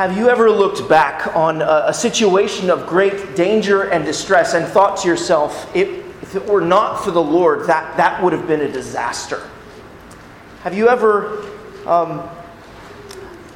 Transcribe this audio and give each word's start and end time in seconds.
Have 0.00 0.16
you 0.16 0.30
ever 0.30 0.50
looked 0.50 0.88
back 0.88 1.36
on 1.36 1.60
a, 1.60 1.84
a, 1.88 1.92
situation 1.92 2.70
of 2.70 2.86
great 2.86 3.36
danger 3.36 3.90
and 3.90 4.02
distress 4.02 4.54
and 4.54 4.66
thought 4.66 4.96
to 5.02 5.08
yourself, 5.08 5.70
if, 5.76 5.88
if 6.22 6.34
it 6.36 6.46
were 6.46 6.62
not 6.62 7.04
for 7.04 7.10
the 7.10 7.22
Lord, 7.22 7.66
that, 7.66 7.98
that 7.98 8.22
would 8.22 8.32
have 8.32 8.46
been 8.46 8.62
a 8.62 8.72
disaster? 8.72 9.46
Have 10.62 10.74
you 10.74 10.88
ever 10.88 11.44
um, 11.84 12.26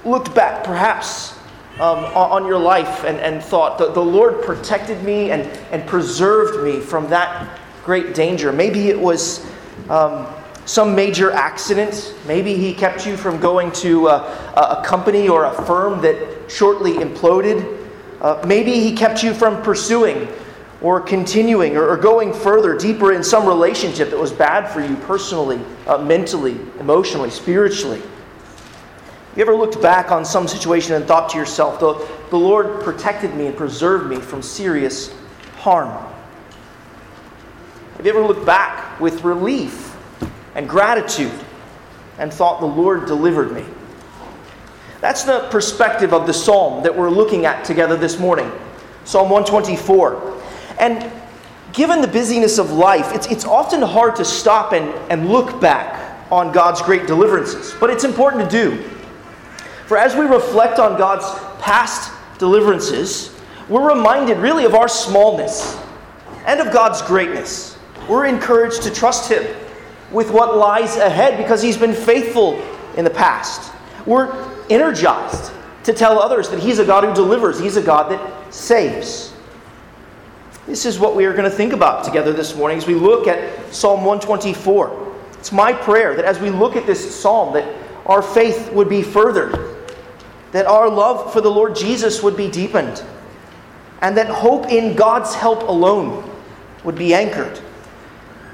looked 0.05 0.35
back, 0.35 0.65
perhaps, 0.65 1.35
um, 1.81 2.05
on 2.15 2.45
your 2.45 2.59
life 2.59 3.05
and, 3.05 3.17
and 3.21 3.43
thought, 3.43 3.79
the, 3.79 3.91
the 3.93 4.05
Lord 4.05 4.45
protected 4.45 5.03
me 5.03 5.31
and, 5.31 5.45
and 5.73 5.89
preserved 5.89 6.63
me 6.63 6.79
from 6.79 7.09
that 7.09 7.59
great 7.87 8.15
danger? 8.15 8.53
Maybe 8.53 8.91
it 8.91 9.01
was. 9.01 9.47
Um, 9.89 10.27
some 10.67 10.95
major 10.95 11.31
accident. 11.31 12.15
Maybe 12.27 12.55
he 12.57 12.73
kept 12.73 13.07
you 13.07 13.19
from 13.19 13.39
going 13.39 13.71
to 13.73 14.09
a, 14.09 14.21
a 14.57 14.83
company 14.83 15.29
or 15.29 15.45
a 15.45 15.53
firm 15.65 16.01
that 16.01 16.34
shortly 16.49 16.95
imploded. 16.95 17.89
Uh, 18.21 18.43
maybe 18.47 18.81
he 18.81 18.95
kept 18.95 19.23
you 19.23 19.35
from 19.35 19.63
pursuing 19.63 20.29
or 20.81 21.01
continuing 21.01 21.77
or, 21.77 21.89
or, 21.89 21.97
going 21.97 22.33
further, 22.33 22.77
deeper 22.77 23.13
in 23.13 23.23
some 23.23 23.47
relationship 23.47 24.11
that 24.11 24.19
was 24.19 24.33
bad 24.33 24.69
for 24.69 24.85
you 24.85 24.97
personally, 25.07 25.61
uh, 25.87 25.99
mentally, 25.99 26.59
emotionally, 26.79 27.31
spiritually. 27.31 28.01
Have 28.01 29.39
you 29.39 29.43
ever 29.43 29.55
looked 29.55 29.81
back 29.81 30.13
on 30.13 30.25
some 30.25 30.47
situation 30.47 30.95
and 30.95 31.07
thought 31.07 31.31
to 31.31 31.39
yourself, 31.39 31.81
the, 31.81 32.07
the 32.31 32.37
Lord 32.37 32.83
protected 32.83 33.35
me 33.35 33.47
and 33.47 33.57
preserved 33.57 34.09
me 34.09 34.21
from 34.21 34.43
serious 34.43 35.15
harm? 35.57 35.91
Have 37.97 38.07
you 38.07 38.13
ever 38.13 38.27
looked 38.27 38.47
back 38.47 39.01
with 39.01 39.25
relief 39.25 39.97
and 40.55 40.69
gratitude 40.69 41.33
and 42.19 42.33
thought, 42.33 42.61
The 42.61 42.67
Lord 42.67 43.07
delivered 43.07 43.53
me. 43.53 43.65
That's 45.05 45.25
the 45.25 45.41
perspective 45.51 46.15
of 46.15 46.27
the 46.27 46.33
psalm 46.33 46.83
that 46.83 46.97
we're 46.97 47.11
looking 47.11 47.45
at 47.45 47.63
together 47.63 47.95
this 47.95 48.19
morning 48.19 48.51
Psalm 49.05 49.29
124. 49.29 50.41
And 50.81 51.13
given 51.75 52.01
the 52.01 52.09
busyness 52.09 52.57
of 52.57 52.71
life, 52.71 53.15
it's, 53.15 53.27
it's 53.27 53.45
often 53.45 53.83
hard 53.83 54.17
to 54.17 54.25
stop 54.25 54.73
and, 54.73 54.89
and 55.13 55.29
look 55.29 55.61
back 55.61 56.33
on 56.33 56.53
God's 56.53 56.81
great 56.81 57.07
deliverances, 57.07 57.75
but 57.79 57.91
it's 57.91 58.05
important 58.05 58.49
to 58.49 58.49
do. 58.49 58.83
For 59.85 59.99
as 59.99 60.17
we 60.17 60.25
reflect 60.25 60.79
on 60.79 60.97
God's 60.97 61.27
past 61.61 62.11
deliverances, 62.39 63.39
we're 63.69 63.95
reminded 63.95 64.39
really 64.39 64.65
of 64.65 64.75
our 64.75 64.89
smallness 64.89 65.79
and 66.47 66.61
of 66.61 66.73
God's 66.73 67.03
greatness. 67.03 67.77
We're 68.09 68.25
encouraged 68.25 68.81
to 68.85 68.91
trust 68.91 69.31
Him 69.31 69.55
with 70.11 70.31
what 70.31 70.57
lies 70.57 70.97
ahead 70.97 71.37
because 71.37 71.61
he's 71.61 71.77
been 71.77 71.93
faithful 71.93 72.59
in 72.97 73.05
the 73.05 73.11
past. 73.11 73.71
We're 74.07 74.54
energized 74.71 75.53
to 75.85 75.93
tell 75.93 76.19
others 76.19 76.49
that 76.51 76.61
he's 76.61 76.79
a 76.79 76.85
God 76.85 77.05
who 77.05 77.15
delivers, 77.15 77.59
he's 77.59 77.77
a 77.77 77.83
God 77.83 78.11
that 78.11 78.55
saves. 78.55 79.35
This 80.67 80.87
is 80.87 80.99
what 80.99 81.15
we 81.15 81.27
are 81.27 81.33
going 81.33 81.51
to 81.51 81.55
think 81.55 81.75
about 81.75 82.05
together 82.05 82.33
this 82.33 82.57
morning 82.57 82.79
as 82.79 82.87
we 82.87 82.95
look 82.95 83.27
at 83.27 83.75
Psalm 83.75 84.05
124. 84.05 85.15
It's 85.35 85.53
my 85.53 85.75
prayer 85.75 86.17
that 86.17 86.25
as 86.25 86.41
we 86.41 86.49
look 86.49 86.75
at 86.75 86.87
this 86.87 87.15
psalm 87.15 87.53
that 87.53 87.71
our 88.07 88.23
faith 88.23 88.73
would 88.73 88.89
be 88.89 89.03
furthered, 89.03 89.77
that 90.53 90.67
our 90.67 90.89
love 90.89 91.33
for 91.35 91.43
the 91.43 91.51
Lord 91.51 91.77
Jesus 91.77 92.23
would 92.23 92.37
be 92.37 92.51
deepened, 92.51 93.03
and 94.01 94.17
that 94.17 94.29
hope 94.29 94.67
in 94.69 94.97
God's 94.97 95.35
help 95.35 95.69
alone 95.69 96.31
would 96.83 96.97
be 96.97 97.13
anchored. 97.13 97.61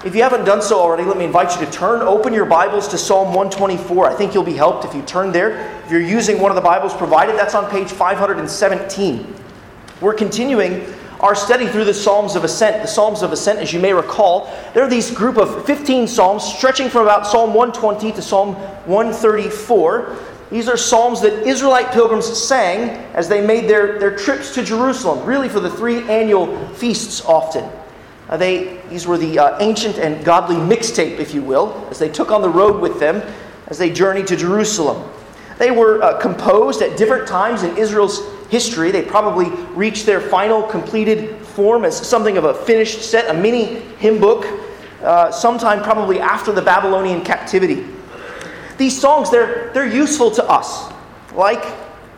If 0.02 0.14
you 0.14 0.22
haven't 0.22 0.46
done 0.46 0.62
so 0.62 0.80
already, 0.80 1.02
let 1.02 1.18
me 1.18 1.26
invite 1.26 1.60
you 1.60 1.66
to 1.66 1.70
turn, 1.70 2.00
open 2.00 2.32
your 2.32 2.46
Bibles 2.46 2.88
to 2.88 2.96
Psalm 2.96 3.34
124. 3.34 4.06
I 4.06 4.14
think 4.14 4.32
you'll 4.32 4.42
be 4.42 4.54
helped 4.54 4.86
if 4.86 4.94
you 4.94 5.02
turn 5.02 5.30
there. 5.30 5.78
If 5.84 5.90
you're 5.90 6.00
using 6.00 6.40
one 6.40 6.50
of 6.50 6.54
the 6.54 6.62
Bibles 6.62 6.94
provided, 6.94 7.36
that's 7.36 7.54
on 7.54 7.70
page 7.70 7.90
517. 7.90 9.34
We're 10.00 10.14
continuing 10.14 10.86
our 11.20 11.34
study 11.34 11.66
through 11.66 11.84
the 11.84 11.92
Psalms 11.92 12.34
of 12.34 12.44
Ascent. 12.44 12.80
The 12.80 12.88
Psalms 12.88 13.20
of 13.20 13.30
Ascent, 13.30 13.58
as 13.58 13.74
you 13.74 13.78
may 13.78 13.92
recall, 13.92 14.50
they're 14.72 14.88
these 14.88 15.10
group 15.10 15.36
of 15.36 15.66
15 15.66 16.08
Psalms 16.08 16.44
stretching 16.44 16.88
from 16.88 17.02
about 17.02 17.26
Psalm 17.26 17.52
120 17.52 18.12
to 18.12 18.22
Psalm 18.22 18.54
134. 18.54 20.16
These 20.50 20.66
are 20.70 20.78
Psalms 20.78 21.20
that 21.20 21.46
Israelite 21.46 21.92
pilgrims 21.92 22.24
sang 22.42 22.88
as 23.12 23.28
they 23.28 23.46
made 23.46 23.68
their, 23.68 23.98
their 23.98 24.16
trips 24.16 24.54
to 24.54 24.64
Jerusalem, 24.64 25.26
really 25.26 25.50
for 25.50 25.60
the 25.60 25.70
three 25.70 26.08
annual 26.08 26.56
feasts 26.68 27.22
often. 27.26 27.70
Uh, 28.30 28.36
they, 28.36 28.80
these 28.88 29.08
were 29.08 29.18
the 29.18 29.38
uh, 29.38 29.58
ancient 29.58 29.98
and 29.98 30.24
godly 30.24 30.54
mixtape, 30.54 31.18
if 31.18 31.34
you 31.34 31.42
will, 31.42 31.86
as 31.90 31.98
they 31.98 32.08
took 32.08 32.30
on 32.30 32.40
the 32.40 32.48
road 32.48 32.80
with 32.80 33.00
them 33.00 33.20
as 33.66 33.76
they 33.76 33.90
journeyed 33.90 34.28
to 34.28 34.36
Jerusalem. 34.36 35.10
They 35.58 35.72
were 35.72 36.00
uh, 36.00 36.18
composed 36.20 36.80
at 36.80 36.96
different 36.96 37.26
times 37.26 37.64
in 37.64 37.76
Israel's 37.76 38.22
history. 38.48 38.92
They 38.92 39.02
probably 39.02 39.50
reached 39.74 40.06
their 40.06 40.20
final 40.20 40.62
completed 40.62 41.38
form 41.44 41.84
as 41.84 41.96
something 41.96 42.36
of 42.36 42.44
a 42.44 42.54
finished 42.54 43.02
set, 43.02 43.28
a 43.28 43.38
mini 43.38 43.80
hymn 43.98 44.20
book, 44.20 44.46
uh, 45.02 45.32
sometime 45.32 45.82
probably 45.82 46.20
after 46.20 46.52
the 46.52 46.62
Babylonian 46.62 47.22
captivity. 47.22 47.84
These 48.78 48.98
songs, 48.98 49.30
they're, 49.30 49.72
they're 49.74 49.86
useful 49.86 50.30
to 50.32 50.44
us. 50.48 50.92
Like 51.34 51.64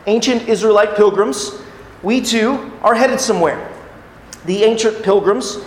ancient 0.06 0.48
Israelite 0.48 0.94
pilgrims, 0.94 1.60
we 2.02 2.20
too 2.20 2.70
are 2.82 2.94
headed 2.94 3.18
somewhere. 3.18 3.70
The 4.44 4.64
ancient 4.64 5.02
pilgrims 5.02 5.58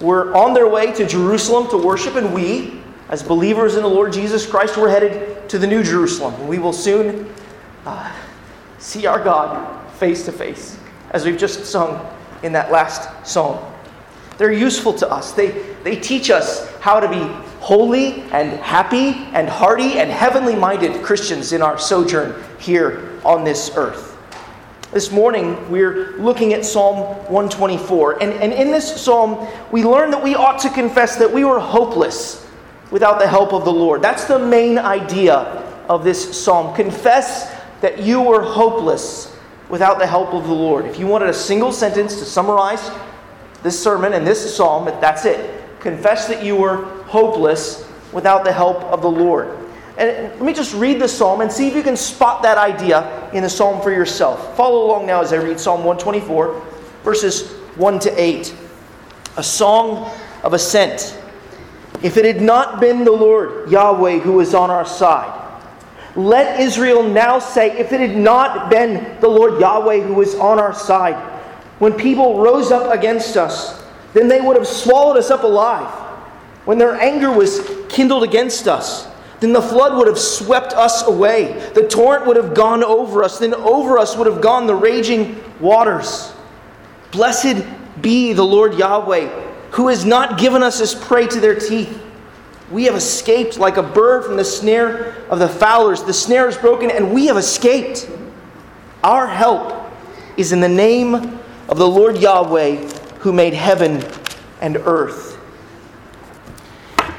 were 0.00 0.34
on 0.34 0.54
their 0.54 0.68
way 0.68 0.92
to 0.92 1.06
Jerusalem 1.06 1.68
to 1.70 1.76
worship, 1.78 2.16
and 2.16 2.34
we, 2.34 2.80
as 3.08 3.22
believers 3.22 3.76
in 3.76 3.82
the 3.82 3.88
Lord 3.88 4.12
Jesus 4.12 4.46
Christ, 4.46 4.76
we're 4.76 4.90
headed 4.90 5.48
to 5.48 5.58
the 5.58 5.66
New 5.66 5.82
Jerusalem. 5.82 6.46
We 6.46 6.58
will 6.58 6.72
soon 6.72 7.32
uh, 7.84 8.12
see 8.78 9.06
our 9.06 9.22
God 9.22 9.90
face 9.92 10.24
to 10.26 10.32
face, 10.32 10.78
as 11.10 11.24
we've 11.24 11.38
just 11.38 11.64
sung 11.64 12.06
in 12.42 12.52
that 12.52 12.70
last 12.70 13.26
song. 13.26 13.72
They're 14.38 14.52
useful 14.52 14.92
to 14.94 15.10
us. 15.10 15.32
They, 15.32 15.48
they 15.82 15.96
teach 15.96 16.30
us 16.30 16.70
how 16.80 17.00
to 17.00 17.08
be 17.08 17.22
holy 17.60 18.22
and 18.32 18.50
happy 18.60 19.12
and 19.32 19.48
hearty 19.48 19.98
and 19.98 20.10
heavenly 20.10 20.54
minded 20.54 21.02
Christians 21.02 21.52
in 21.52 21.62
our 21.62 21.78
sojourn 21.78 22.34
here 22.58 23.18
on 23.24 23.44
this 23.44 23.72
earth. 23.76 24.15
This 24.96 25.12
morning, 25.12 25.70
we're 25.70 26.16
looking 26.16 26.54
at 26.54 26.64
Psalm 26.64 27.00
124. 27.30 28.22
And, 28.22 28.32
and 28.32 28.50
in 28.50 28.70
this 28.70 28.98
psalm, 28.98 29.46
we 29.70 29.84
learn 29.84 30.10
that 30.10 30.24
we 30.24 30.34
ought 30.34 30.58
to 30.60 30.70
confess 30.70 31.16
that 31.16 31.30
we 31.30 31.44
were 31.44 31.60
hopeless 31.60 32.46
without 32.90 33.18
the 33.18 33.26
help 33.26 33.52
of 33.52 33.66
the 33.66 33.70
Lord. 33.70 34.00
That's 34.00 34.24
the 34.24 34.38
main 34.38 34.78
idea 34.78 35.34
of 35.86 36.02
this 36.02 36.42
psalm. 36.42 36.74
Confess 36.74 37.54
that 37.82 38.00
you 38.00 38.22
were 38.22 38.40
hopeless 38.40 39.36
without 39.68 39.98
the 39.98 40.06
help 40.06 40.32
of 40.32 40.44
the 40.44 40.54
Lord. 40.54 40.86
If 40.86 40.98
you 40.98 41.06
wanted 41.06 41.28
a 41.28 41.34
single 41.34 41.72
sentence 41.72 42.18
to 42.20 42.24
summarize 42.24 42.90
this 43.62 43.78
sermon 43.78 44.14
and 44.14 44.26
this 44.26 44.56
psalm, 44.56 44.86
that's 44.86 45.26
it. 45.26 45.78
Confess 45.78 46.26
that 46.26 46.42
you 46.42 46.56
were 46.56 46.86
hopeless 47.04 47.86
without 48.14 48.44
the 48.44 48.52
help 48.52 48.82
of 48.84 49.02
the 49.02 49.10
Lord. 49.10 49.65
And 49.98 50.30
let 50.34 50.42
me 50.42 50.52
just 50.52 50.74
read 50.74 51.00
the 51.00 51.08
psalm 51.08 51.40
and 51.40 51.50
see 51.50 51.68
if 51.68 51.74
you 51.74 51.82
can 51.82 51.96
spot 51.96 52.42
that 52.42 52.58
idea 52.58 53.30
in 53.32 53.42
the 53.42 53.48
psalm 53.48 53.80
for 53.80 53.90
yourself. 53.90 54.56
Follow 54.56 54.84
along 54.86 55.06
now 55.06 55.22
as 55.22 55.32
I 55.32 55.36
read 55.36 55.58
Psalm 55.58 55.84
124, 55.84 56.62
verses 57.02 57.50
1 57.76 57.98
to 58.00 58.20
8. 58.20 58.54
A 59.38 59.42
song 59.42 60.10
of 60.42 60.52
ascent. 60.52 61.18
If 62.02 62.18
it 62.18 62.26
had 62.26 62.42
not 62.42 62.78
been 62.78 63.04
the 63.04 63.12
Lord 63.12 63.70
Yahweh 63.70 64.18
who 64.18 64.32
was 64.32 64.54
on 64.54 64.70
our 64.70 64.84
side, 64.84 65.32
let 66.14 66.60
Israel 66.60 67.02
now 67.02 67.38
say, 67.38 67.78
if 67.78 67.92
it 67.92 68.00
had 68.00 68.16
not 68.16 68.70
been 68.70 69.18
the 69.20 69.28
Lord 69.28 69.60
Yahweh 69.60 70.00
who 70.00 70.14
was 70.14 70.34
on 70.34 70.58
our 70.58 70.74
side, 70.74 71.16
when 71.78 71.92
people 71.92 72.40
rose 72.40 72.70
up 72.70 72.92
against 72.92 73.36
us, 73.36 73.82
then 74.14 74.28
they 74.28 74.40
would 74.40 74.56
have 74.56 74.66
swallowed 74.66 75.16
us 75.16 75.30
up 75.30 75.42
alive. 75.42 75.88
When 76.64 76.78
their 76.78 76.94
anger 77.00 77.30
was 77.30 77.70
kindled 77.88 78.24
against 78.24 78.66
us, 78.66 79.06
then 79.40 79.52
the 79.52 79.60
flood 79.60 79.96
would 79.98 80.06
have 80.06 80.18
swept 80.18 80.72
us 80.72 81.06
away. 81.06 81.70
The 81.74 81.86
torrent 81.86 82.26
would 82.26 82.36
have 82.36 82.54
gone 82.54 82.82
over 82.82 83.22
us. 83.22 83.38
Then 83.38 83.54
over 83.54 83.98
us 83.98 84.16
would 84.16 84.26
have 84.26 84.40
gone 84.40 84.66
the 84.66 84.74
raging 84.74 85.42
waters. 85.60 86.32
Blessed 87.10 87.64
be 88.00 88.32
the 88.32 88.44
Lord 88.44 88.74
Yahweh, 88.74 89.28
who 89.72 89.88
has 89.88 90.04
not 90.04 90.38
given 90.38 90.62
us 90.62 90.80
as 90.80 90.94
prey 90.94 91.26
to 91.26 91.40
their 91.40 91.58
teeth. 91.58 92.02
We 92.70 92.84
have 92.84 92.94
escaped 92.94 93.58
like 93.58 93.76
a 93.76 93.82
bird 93.82 94.24
from 94.24 94.36
the 94.36 94.44
snare 94.44 95.14
of 95.28 95.38
the 95.38 95.48
fowlers. 95.48 96.02
The 96.02 96.14
snare 96.14 96.48
is 96.48 96.56
broken, 96.56 96.90
and 96.90 97.12
we 97.12 97.26
have 97.26 97.36
escaped. 97.36 98.10
Our 99.04 99.26
help 99.26 99.92
is 100.36 100.52
in 100.52 100.60
the 100.60 100.68
name 100.68 101.40
of 101.68 101.78
the 101.78 101.86
Lord 101.86 102.18
Yahweh, 102.18 102.76
who 103.18 103.32
made 103.32 103.54
heaven 103.54 104.04
and 104.60 104.78
earth. 104.78 105.25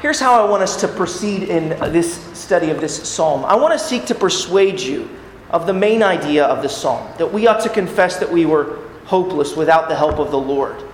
Here's 0.00 0.20
how 0.20 0.46
I 0.46 0.48
want 0.48 0.62
us 0.62 0.80
to 0.82 0.86
proceed 0.86 1.48
in 1.48 1.70
this 1.92 2.22
study 2.38 2.70
of 2.70 2.80
this 2.80 3.08
psalm. 3.08 3.44
I 3.44 3.56
want 3.56 3.72
to 3.72 3.84
seek 3.84 4.06
to 4.06 4.14
persuade 4.14 4.78
you 4.78 5.10
of 5.50 5.66
the 5.66 5.72
main 5.72 6.04
idea 6.04 6.44
of 6.44 6.62
the 6.62 6.68
psalm 6.68 7.12
that 7.18 7.32
we 7.32 7.48
ought 7.48 7.60
to 7.62 7.68
confess 7.68 8.16
that 8.20 8.30
we 8.30 8.46
were 8.46 8.78
hopeless 9.06 9.56
without 9.56 9.88
the 9.88 9.96
help 9.96 10.20
of 10.20 10.30
the 10.30 10.38
Lord. 10.38 10.84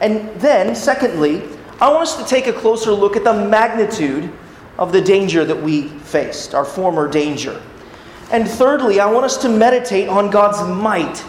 And 0.00 0.28
then, 0.40 0.74
secondly, 0.74 1.44
I 1.80 1.88
want 1.92 2.02
us 2.02 2.16
to 2.16 2.24
take 2.24 2.48
a 2.48 2.52
closer 2.52 2.90
look 2.90 3.14
at 3.14 3.22
the 3.22 3.32
magnitude 3.32 4.28
of 4.76 4.90
the 4.90 5.00
danger 5.00 5.44
that 5.44 5.62
we 5.62 5.86
faced, 5.86 6.52
our 6.52 6.64
former 6.64 7.06
danger. 7.06 7.62
And 8.32 8.48
thirdly, 8.48 8.98
I 8.98 9.06
want 9.06 9.24
us 9.24 9.36
to 9.42 9.48
meditate 9.48 10.08
on 10.08 10.30
God's 10.30 10.68
might 10.68 11.24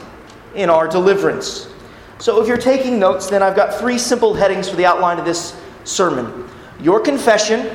in 0.56 0.68
our 0.68 0.88
deliverance. 0.88 1.70
So 2.18 2.42
if 2.42 2.48
you're 2.48 2.58
taking 2.58 2.98
notes, 2.98 3.30
then 3.30 3.44
I've 3.44 3.56
got 3.56 3.80
three 3.80 4.00
simple 4.00 4.34
headings 4.34 4.68
for 4.68 4.78
the 4.78 4.86
outline 4.88 5.20
of 5.20 5.26
this 5.26 5.56
sermon 5.84 6.43
your 6.84 7.00
confession, 7.00 7.72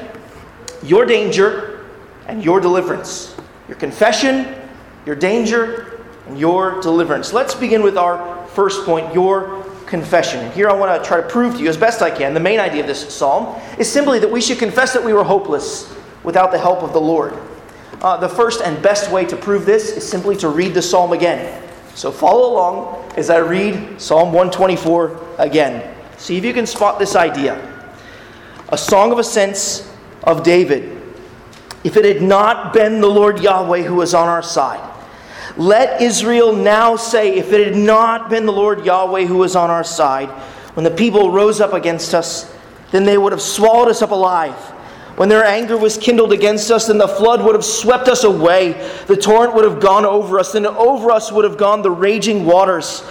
your 0.83 1.07
danger, 1.07 1.87
and 2.27 2.45
your 2.45 2.61
deliverance. 2.61 3.35
Your 3.67 3.79
confession, 3.79 4.55
your 5.07 5.17
danger, 5.17 6.03
and 6.27 6.39
your 6.39 6.81
deliverance. 6.83 7.33
Let's 7.33 7.55
begin 7.55 7.83
with 7.83 7.97
our 7.97 8.47
first 8.49 8.85
point 8.85 9.13
your 9.15 9.65
confession. 9.87 10.41
And 10.41 10.53
here 10.53 10.69
I 10.69 10.75
want 10.75 11.03
to 11.03 11.09
try 11.09 11.17
to 11.19 11.27
prove 11.27 11.55
to 11.57 11.63
you 11.63 11.71
as 11.71 11.77
best 11.79 12.03
I 12.03 12.11
can 12.11 12.35
the 12.35 12.41
main 12.41 12.61
idea 12.61 12.83
of 12.83 12.87
this 12.87 13.13
psalm 13.13 13.59
is 13.79 13.91
simply 13.91 14.19
that 14.19 14.31
we 14.31 14.43
should 14.43 14.59
confess 14.59 14.93
that 14.93 15.03
we 15.03 15.15
were 15.15 15.25
hopeless 15.25 15.95
without 16.23 16.53
the 16.53 16.59
help 16.59 16.83
of 16.83 16.93
the 16.93 17.01
Lord. 17.01 17.35
Uh, 18.03 18.19
the 18.19 18.29
first 18.29 18.61
and 18.61 18.81
best 18.83 19.11
way 19.11 19.25
to 19.25 19.37
prove 19.37 19.65
this 19.65 19.91
is 19.91 20.07
simply 20.07 20.37
to 20.37 20.51
read 20.51 20.75
the 20.75 20.83
psalm 20.83 21.13
again. 21.13 21.67
So 21.95 22.13
follow 22.13 22.53
along 22.53 23.13
as 23.17 23.31
I 23.31 23.39
read 23.39 24.01
Psalm 24.01 24.33
124 24.33 25.37
again. 25.39 25.97
See 26.19 26.37
if 26.37 26.45
you 26.45 26.53
can 26.53 26.67
spot 26.67 26.99
this 26.99 27.17
idea. 27.17 27.78
A 28.71 28.79
song 28.79 29.13
of 29.13 29.19
ascents 29.19 29.91
of 30.25 30.43
David. 30.43 31.01
If 31.85 31.97
it 31.97 32.05
had 32.05 32.23
not 32.23 32.73
been 32.73 33.01
the 33.01 33.09
Lord 33.09 33.41
Yahweh 33.41 33.83
who 33.83 33.95
was 33.95 34.15
on 34.15 34.29
our 34.29 34.43
side, 34.43 34.85
let 35.57 36.03
Israel 36.03 36.55
now 36.55 36.97
say, 36.97 37.37
if 37.37 37.53
it 37.53 37.67
had 37.67 37.77
not 37.77 38.29
been 38.29 38.47
the 38.47 38.53
Lord 38.53 38.85
Yahweh 38.85 39.25
who 39.25 39.39
was 39.39 39.57
on 39.57 39.71
our 39.71 39.85
side, 39.85 40.29
when 40.75 40.85
the 40.85 40.91
people 40.91 41.31
rose 41.31 41.61
up 41.61 41.73
against 41.73 42.15
us, 42.15 42.55
then 42.91 43.05
they 43.05 43.19
would 43.19 43.33
have 43.33 43.43
swallowed 43.43 43.89
us 43.89 44.03
up 44.03 44.11
alive. 44.11 44.55
When 45.17 45.29
their 45.29 45.45
anger 45.45 45.77
was 45.77 45.99
kindled 45.99 46.33
against 46.33 46.71
us, 46.71 46.87
then 46.87 46.99
the 46.99 47.09
flood 47.09 47.45
would 47.45 47.55
have 47.55 47.65
swept 47.65 48.07
us 48.07 48.23
away. 48.23 48.73
The 49.07 49.17
torrent 49.17 49.55
would 49.55 49.65
have 49.65 49.81
gone 49.81 50.05
over 50.05 50.39
us, 50.39 50.55
and 50.55 50.67
over 50.67 51.11
us 51.11 51.33
would 51.33 51.45
have 51.45 51.57
gone 51.57 51.83
the 51.83 51.91
raging 51.91 52.45
waters. 52.45 53.03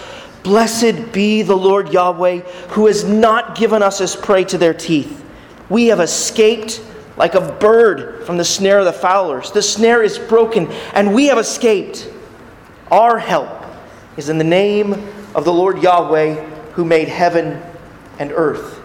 Blessed 0.42 1.12
be 1.12 1.42
the 1.42 1.56
Lord 1.56 1.92
Yahweh, 1.92 2.40
who 2.68 2.86
has 2.86 3.04
not 3.04 3.56
given 3.58 3.82
us 3.82 4.00
as 4.00 4.16
prey 4.16 4.44
to 4.44 4.56
their 4.56 4.72
teeth. 4.72 5.22
We 5.68 5.86
have 5.88 6.00
escaped 6.00 6.82
like 7.16 7.34
a 7.34 7.40
bird 7.40 8.24
from 8.24 8.36
the 8.36 8.44
snare 8.44 8.78
of 8.78 8.84
the 8.84 8.92
fowlers. 8.92 9.50
The 9.50 9.62
snare 9.62 10.02
is 10.02 10.18
broken, 10.18 10.70
and 10.94 11.14
we 11.14 11.26
have 11.26 11.38
escaped. 11.38 12.08
Our 12.90 13.18
help 13.18 13.64
is 14.16 14.28
in 14.28 14.38
the 14.38 14.44
name 14.44 14.94
of 15.34 15.44
the 15.44 15.52
Lord 15.52 15.82
Yahweh, 15.82 16.34
who 16.72 16.84
made 16.84 17.08
heaven 17.08 17.60
and 18.18 18.32
earth. 18.32 18.80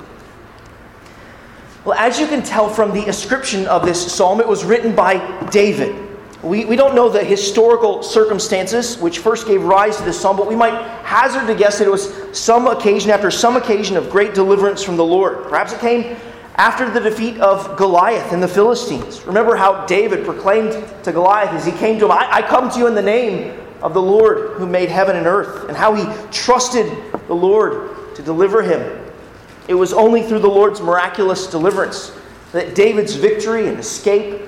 Well, 1.86 1.98
as 1.98 2.20
you 2.20 2.28
can 2.28 2.44
tell 2.44 2.70
from 2.70 2.94
the 2.94 3.08
ascription 3.08 3.68
of 3.68 3.86
this 3.86 4.12
psalm, 4.12 4.40
it 4.40 4.48
was 4.48 4.64
written 4.64 4.96
by 4.96 5.48
David. 5.50 6.10
We, 6.42 6.66
we 6.66 6.76
don't 6.76 6.96
know 6.96 7.08
the 7.08 7.24
historical 7.24 8.04
circumstances 8.04 8.98
which 8.98 9.20
first 9.20 9.48
gave 9.48 9.64
rise 9.64 9.98
to 9.98 10.04
this 10.04 10.20
psalm, 10.20 10.36
but 10.36 10.48
we 10.48 10.56
might 10.56 10.74
hazard 11.04 11.48
to 11.48 11.56
guess 11.56 11.80
that 11.80 11.88
it 11.88 11.92
was 11.92 12.38
some 12.38 12.68
occasion 12.68 13.12
after 13.12 13.32
some 13.32 13.56
occasion 13.56 13.96
of 13.96 14.10
great 14.10 14.34
deliverance 14.34 14.84
from 14.84 14.98
the 14.98 15.06
Lord. 15.06 15.44
Perhaps 15.44 15.74
it 15.74 15.80
came 15.80 16.18
after 16.56 16.90
the 16.90 17.00
defeat 17.00 17.40
of 17.40 17.78
Goliath 17.78 18.32
and 18.32 18.42
the 18.42 18.48
Philistines. 18.48 19.24
Remember 19.26 19.56
how 19.56 19.86
David 19.86 20.24
proclaimed 20.26 20.72
to 21.04 21.12
Goliath 21.12 21.50
as 21.50 21.66
he 21.66 21.72
came 21.72 22.00
to 22.00 22.06
him, 22.06 22.12
I, 22.12 22.28
I 22.32 22.42
come 22.42 22.70
to 22.70 22.80
you 22.80 22.88
in 22.88 22.96
the 22.96 23.02
name 23.02 23.60
of 23.82 23.94
the 23.94 24.02
Lord 24.02 24.52
who 24.52 24.66
made 24.66 24.90
heaven 24.90 25.16
and 25.16 25.28
earth, 25.28 25.68
and 25.68 25.76
how 25.76 25.94
he 25.94 26.06
trusted 26.32 26.96
the 27.28 27.34
Lord 27.34 28.16
to 28.16 28.22
deliver 28.22 28.62
him 28.62 29.04
it 29.68 29.74
was 29.74 29.94
only 29.94 30.22
through 30.24 30.40
the 30.40 30.50
Lord's 30.50 30.82
miraculous 30.82 31.48
deliverance 31.48 32.12
that 32.52 32.76
David's 32.76 33.16
victory 33.16 33.70
and 33.70 33.80
escape, 33.80 34.42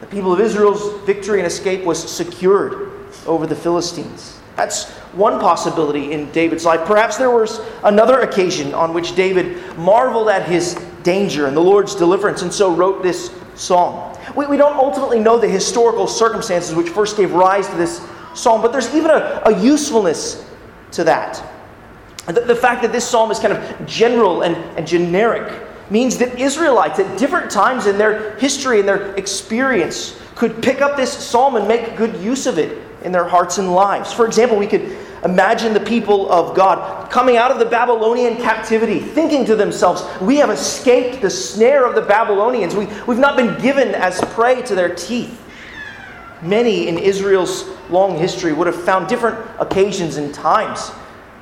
the 0.00 0.06
people 0.06 0.32
of 0.32 0.40
Israel's 0.40 1.04
victory 1.04 1.40
and 1.40 1.46
escape, 1.46 1.84
was 1.84 2.00
secured 2.10 2.92
over 3.26 3.46
the 3.46 3.56
Philistines. 3.56 4.38
That's 4.56 4.88
one 5.12 5.40
possibility 5.40 6.12
in 6.12 6.30
David's 6.30 6.64
life. 6.64 6.86
Perhaps 6.86 7.16
there 7.16 7.30
was 7.30 7.60
another 7.82 8.20
occasion 8.20 8.72
on 8.74 8.94
which 8.94 9.16
David 9.16 9.76
marveled 9.76 10.28
at 10.28 10.48
his 10.48 10.74
danger 11.02 11.46
and 11.46 11.56
the 11.56 11.60
Lord's 11.60 11.94
deliverance 11.94 12.42
and 12.42 12.52
so 12.52 12.72
wrote 12.74 13.02
this 13.02 13.30
song. 13.54 14.16
We, 14.34 14.46
we 14.46 14.56
don't 14.56 14.76
ultimately 14.76 15.20
know 15.20 15.38
the 15.38 15.48
historical 15.48 16.06
circumstances 16.06 16.74
which 16.74 16.88
first 16.88 17.16
gave 17.16 17.32
rise 17.32 17.68
to 17.68 17.76
this 17.76 18.06
psalm, 18.34 18.62
but 18.62 18.72
there's 18.72 18.94
even 18.94 19.10
a, 19.10 19.42
a 19.46 19.60
usefulness 19.60 20.46
to 20.92 21.04
that. 21.04 21.42
The, 22.26 22.40
the 22.42 22.56
fact 22.56 22.82
that 22.82 22.92
this 22.92 23.06
psalm 23.06 23.30
is 23.30 23.38
kind 23.38 23.54
of 23.54 23.86
general 23.86 24.42
and, 24.42 24.56
and 24.76 24.86
generic 24.86 25.66
means 25.90 26.18
that 26.18 26.38
Israelites 26.38 26.98
at 26.98 27.18
different 27.18 27.50
times 27.50 27.86
in 27.86 27.98
their 27.98 28.36
history 28.38 28.80
and 28.80 28.88
their 28.88 29.14
experience 29.16 30.20
could 30.36 30.62
pick 30.62 30.80
up 30.80 30.96
this 30.96 31.12
psalm 31.12 31.56
and 31.56 31.66
make 31.66 31.96
good 31.96 32.16
use 32.22 32.46
of 32.46 32.58
it 32.58 32.78
in 33.02 33.12
their 33.12 33.26
hearts 33.26 33.58
and 33.58 33.74
lives. 33.74 34.12
For 34.12 34.26
example, 34.26 34.56
we 34.56 34.66
could 34.66 34.96
imagine 35.24 35.72
the 35.72 35.80
people 35.80 36.30
of 36.30 36.56
God 36.56 37.10
coming 37.10 37.36
out 37.36 37.50
of 37.50 37.58
the 37.58 37.64
Babylonian 37.64 38.36
captivity, 38.36 39.00
thinking 39.00 39.44
to 39.46 39.56
themselves, 39.56 40.04
We 40.20 40.36
have 40.36 40.50
escaped 40.50 41.20
the 41.20 41.30
snare 41.30 41.86
of 41.86 41.94
the 41.94 42.02
Babylonians. 42.02 42.74
We, 42.74 42.86
we've 43.06 43.18
not 43.18 43.36
been 43.36 43.60
given 43.60 43.88
as 43.94 44.20
prey 44.32 44.62
to 44.62 44.74
their 44.74 44.94
teeth. 44.94 45.40
Many 46.42 46.88
in 46.88 46.98
Israel's 46.98 47.68
long 47.90 48.16
history 48.16 48.52
would 48.52 48.66
have 48.66 48.82
found 48.82 49.08
different 49.08 49.38
occasions 49.58 50.16
and 50.16 50.32
times 50.32 50.90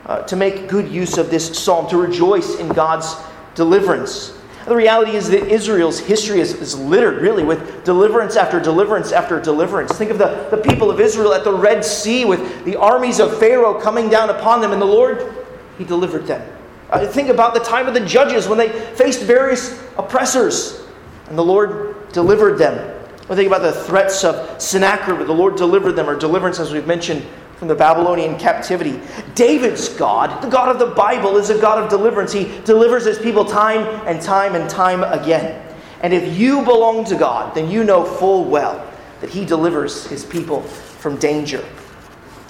uh, 0.06 0.22
to 0.22 0.36
make 0.36 0.69
good 0.69 0.88
use 0.88 1.19
of 1.19 1.30
this 1.30 1.56
psalm, 1.56 1.88
to 1.90 1.98
rejoice 1.98 2.56
in 2.56 2.69
God's 2.69 3.14
deliverance. 3.54 4.38
The 4.69 4.76
reality 4.76 5.12
is 5.12 5.31
that 5.31 5.49
Israel's 5.49 5.99
history 5.99 6.41
is, 6.41 6.53
is 6.53 6.79
littered, 6.79 7.23
really, 7.23 7.43
with 7.43 7.85
deliverance 7.85 8.37
after 8.37 8.61
deliverance 8.61 9.12
after 9.12 9.41
deliverance. 9.41 9.93
Think 9.93 10.11
of 10.11 10.19
the, 10.19 10.47
the 10.50 10.59
people 10.59 10.91
of 10.91 11.00
Israel 11.00 11.32
at 11.32 11.43
the 11.43 11.53
Red 11.53 11.82
Sea 11.82 12.26
with 12.26 12.65
the 12.67 12.76
armies 12.76 13.19
of 13.19 13.38
Pharaoh 13.38 13.81
coming 13.81 14.11
down 14.11 14.29
upon 14.29 14.61
them, 14.61 14.73
and 14.73 14.81
the 14.81 14.87
Lord, 14.87 15.35
He 15.79 15.85
delivered 15.85 16.26
them. 16.26 16.47
Uh, 16.91 17.06
think 17.06 17.31
about 17.31 17.55
the 17.55 17.61
time 17.61 17.87
of 17.87 17.94
the 17.94 18.05
judges 18.05 18.47
when 18.47 18.59
they 18.59 18.69
faced 18.69 19.23
various 19.23 19.82
oppressors, 19.97 20.87
and 21.29 21.38
the 21.38 21.44
Lord 21.44 22.12
delivered 22.12 22.59
them. 22.59 22.94
Or 23.29 23.37
think 23.37 23.47
about 23.47 23.62
the 23.62 23.73
threats 23.73 24.23
of 24.23 24.61
Sennacherib, 24.61 25.26
the 25.26 25.32
Lord 25.32 25.56
delivered 25.56 25.93
them, 25.93 26.09
or 26.09 26.19
deliverance, 26.19 26.59
as 26.59 26.73
we've 26.73 26.87
mentioned, 26.87 27.26
from 27.58 27.66
the 27.66 27.75
Babylonian 27.75 28.38
captivity. 28.38 29.00
David's 29.34 29.88
God, 29.88 30.43
the 30.43 30.49
God 30.49 30.69
of 30.69 30.78
the 30.78 30.94
Bible, 30.94 31.37
is 31.37 31.50
a 31.50 31.60
God 31.60 31.82
of 31.82 31.90
deliverance. 31.90 32.32
He 32.32 32.60
delivers 32.64 33.05
his 33.05 33.19
people 33.19 33.44
time 33.44 33.84
and 34.06 34.22
time 34.22 34.55
and 34.55 34.70
time 34.70 35.02
again. 35.02 35.64
And 36.00 36.14
if 36.14 36.38
you 36.38 36.62
belong 36.62 37.05
to 37.06 37.16
God, 37.16 37.56
then 37.56 37.69
you 37.69 37.82
know 37.82 38.05
full 38.05 38.44
well 38.44 38.88
that 39.20 39.31
he 39.31 39.44
delivers 39.44 40.06
his 40.06 40.25
people 40.25 40.62
from 40.62 41.16
danger. 41.16 41.64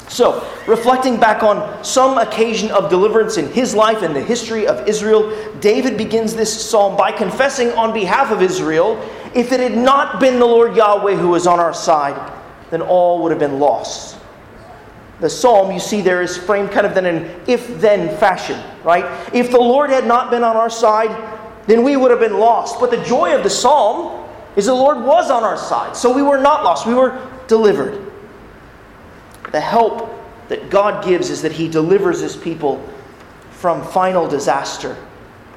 So, 0.09 0.47
reflecting 0.67 1.19
back 1.19 1.43
on 1.43 1.83
some 1.83 2.19
occasion 2.19 2.71
of 2.71 2.91
deliverance 2.91 3.39
in 3.39 3.51
his 3.53 3.75
life 3.75 4.03
and 4.03 4.15
the 4.15 4.23
history 4.23 4.67
of 4.67 4.87
Israel, 4.87 5.35
David 5.61 5.97
begins 5.97 6.35
this 6.35 6.69
psalm 6.69 6.97
by 6.97 7.13
confessing 7.13 7.71
on 7.73 7.95
behalf 7.95 8.31
of 8.31 8.43
Israel 8.43 9.03
if 9.35 9.53
it 9.53 9.61
had 9.61 9.77
not 9.77 10.21
been 10.21 10.39
the 10.39 10.47
Lord 10.47 10.77
Yahweh 10.77 11.15
who 11.15 11.29
was 11.29 11.47
on 11.47 11.61
our 11.61 11.75
side, 11.75 12.33
then 12.71 12.81
all 12.81 13.23
would 13.23 13.31
have 13.31 13.39
been 13.39 13.59
lost 13.59 14.18
the 15.21 15.29
psalm 15.29 15.73
you 15.73 15.81
see 15.81 16.01
there 16.01 16.23
is 16.23 16.37
framed 16.37 16.71
kind 16.71 16.87
of 16.87 16.97
in 16.97 17.07
an 17.07 17.41
if 17.47 17.81
then 17.81 18.17
fashion, 18.19 18.63
right? 18.85 19.05
If 19.35 19.51
the 19.51 19.61
Lord 19.61 19.91
had 19.91 20.07
not 20.07 20.31
been 20.31 20.45
on 20.45 20.57
our 20.57 20.71
side, 20.71 21.11
then 21.67 21.83
we 21.83 21.97
would 21.97 22.11
have 22.11 22.21
been 22.21 22.39
lost. 22.39 22.79
But 22.79 22.91
the 22.91 23.03
joy 23.05 23.35
of 23.37 23.43
the 23.43 23.51
psalm 23.51 24.29
is 24.57 24.67
the 24.67 24.75
Lord 24.75 25.05
was 25.05 25.31
on 25.31 25.43
our 25.43 25.57
side. 25.57 25.97
So 25.97 26.15
we 26.15 26.23
were 26.23 26.39
not 26.39 26.63
lost, 26.63 26.87
we 26.87 26.95
were 26.95 27.29
delivered. 27.49 28.11
The 29.51 29.61
help 29.61 30.15
that 30.49 30.71
God 30.71 31.05
gives 31.05 31.31
is 31.31 31.43
that 31.43 31.53
He 31.53 31.69
delivers 31.69 32.21
His 32.21 32.37
people 32.37 32.87
from 33.51 33.85
final 33.85 34.29
disaster. 34.29 34.97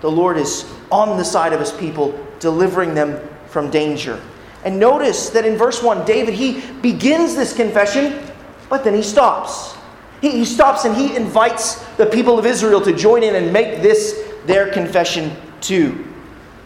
The 0.01 0.11
Lord 0.11 0.37
is 0.37 0.65
on 0.91 1.17
the 1.17 1.25
side 1.25 1.53
of 1.53 1.59
His 1.59 1.71
people, 1.71 2.19
delivering 2.39 2.95
them 2.95 3.19
from 3.47 3.69
danger. 3.69 4.19
And 4.63 4.79
notice 4.79 5.29
that 5.31 5.45
in 5.45 5.57
verse 5.57 5.81
1, 5.81 6.05
David, 6.05 6.33
he 6.33 6.61
begins 6.81 7.35
this 7.35 7.53
confession 7.53 8.30
but 8.71 8.85
then 8.85 8.95
he 8.95 9.03
stops. 9.03 9.75
He, 10.21 10.31
he 10.31 10.45
stops 10.45 10.85
and 10.85 10.95
he 10.95 11.13
invites 11.15 11.75
the 11.97 12.05
people 12.05 12.39
of 12.39 12.45
Israel 12.45 12.79
to 12.81 12.95
join 12.95 13.21
in 13.21 13.35
and 13.35 13.51
make 13.51 13.81
this 13.81 14.31
their 14.45 14.71
confession 14.71 15.35
too. 15.59 16.07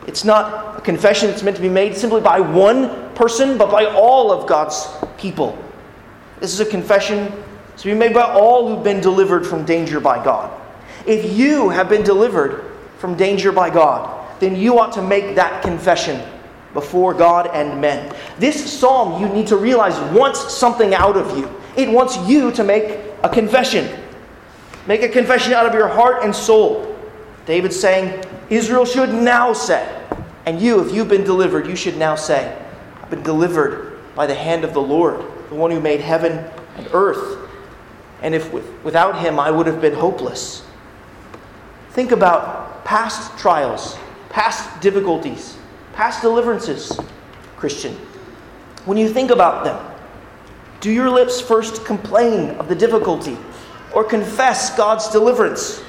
It's 0.06 0.24
not 0.24 0.78
a 0.78 0.82
confession 0.82 1.32
that's 1.32 1.42
meant 1.42 1.56
to 1.56 1.64
be 1.64 1.68
made 1.68 1.98
simply 1.98 2.22
by 2.22 2.40
one 2.40 3.12
person, 3.16 3.58
but 3.58 3.72
by 3.72 3.86
all 3.86 4.32
of 4.32 4.48
God's 4.48 4.88
people. 5.18 5.58
This 6.40 6.54
is 6.54 6.60
a 6.60 6.66
confession 6.66 7.34
to 7.78 7.86
be 7.86 7.96
made 7.96 8.14
by 8.14 8.22
all 8.22 8.70
who've 8.70 8.84
been 8.84 9.02
delivered 9.02 9.48
from 9.48 9.66
danger 9.66 10.00
by 10.00 10.24
God. 10.24 10.62
If 11.08 11.36
you 11.36 11.70
have 11.70 11.90
been 11.90 12.04
delivered 12.04 12.72
from 13.00 13.16
danger 13.18 13.52
by 13.52 13.72
God, 13.72 14.40
then 14.40 14.56
you 14.56 14.78
ought 14.78 14.94
to 14.94 15.02
make 15.02 15.36
that 15.36 15.64
confession 15.64 16.22
before 16.76 17.16
God 17.16 17.50
and 17.52 17.82
men. 17.82 18.14
This 18.38 18.72
psalm, 18.72 19.24
you 19.24 19.28
need 19.30 19.48
to 19.48 19.58
realize, 19.58 19.98
wants 20.14 20.54
something 20.54 20.94
out 20.94 21.18
of 21.18 21.36
you. 21.36 21.50
It 21.76 21.90
wants 21.90 22.18
you 22.28 22.52
to 22.54 22.64
make 22.64 23.00
a 23.24 23.30
confession. 23.30 23.90
Make 24.88 25.02
a 25.02 25.10
confession 25.10 25.54
out 25.54 25.66
of 25.66 25.74
your 25.74 25.88
heart 25.88 26.24
and 26.24 26.36
soul. 26.36 26.96
David's 27.46 27.80
saying, 27.80 28.24
Israel 28.50 28.86
should 28.86 29.14
now 29.14 29.54
say, 29.54 29.88
and 30.46 30.62
you, 30.62 30.86
if 30.86 30.94
you've 30.94 31.08
been 31.08 31.24
delivered, 31.24 31.68
you 31.68 31.76
should 31.76 31.98
now 31.98 32.16
say, 32.16 32.56
I've 33.02 33.10
been 33.10 33.24
delivered 33.24 34.00
by 34.16 34.28
the 34.28 34.36
hand 34.36 34.64
of 34.64 34.74
the 34.74 34.82
Lord. 34.82 35.20
the 35.50 35.56
one 35.56 35.72
who 35.72 35.80
made 35.80 36.02
heaven 36.02 36.44
and 36.78 36.88
earth. 36.94 37.40
And 38.22 38.34
if 38.34 38.52
without 38.84 39.20
him 39.20 39.40
I 39.40 39.52
would 39.52 39.68
have 39.68 39.82
been 39.82 39.94
hopeless. 39.94 40.64
Think 41.92 42.12
about 42.12 42.84
past 42.84 43.38
trials, 43.38 43.98
past 44.30 44.82
difficulties, 44.82 45.58
past 45.94 46.22
deliverances, 46.22 47.00
Christian. 47.58 47.94
When 48.86 48.98
you 48.98 49.10
think 49.10 49.32
about 49.32 49.64
them, 49.64 49.95
do 50.86 50.92
your 50.92 51.10
lips 51.10 51.42
first 51.42 51.84
complain 51.84 52.52
of 52.58 52.70
the 52.70 52.76
difficulty 52.76 53.36
or 53.92 54.04
confess 54.04 54.78
God's 54.78 55.10
deliverance? 55.10 55.84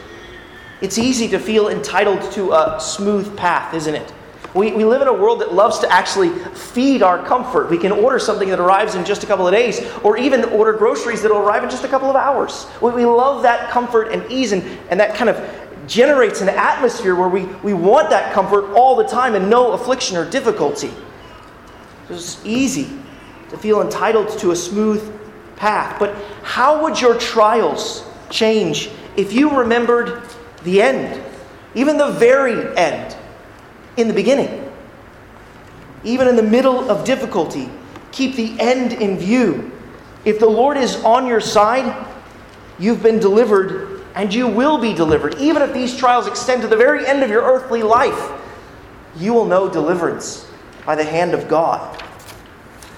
It's 0.81 0.97
easy 0.97 1.29
to 1.29 1.39
feel 1.39 1.69
entitled 1.69 2.33
to 2.33 2.53
a 2.53 2.81
smooth 2.81 3.37
path, 3.37 3.75
isn't 3.75 3.95
it? 3.95 4.15
We, 4.55 4.73
we 4.73 4.87
live 4.87 5.03
in 5.03 5.09
a 5.09 5.13
world 5.13 5.43
that 5.43 5.53
loves 5.53 5.81
to 5.81 5.93
actually 5.93 6.31
feed 6.31 7.03
our 7.03 7.23
comfort. 7.23 7.69
We 7.69 7.77
can 7.77 7.93
order 7.93 8.19
something 8.19 8.49
that 8.49 8.59
arrives 8.59 8.95
in 8.95 9.05
just 9.05 9.23
a 9.23 9.27
couple 9.27 9.47
of 9.47 9.53
days, 9.53 9.87
or 10.03 10.17
even 10.17 10.45
order 10.45 10.73
groceries 10.73 11.21
that 11.21 11.31
will 11.31 11.41
arrive 11.41 11.63
in 11.63 11.69
just 11.69 11.85
a 11.85 11.89
couple 11.89 12.09
of 12.09 12.17
hours. 12.17 12.67
We, 12.81 12.93
we 12.93 13.05
love 13.05 13.43
that 13.43 13.69
comfort 13.69 14.13
and 14.13 14.25
ease, 14.33 14.53
and, 14.53 14.63
and 14.89 14.99
that 14.99 15.15
kind 15.15 15.29
of 15.29 15.87
generates 15.87 16.41
an 16.41 16.49
atmosphere 16.49 17.15
where 17.15 17.29
we, 17.29 17.45
we 17.63 17.75
want 17.75 18.09
that 18.09 18.33
comfort 18.33 18.73
all 18.73 18.97
the 18.97 19.05
time 19.05 19.35
and 19.35 19.51
no 19.51 19.73
affliction 19.73 20.17
or 20.17 20.25
difficulty. 20.31 20.91
It's 22.09 22.43
easy 22.47 22.89
to 23.51 23.59
feel 23.59 23.81
entitled 23.81 24.39
to 24.39 24.51
a 24.51 24.57
smooth 24.57 25.13
path. 25.57 25.99
But 25.99 26.15
how 26.43 26.83
would 26.83 27.01
your 27.01 27.17
trials 27.19 28.05
change 28.31 28.91
if 29.17 29.33
you 29.33 29.59
remembered 29.59 30.23
the 30.65 30.83
end, 30.83 31.23
even 31.75 31.97
the 31.97 32.11
very 32.11 32.77
end? 32.77 33.17
in 33.97 34.09
the 34.09 34.15
beginning. 34.15 34.63
Even 36.05 36.29
in 36.29 36.37
the 36.37 36.43
middle 36.43 36.91
of 36.91 37.05
difficulty, 37.05 37.69
keep 38.13 38.37
the 38.37 38.59
end 38.61 38.93
in 38.93 39.19
view. 39.19 39.73
If 40.25 40.39
the 40.39 40.47
Lord 40.47 40.77
is 40.77 41.03
on 41.05 41.27
your 41.27 41.41
side, 41.41 42.07
you've 42.79 43.03
been 43.03 43.19
delivered 43.19 44.05
and 44.15 44.33
you 44.33 44.47
will 44.47 44.79
be 44.79 44.95
delivered. 44.95 45.37
Even 45.39 45.63
if 45.63 45.75
these 45.75 45.97
trials 45.97 46.27
extend 46.27 46.63
to 46.63 46.69
the 46.69 46.77
very 46.77 47.07
end 47.07 47.23
of 47.23 47.31
your 47.31 47.43
earthly 47.43 47.83
life, 47.83 48.33
you 49.17 49.33
will 49.33 49.45
know 49.45 49.69
deliverance 49.69 50.49
by 50.85 50.95
the 50.95 51.05
hand 51.05 51.35
of 51.35 51.49
God. 51.49 52.03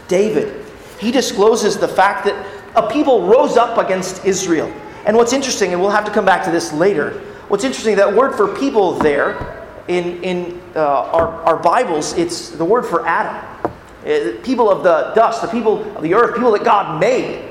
David, 0.08 0.64
he 0.98 1.12
discloses 1.12 1.76
the 1.76 1.88
fact 1.88 2.24
that 2.24 2.46
a 2.74 2.90
people 2.90 3.26
rose 3.26 3.56
up 3.56 3.78
against 3.78 4.24
Israel. 4.24 4.72
And 5.06 5.16
what's 5.16 5.32
interesting, 5.32 5.72
and 5.72 5.80
we'll 5.80 5.90
have 5.90 6.04
to 6.04 6.10
come 6.10 6.24
back 6.24 6.44
to 6.44 6.50
this 6.50 6.72
later, 6.72 7.12
what's 7.48 7.64
interesting, 7.64 7.96
that 7.96 8.12
word 8.12 8.34
for 8.36 8.56
people 8.56 8.94
there 8.94 9.66
in, 9.88 10.22
in 10.22 10.60
uh, 10.76 10.80
our, 10.80 11.28
our 11.44 11.56
Bibles, 11.56 12.12
it's 12.14 12.50
the 12.50 12.64
word 12.64 12.84
for 12.84 13.06
Adam. 13.06 13.44
Uh, 14.04 14.32
people 14.42 14.70
of 14.70 14.82
the 14.82 15.12
dust, 15.14 15.42
the 15.42 15.48
people 15.48 15.82
of 15.96 16.02
the 16.02 16.14
earth, 16.14 16.34
people 16.34 16.52
that 16.52 16.64
God 16.64 17.00
made. 17.00 17.50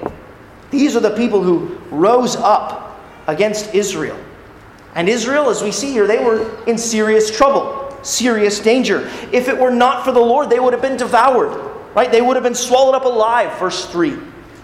These 0.71 0.95
are 0.95 0.99
the 0.99 1.15
people 1.15 1.41
who 1.41 1.77
rose 1.89 2.35
up 2.35 2.99
against 3.27 3.73
Israel. 3.73 4.17
And 4.95 5.07
Israel, 5.07 5.49
as 5.49 5.61
we 5.61 5.71
see 5.71 5.91
here, 5.91 6.07
they 6.07 6.23
were 6.23 6.63
in 6.65 6.77
serious 6.77 7.29
trouble, 7.29 7.95
serious 8.01 8.59
danger. 8.59 9.09
If 9.31 9.47
it 9.47 9.57
were 9.57 9.71
not 9.71 10.03
for 10.03 10.11
the 10.11 10.19
Lord, 10.19 10.49
they 10.49 10.59
would 10.59 10.73
have 10.73 10.81
been 10.81 10.97
devoured, 10.97 11.76
right? 11.96 12.12
They 12.12 12.22
would 12.22 12.36
have 12.36 12.44
been 12.44 12.56
swallowed 12.56 12.96
up 12.96 13.06
alive, 13.06 13.58
verse 13.60 13.86
3. 13.88 14.17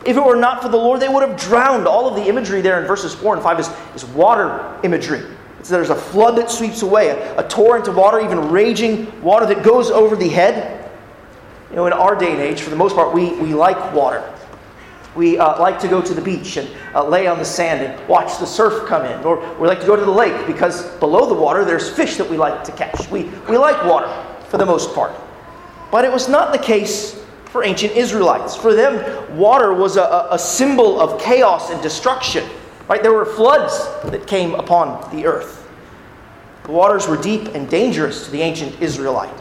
If 0.06 0.18
it 0.18 0.24
were 0.24 0.36
not 0.36 0.62
for 0.62 0.70
the 0.70 0.78
Lord, 0.78 1.00
they 1.00 1.08
would 1.08 1.28
have 1.28 1.40
drowned. 1.40 1.88
All 1.88 2.08
of 2.08 2.16
the 2.16 2.28
imagery 2.28 2.62
there 2.62 2.82
in 2.82 2.88
verses 2.88 3.14
4 3.14 3.36
and 3.36 3.44
5 3.44 3.60
is, 3.60 3.70
is 3.96 4.06
water 4.06 4.80
imagery. 4.84 5.24
There's 5.64 5.90
a 5.90 5.96
flood 5.96 6.38
that 6.38 6.52
sweeps 6.52 6.82
away, 6.82 7.10
a, 7.10 7.40
a 7.40 7.48
torrent 7.48 7.88
of 7.88 7.96
water, 7.96 8.20
even 8.20 8.52
raging 8.52 9.22
water 9.22 9.46
that 9.46 9.64
goes 9.64 9.90
over 9.90 10.16
the 10.16 10.28
head. 10.28 10.92
You 11.70 11.78
know, 11.78 11.88
in 11.88 11.94
our 11.94 12.16
day 12.16 12.32
and 12.32 12.42
age, 12.42 12.62
for 12.62 12.70
the 12.70 12.76
most 12.76 12.96
part, 12.96 13.14
we, 13.14 13.32
we 13.40 13.54
like 13.54 13.94
water. 13.94 14.30
We 15.16 15.38
uh, 15.38 15.60
like 15.60 15.80
to 15.80 15.88
go 15.88 16.02
to 16.02 16.14
the 16.14 16.22
beach 16.22 16.58
and 16.58 16.70
uh, 16.94 17.08
lay 17.08 17.28
on 17.28 17.38
the 17.38 17.46
sand 17.46 17.82
and 17.82 18.08
watch 18.10 18.40
the 18.40 18.46
surf 18.46 18.88
come 18.88 19.06
in. 19.06 19.24
Or 19.24 19.38
we 19.58 19.68
like 19.68 19.80
to 19.80 19.88
go 19.88 19.96
to 19.96 20.04
the 20.04 20.12
lake 20.12 20.48
because 20.48 20.90
below 20.98 21.28
the 21.28 21.34
water 21.34 21.64
there's 21.64 21.90
fish 21.90 22.18
that 22.18 22.30
we 22.30 22.36
like 22.36 22.64
to 22.66 22.72
catch. 22.74 23.08
We, 23.10 23.24
we 23.48 23.58
like 23.58 23.86
water 23.86 24.12
for 24.50 24.58
the 24.58 24.66
most 24.66 24.94
part. 24.94 25.14
But 25.94 26.06
it 26.06 26.12
was 26.12 26.28
not 26.28 26.52
the 26.52 26.58
case 26.58 27.24
for 27.46 27.64
ancient 27.64 27.94
Israelites. 27.94 28.56
For 28.56 28.74
them, 28.74 29.38
water 29.38 29.76
was 29.76 29.96
a, 29.96 30.28
a 30.32 30.40
symbol 30.40 31.00
of 31.00 31.22
chaos 31.22 31.70
and 31.70 31.80
destruction. 31.84 32.50
Right? 32.90 33.04
There 33.04 33.14
were 33.14 33.28
floods 33.28 33.78
that 34.06 34.26
came 34.26 34.56
upon 34.56 35.16
the 35.16 35.28
earth. 35.28 35.70
The 36.64 36.72
waters 36.72 37.08
were 37.08 37.16
deep 37.16 37.50
and 37.54 37.70
dangerous 37.70 38.26
to 38.26 38.32
the 38.32 38.42
ancient 38.42 38.82
Israelite. 38.82 39.40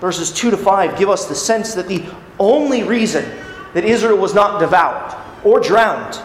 Verses 0.00 0.32
2 0.32 0.50
to 0.52 0.56
5 0.56 0.98
give 0.98 1.10
us 1.10 1.26
the 1.26 1.34
sense 1.34 1.74
that 1.74 1.88
the 1.88 2.06
only 2.38 2.82
reason 2.82 3.30
that 3.74 3.84
Israel 3.84 4.16
was 4.16 4.32
not 4.32 4.58
devoured 4.58 5.14
or 5.44 5.60
drowned 5.60 6.18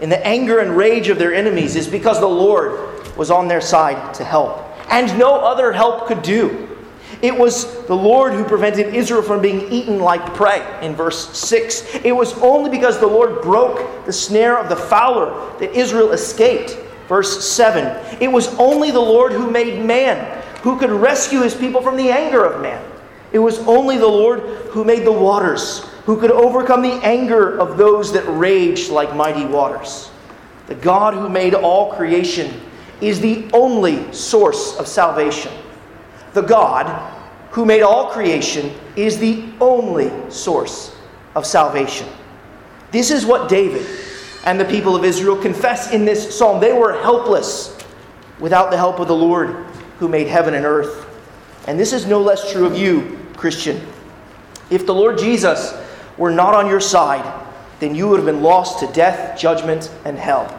in 0.00 0.08
the 0.08 0.26
anger 0.26 0.58
and 0.58 0.76
rage 0.76 1.08
of 1.08 1.20
their 1.20 1.32
enemies 1.32 1.76
is 1.76 1.86
because 1.86 2.18
the 2.18 2.26
Lord 2.26 3.16
was 3.16 3.30
on 3.30 3.46
their 3.46 3.60
side 3.60 4.12
to 4.14 4.24
help. 4.24 4.58
And 4.90 5.16
no 5.16 5.36
other 5.36 5.70
help 5.70 6.08
could 6.08 6.22
do. 6.22 6.67
It 7.20 7.36
was 7.36 7.84
the 7.86 7.96
Lord 7.96 8.32
who 8.32 8.44
prevented 8.44 8.94
Israel 8.94 9.22
from 9.22 9.42
being 9.42 9.72
eaten 9.72 9.98
like 9.98 10.34
prey 10.34 10.64
in 10.82 10.94
verse 10.94 11.36
6. 11.36 11.96
It 12.04 12.12
was 12.12 12.32
only 12.38 12.70
because 12.70 13.00
the 13.00 13.06
Lord 13.06 13.42
broke 13.42 14.06
the 14.06 14.12
snare 14.12 14.56
of 14.56 14.68
the 14.68 14.76
fowler 14.76 15.58
that 15.58 15.72
Israel 15.76 16.12
escaped. 16.12 16.78
Verse 17.08 17.48
7. 17.50 18.20
It 18.20 18.30
was 18.30 18.54
only 18.58 18.92
the 18.92 19.00
Lord 19.00 19.32
who 19.32 19.50
made 19.50 19.84
man, 19.84 20.42
who 20.62 20.78
could 20.78 20.90
rescue 20.90 21.40
his 21.40 21.54
people 21.54 21.82
from 21.82 21.96
the 21.96 22.10
anger 22.10 22.44
of 22.44 22.62
man. 22.62 22.84
It 23.32 23.40
was 23.40 23.58
only 23.60 23.98
the 23.98 24.06
Lord 24.06 24.40
who 24.70 24.84
made 24.84 25.04
the 25.04 25.12
waters, 25.12 25.80
who 26.06 26.20
could 26.20 26.30
overcome 26.30 26.82
the 26.82 27.00
anger 27.04 27.58
of 27.58 27.76
those 27.76 28.12
that 28.12 28.24
raged 28.28 28.90
like 28.90 29.14
mighty 29.16 29.44
waters. 29.44 30.10
The 30.68 30.76
God 30.76 31.14
who 31.14 31.28
made 31.28 31.54
all 31.54 31.94
creation 31.94 32.60
is 33.00 33.20
the 33.20 33.48
only 33.52 34.12
source 34.12 34.76
of 34.76 34.86
salvation 34.86 35.52
the 36.34 36.42
God 36.42 37.14
who 37.50 37.64
made 37.64 37.82
all 37.82 38.10
creation 38.10 38.72
is 38.96 39.18
the 39.18 39.44
only 39.60 40.10
source 40.30 40.94
of 41.34 41.46
salvation. 41.46 42.08
This 42.90 43.10
is 43.10 43.26
what 43.26 43.48
David 43.48 43.86
and 44.44 44.60
the 44.60 44.64
people 44.64 44.94
of 44.94 45.04
Israel 45.04 45.36
confess 45.36 45.92
in 45.92 46.04
this 46.04 46.36
psalm. 46.36 46.60
They 46.60 46.72
were 46.72 47.00
helpless 47.00 47.76
without 48.38 48.70
the 48.70 48.76
help 48.76 49.00
of 49.00 49.08
the 49.08 49.14
Lord 49.14 49.66
who 49.98 50.08
made 50.08 50.26
heaven 50.26 50.54
and 50.54 50.64
earth. 50.64 51.06
And 51.66 51.78
this 51.78 51.92
is 51.92 52.06
no 52.06 52.20
less 52.20 52.52
true 52.52 52.66
of 52.66 52.76
you, 52.76 53.18
Christian. 53.36 53.84
If 54.70 54.86
the 54.86 54.94
Lord 54.94 55.18
Jesus 55.18 55.74
were 56.16 56.30
not 56.30 56.54
on 56.54 56.66
your 56.66 56.80
side, 56.80 57.44
then 57.80 57.94
you 57.94 58.08
would 58.08 58.18
have 58.18 58.26
been 58.26 58.42
lost 58.42 58.80
to 58.80 58.86
death, 58.92 59.38
judgment, 59.38 59.90
and 60.04 60.18
hell. 60.18 60.54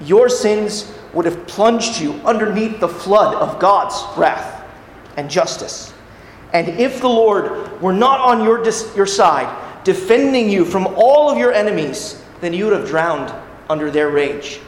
Your 0.00 0.28
sins 0.28 0.92
would 1.12 1.24
have 1.24 1.46
plunged 1.46 2.00
you 2.00 2.14
underneath 2.24 2.80
the 2.80 2.88
flood 2.88 3.34
of 3.34 3.58
God's 3.58 4.02
wrath 4.16 4.57
and 5.18 5.28
justice. 5.28 5.92
And 6.54 6.68
if 6.80 7.00
the 7.00 7.08
Lord 7.08 7.82
were 7.82 7.92
not 7.92 8.20
on 8.20 8.44
your, 8.44 8.62
dis- 8.62 8.90
your 8.96 9.04
side, 9.04 9.52
defending 9.84 10.48
you 10.48 10.64
from 10.64 10.86
all 10.96 11.28
of 11.28 11.36
your 11.36 11.52
enemies, 11.52 12.22
then 12.40 12.54
you 12.54 12.64
would 12.66 12.78
have 12.78 12.88
drowned 12.88 13.34
under 13.68 13.90
their 13.90 14.10
rage. 14.10 14.60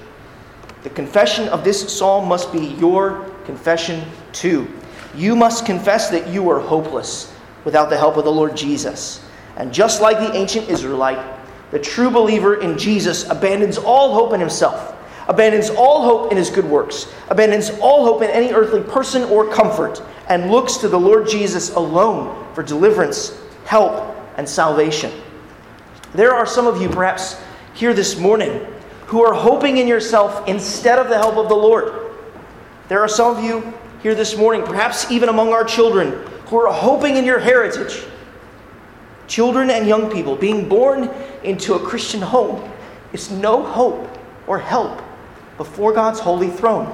The 0.83 0.91
confession 0.91 1.49
of 1.49 1.63
this 1.63 1.97
psalm 1.97 2.29
must 2.29 2.53
be 2.53 2.67
your 2.81 3.31
confession 3.45 4.05
too. 4.33 4.69
You 5.15 5.37
must 5.37 5.65
confess 5.65 6.11
that 6.11 6.29
you 6.29 6.51
are 6.51 6.59
hopeless 6.59 7.33
without 7.65 7.89
the 7.89 7.97
help 7.97 8.17
of 8.17 8.25
the 8.25 8.33
Lord 8.33 8.57
Jesus. 8.57 9.25
And 9.57 9.73
just 9.73 10.01
like 10.01 10.19
the 10.19 10.35
ancient 10.35 10.69
Israelite, 10.69 11.25
the 11.71 11.79
true 11.79 12.11
believer 12.11 12.61
in 12.61 12.77
Jesus 12.77 13.29
abandons 13.29 13.79
all 13.79 14.15
hope 14.15 14.33
in 14.33 14.41
himself, 14.41 14.97
abandons 15.31 15.71
all 15.71 16.03
hope 16.03 16.33
in 16.33 16.37
his 16.37 16.51
good 16.51 16.65
works, 16.65 17.07
abandons 17.29 17.71
all 17.81 18.05
hope 18.05 18.21
in 18.21 18.31
any 18.31 18.53
earthly 18.53 18.83
person 18.83 19.23
or 19.23 19.49
comfort, 19.49 20.03
and 20.29 20.51
looks 20.51 20.77
to 20.79 20.89
the 20.89 20.99
Lord 20.99 21.29
Jesus 21.29 21.73
alone 21.75 22.53
for 22.53 22.65
deliverance, 22.65 23.41
help, 23.65 24.17
and 24.37 24.49
salvation. 24.49 25.13
There 26.15 26.35
are 26.35 26.47
some 26.47 26.67
of 26.67 26.83
you, 26.83 26.89
perhaps 26.89 27.41
here 27.75 27.95
this 27.95 28.19
morning, 28.19 28.67
who 29.07 29.25
are 29.25 29.33
hoping 29.33 29.77
in 29.77 29.87
yourself 29.87 30.49
instead 30.49 30.99
of 30.99 31.09
the 31.09 31.17
help 31.17 31.37
of 31.37 31.49
the 31.49 31.55
Lord. 31.55 32.11
There 32.89 33.01
are 33.01 33.09
some 33.09 33.37
of 33.37 33.45
you 33.45 33.73
here 34.03 34.17
this 34.17 34.37
morning, 34.37 34.65
perhaps 34.65 35.13
even 35.13 35.29
among 35.29 35.53
our 35.53 35.65
children, 35.65 36.27
who 36.47 36.57
are 36.57 36.73
hoping 36.73 37.17
in 37.17 37.25
your 37.25 37.39
heritage. 37.39 38.05
Children 39.29 39.71
and 39.71 39.87
young 39.87 40.11
people 40.11 40.35
being 40.35 40.69
born 40.69 41.09
into 41.45 41.75
a 41.75 41.79
Christian 41.79 42.21
home 42.21 42.69
is 43.13 43.31
no 43.31 43.63
hope 43.63 44.19
or 44.49 44.59
help 44.59 45.01
before 45.61 45.93
God's 45.93 46.19
holy 46.19 46.49
throne. 46.49 46.91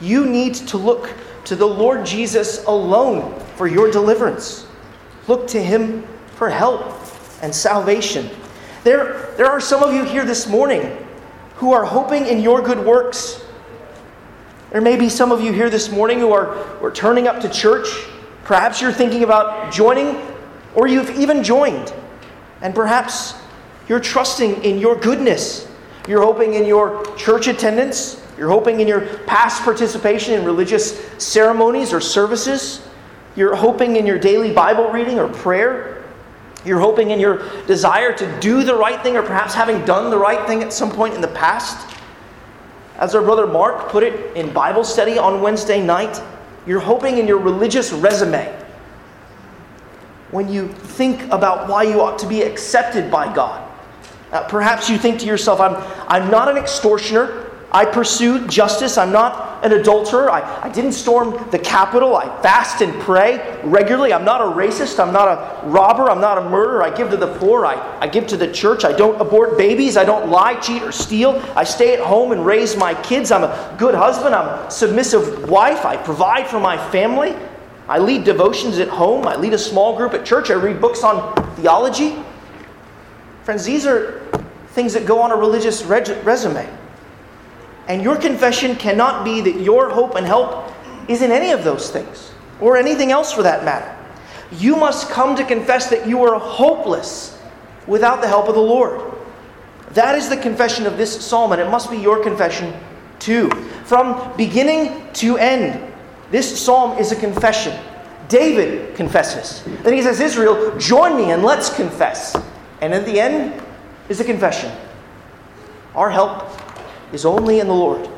You 0.00 0.24
need 0.24 0.54
to 0.54 0.76
look 0.76 1.12
to 1.46 1.56
the 1.56 1.66
Lord 1.66 2.06
Jesus 2.06 2.64
alone 2.66 3.36
for 3.56 3.66
your 3.66 3.90
deliverance. 3.90 4.68
Look 5.26 5.48
to 5.48 5.60
him 5.60 6.06
for 6.36 6.48
help 6.48 6.94
and 7.42 7.52
salvation. 7.52 8.30
There, 8.84 9.34
there 9.36 9.46
are 9.46 9.60
some 9.60 9.82
of 9.82 9.92
you 9.92 10.04
here 10.04 10.24
this 10.24 10.46
morning 10.46 10.96
who 11.56 11.72
are 11.72 11.84
hoping 11.84 12.26
in 12.26 12.38
your 12.38 12.62
good 12.62 12.78
works. 12.86 13.44
There 14.70 14.80
may 14.80 14.94
be 14.94 15.08
some 15.08 15.32
of 15.32 15.40
you 15.40 15.52
here 15.52 15.68
this 15.68 15.90
morning 15.90 16.20
who 16.20 16.32
are, 16.32 16.54
who 16.54 16.86
are 16.86 16.92
turning 16.92 17.26
up 17.26 17.40
to 17.40 17.48
church. 17.48 17.88
Perhaps 18.44 18.80
you're 18.80 18.92
thinking 18.92 19.24
about 19.24 19.72
joining, 19.72 20.20
or 20.76 20.86
you've 20.86 21.10
even 21.18 21.42
joined. 21.42 21.92
And 22.60 22.76
perhaps 22.76 23.34
You're 23.88 23.98
trusting 23.98 24.62
in 24.62 24.78
your 24.78 24.94
goodness. 24.94 25.66
You're 26.08 26.22
hoping 26.22 26.54
in 26.54 26.66
your 26.66 27.04
church 27.16 27.46
attendance. 27.46 28.22
You're 28.36 28.48
hoping 28.48 28.80
in 28.80 28.88
your 28.88 29.02
past 29.24 29.62
participation 29.62 30.34
in 30.34 30.44
religious 30.44 30.98
ceremonies 31.22 31.92
or 31.92 32.00
services. 32.00 32.88
You're 33.36 33.54
hoping 33.54 33.96
in 33.96 34.06
your 34.06 34.18
daily 34.18 34.52
Bible 34.52 34.90
reading 34.90 35.18
or 35.18 35.28
prayer. 35.28 36.04
You're 36.64 36.80
hoping 36.80 37.10
in 37.10 37.18
your 37.18 37.48
desire 37.66 38.12
to 38.12 38.40
do 38.40 38.62
the 38.62 38.74
right 38.74 39.02
thing 39.02 39.16
or 39.16 39.22
perhaps 39.22 39.54
having 39.54 39.84
done 39.84 40.10
the 40.10 40.18
right 40.18 40.46
thing 40.46 40.62
at 40.62 40.72
some 40.72 40.90
point 40.90 41.14
in 41.14 41.20
the 41.20 41.28
past. 41.28 41.96
As 42.96 43.14
our 43.14 43.22
brother 43.22 43.46
Mark 43.46 43.88
put 43.88 44.02
it 44.02 44.36
in 44.36 44.52
Bible 44.52 44.84
study 44.84 45.18
on 45.18 45.40
Wednesday 45.40 45.84
night, 45.84 46.20
you're 46.66 46.80
hoping 46.80 47.18
in 47.18 47.26
your 47.26 47.38
religious 47.38 47.92
resume 47.92 48.58
when 50.30 50.48
you 50.48 50.68
think 50.68 51.22
about 51.32 51.68
why 51.68 51.82
you 51.82 52.00
ought 52.00 52.18
to 52.20 52.26
be 52.26 52.42
accepted 52.42 53.10
by 53.10 53.32
God. 53.34 53.71
Uh, 54.32 54.48
perhaps 54.48 54.88
you 54.88 54.96
think 54.96 55.20
to 55.20 55.26
yourself, 55.26 55.60
I'm, 55.60 55.76
I'm 56.08 56.30
not 56.30 56.48
an 56.48 56.56
extortioner. 56.56 57.50
I 57.70 57.86
pursued 57.86 58.50
justice. 58.50 58.98
I'm 58.98 59.12
not 59.12 59.64
an 59.64 59.72
adulterer. 59.72 60.30
I, 60.30 60.64
I 60.64 60.68
didn't 60.68 60.92
storm 60.92 61.50
the 61.50 61.58
Capitol. 61.58 62.16
I 62.16 62.24
fast 62.42 62.82
and 62.82 62.92
pray 63.00 63.60
regularly. 63.64 64.12
I'm 64.12 64.26
not 64.26 64.42
a 64.42 64.44
racist. 64.44 64.98
I'm 65.02 65.12
not 65.12 65.28
a 65.28 65.66
robber. 65.66 66.10
I'm 66.10 66.20
not 66.20 66.36
a 66.36 66.50
murderer. 66.50 66.82
I 66.82 66.94
give 66.94 67.10
to 67.10 67.16
the 67.16 67.34
poor. 67.38 67.64
I, 67.64 67.98
I 67.98 68.08
give 68.08 68.26
to 68.28 68.36
the 68.36 68.52
church. 68.52 68.84
I 68.84 68.92
don't 68.92 69.18
abort 69.20 69.56
babies. 69.56 69.96
I 69.96 70.04
don't 70.04 70.28
lie, 70.30 70.60
cheat, 70.60 70.82
or 70.82 70.92
steal. 70.92 71.42
I 71.56 71.64
stay 71.64 71.94
at 71.94 72.00
home 72.00 72.32
and 72.32 72.44
raise 72.44 72.76
my 72.76 72.94
kids. 73.02 73.32
I'm 73.32 73.44
a 73.44 73.74
good 73.78 73.94
husband. 73.94 74.34
I'm 74.34 74.66
a 74.66 74.70
submissive 74.70 75.48
wife. 75.48 75.86
I 75.86 75.96
provide 75.96 76.46
for 76.46 76.60
my 76.60 76.76
family. 76.90 77.34
I 77.88 77.98
lead 77.98 78.24
devotions 78.24 78.78
at 78.78 78.88
home. 78.88 79.26
I 79.26 79.36
lead 79.36 79.54
a 79.54 79.58
small 79.58 79.96
group 79.96 80.12
at 80.12 80.26
church. 80.26 80.50
I 80.50 80.54
read 80.54 80.78
books 80.78 81.02
on 81.02 81.34
theology. 81.56 82.16
Friends, 83.44 83.64
these 83.64 83.86
are 83.86 84.20
things 84.68 84.92
that 84.94 85.04
go 85.06 85.20
on 85.20 85.32
a 85.32 85.36
religious 85.36 85.82
resume. 85.82 86.68
And 87.88 88.02
your 88.02 88.16
confession 88.16 88.76
cannot 88.76 89.24
be 89.24 89.40
that 89.40 89.60
your 89.60 89.90
hope 89.90 90.14
and 90.14 90.26
help 90.26 90.72
is 91.08 91.22
in 91.22 91.32
any 91.32 91.50
of 91.50 91.64
those 91.64 91.90
things, 91.90 92.32
or 92.60 92.76
anything 92.76 93.10
else 93.10 93.32
for 93.32 93.42
that 93.42 93.64
matter. 93.64 93.96
You 94.52 94.76
must 94.76 95.10
come 95.10 95.34
to 95.36 95.44
confess 95.44 95.90
that 95.90 96.06
you 96.06 96.22
are 96.22 96.38
hopeless 96.38 97.38
without 97.86 98.20
the 98.20 98.28
help 98.28 98.48
of 98.48 98.54
the 98.54 98.60
Lord. 98.60 99.12
That 99.90 100.14
is 100.14 100.28
the 100.28 100.36
confession 100.36 100.86
of 100.86 100.96
this 100.96 101.24
psalm, 101.24 101.52
and 101.52 101.60
it 101.60 101.68
must 101.68 101.90
be 101.90 101.96
your 101.96 102.22
confession 102.22 102.72
too. 103.18 103.50
From 103.84 104.32
beginning 104.36 105.12
to 105.14 105.36
end, 105.38 105.92
this 106.30 106.58
psalm 106.64 106.98
is 106.98 107.10
a 107.12 107.16
confession. 107.16 107.76
David 108.28 108.94
confesses. 108.94 109.64
Then 109.82 109.92
he 109.92 110.02
says, 110.02 110.20
Israel, 110.20 110.78
join 110.78 111.16
me 111.16 111.32
and 111.32 111.42
let's 111.42 111.68
confess. 111.74 112.36
And 112.82 112.92
at 112.92 113.06
the 113.06 113.20
end 113.20 113.62
is 114.08 114.18
a 114.18 114.24
confession. 114.24 114.70
Our 115.94 116.10
help 116.10 116.50
is 117.12 117.24
only 117.24 117.60
in 117.60 117.68
the 117.68 117.74
Lord. 117.74 118.10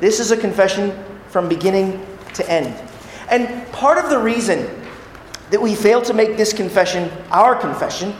This 0.00 0.18
is 0.18 0.30
a 0.30 0.36
confession 0.36 0.98
from 1.28 1.48
beginning 1.48 2.04
to 2.34 2.50
end. 2.50 2.74
And 3.30 3.70
part 3.72 4.02
of 4.02 4.08
the 4.08 4.18
reason 4.18 4.68
that 5.50 5.60
we 5.60 5.74
fail 5.74 6.00
to 6.02 6.14
make 6.14 6.36
this 6.38 6.52
confession 6.54 7.10
our 7.30 7.54
confession 7.54 8.14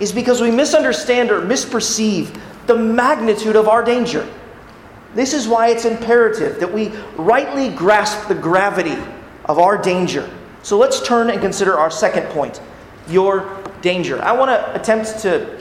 is 0.00 0.10
because 0.10 0.40
we 0.40 0.50
misunderstand 0.50 1.30
or 1.30 1.42
misperceive 1.42 2.40
the 2.66 2.74
magnitude 2.74 3.56
of 3.56 3.68
our 3.68 3.84
danger. 3.84 4.26
This 5.14 5.34
is 5.34 5.46
why 5.48 5.68
it's 5.68 5.84
imperative 5.84 6.60
that 6.60 6.72
we 6.72 6.88
rightly 7.16 7.68
grasp 7.70 8.28
the 8.28 8.34
gravity 8.34 8.96
of 9.44 9.58
our 9.58 9.76
danger. 9.76 10.28
So 10.62 10.78
let's 10.78 11.06
turn 11.06 11.30
and 11.30 11.40
consider 11.40 11.78
our 11.78 11.90
second 11.90 12.28
point 12.28 12.60
your 13.08 13.62
danger. 13.80 14.22
I 14.22 14.32
want 14.32 14.50
to 14.50 14.80
attempt 14.80 15.20
to 15.20 15.58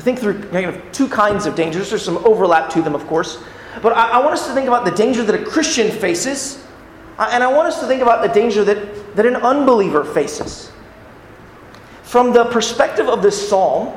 think 0.00 0.18
through 0.18 0.42
kind 0.50 0.66
of 0.66 0.92
two 0.92 1.08
kinds 1.08 1.46
of 1.46 1.54
dangers. 1.54 1.90
There's 1.90 2.04
some 2.04 2.18
overlap 2.18 2.70
to 2.70 2.82
them, 2.82 2.94
of 2.94 3.06
course. 3.06 3.42
But 3.82 3.96
I, 3.96 4.10
I 4.10 4.18
want 4.18 4.32
us 4.32 4.46
to 4.46 4.54
think 4.54 4.68
about 4.68 4.84
the 4.84 4.90
danger 4.90 5.22
that 5.22 5.34
a 5.34 5.44
Christian 5.44 5.90
faces, 5.90 6.64
uh, 7.18 7.28
and 7.32 7.42
I 7.42 7.52
want 7.52 7.68
us 7.68 7.80
to 7.80 7.86
think 7.86 8.02
about 8.02 8.22
the 8.26 8.32
danger 8.32 8.64
that, 8.64 9.16
that 9.16 9.26
an 9.26 9.36
unbeliever 9.36 10.04
faces. 10.04 10.72
From 12.02 12.32
the 12.32 12.44
perspective 12.46 13.08
of 13.08 13.22
this 13.22 13.48
psalm, 13.48 13.96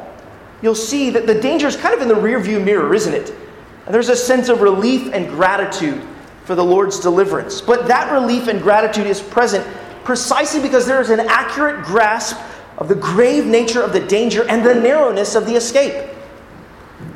you'll 0.61 0.75
see 0.75 1.09
that 1.11 1.27
the 1.27 1.39
danger 1.39 1.67
is 1.67 1.75
kind 1.75 1.95
of 1.95 2.01
in 2.01 2.07
the 2.07 2.15
rearview 2.15 2.63
mirror, 2.63 2.93
isn't 2.93 3.13
it? 3.13 3.33
And 3.85 3.93
there's 3.93 4.09
a 4.09 4.15
sense 4.15 4.49
of 4.49 4.61
relief 4.61 5.13
and 5.13 5.27
gratitude 5.29 6.01
for 6.43 6.55
the 6.55 6.63
Lord's 6.63 6.99
deliverance. 6.99 7.61
But 7.61 7.87
that 7.87 8.11
relief 8.11 8.47
and 8.47 8.61
gratitude 8.61 9.07
is 9.07 9.21
present 9.21 9.65
precisely 10.03 10.61
because 10.61 10.87
there 10.87 10.99
is 11.01 11.11
an 11.11 11.19
accurate 11.21 11.85
grasp 11.85 12.37
of 12.79 12.87
the 12.87 12.95
grave 12.95 13.45
nature 13.45 13.83
of 13.83 13.93
the 13.93 13.99
danger 13.99 14.47
and 14.47 14.65
the 14.65 14.73
narrowness 14.73 15.35
of 15.35 15.45
the 15.45 15.55
escape. 15.55 16.09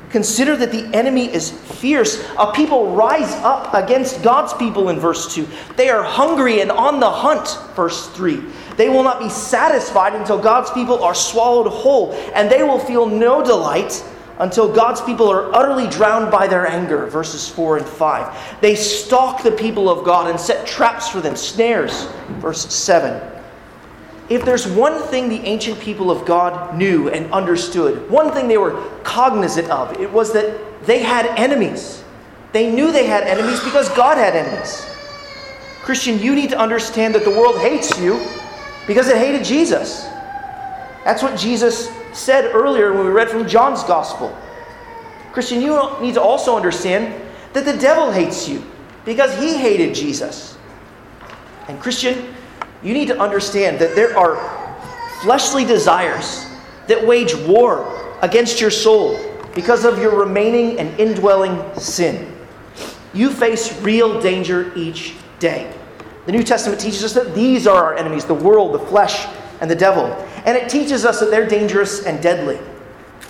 Consider 0.09 0.55
that 0.57 0.71
the 0.71 0.85
enemy 0.95 1.33
is 1.33 1.49
fierce. 1.49 2.23
A 2.37 2.51
people 2.51 2.93
rise 2.93 3.33
up 3.37 3.73
against 3.73 4.21
God's 4.21 4.53
people 4.53 4.89
in 4.89 4.99
verse 4.99 5.33
2. 5.33 5.47
They 5.75 5.89
are 5.89 6.03
hungry 6.03 6.61
and 6.61 6.69
on 6.69 6.99
the 6.99 7.09
hunt, 7.09 7.57
verse 7.75 8.09
3. 8.09 8.43
They 8.77 8.89
will 8.89 9.01
not 9.01 9.19
be 9.19 9.29
satisfied 9.29 10.13
until 10.13 10.37
God's 10.37 10.69
people 10.69 11.03
are 11.03 11.15
swallowed 11.15 11.67
whole, 11.67 12.13
and 12.35 12.51
they 12.51 12.61
will 12.61 12.77
feel 12.77 13.07
no 13.07 13.43
delight 13.43 14.05
until 14.37 14.71
God's 14.71 15.01
people 15.01 15.31
are 15.31 15.51
utterly 15.55 15.87
drowned 15.87 16.29
by 16.29 16.45
their 16.45 16.67
anger, 16.67 17.07
verses 17.07 17.49
4 17.49 17.77
and 17.77 17.85
5. 17.87 18.61
They 18.61 18.75
stalk 18.75 19.41
the 19.41 19.51
people 19.51 19.89
of 19.89 20.05
God 20.05 20.29
and 20.29 20.39
set 20.39 20.67
traps 20.67 21.07
for 21.07 21.21
them, 21.21 21.35
snares, 21.35 22.05
verse 22.39 22.71
7 22.71 23.32
if 24.29 24.45
there's 24.45 24.67
one 24.67 25.01
thing 25.03 25.29
the 25.29 25.41
ancient 25.41 25.79
people 25.79 26.09
of 26.09 26.25
God 26.25 26.75
knew 26.75 27.09
and 27.09 27.31
understood, 27.33 28.09
one 28.09 28.31
thing 28.31 28.47
they 28.47 28.57
were 28.57 28.81
cognizant 29.03 29.69
of, 29.69 29.99
it 29.99 30.11
was 30.11 30.31
that 30.33 30.85
they 30.85 30.99
had 30.99 31.25
enemies. 31.37 32.03
They 32.51 32.71
knew 32.71 32.91
they 32.91 33.07
had 33.07 33.23
enemies 33.23 33.59
because 33.63 33.89
God 33.89 34.17
had 34.17 34.35
enemies. 34.35 34.85
Christian, 35.81 36.19
you 36.19 36.35
need 36.35 36.49
to 36.51 36.57
understand 36.57 37.13
that 37.15 37.25
the 37.25 37.31
world 37.31 37.59
hates 37.59 37.99
you 37.99 38.25
because 38.87 39.07
it 39.07 39.17
hated 39.17 39.43
Jesus. 39.43 40.03
That's 41.03 41.21
what 41.21 41.37
Jesus 41.37 41.91
said 42.13 42.45
earlier 42.53 42.93
when 42.93 43.05
we 43.05 43.11
read 43.11 43.29
from 43.29 43.47
John's 43.47 43.83
Gospel. 43.83 44.37
Christian, 45.33 45.61
you 45.61 45.99
need 45.99 46.13
to 46.13 46.21
also 46.21 46.55
understand 46.55 47.13
that 47.53 47.65
the 47.65 47.75
devil 47.77 48.11
hates 48.11 48.47
you 48.47 48.63
because 49.03 49.37
he 49.37 49.57
hated 49.57 49.93
Jesus. 49.93 50.57
And 51.67 51.79
Christian, 51.81 52.33
you 52.83 52.93
need 52.93 53.07
to 53.07 53.19
understand 53.19 53.79
that 53.79 53.95
there 53.95 54.17
are 54.17 54.37
fleshly 55.21 55.63
desires 55.63 56.45
that 56.87 57.05
wage 57.05 57.35
war 57.35 58.17
against 58.21 58.59
your 58.59 58.71
soul 58.71 59.17
because 59.55 59.85
of 59.85 59.99
your 59.99 60.15
remaining 60.15 60.79
and 60.79 60.99
indwelling 60.99 61.61
sin. 61.79 62.35
You 63.13 63.29
face 63.29 63.79
real 63.81 64.19
danger 64.19 64.73
each 64.75 65.15
day. 65.39 65.71
The 66.25 66.31
New 66.31 66.43
Testament 66.43 66.81
teaches 66.81 67.03
us 67.03 67.13
that 67.13 67.35
these 67.35 67.67
are 67.67 67.83
our 67.83 67.95
enemies 67.95 68.25
the 68.25 68.33
world, 68.33 68.73
the 68.73 68.79
flesh, 68.79 69.27
and 69.61 69.69
the 69.69 69.75
devil. 69.75 70.05
And 70.45 70.57
it 70.57 70.69
teaches 70.69 71.05
us 71.05 71.19
that 71.19 71.29
they're 71.29 71.47
dangerous 71.47 72.05
and 72.05 72.21
deadly. 72.21 72.59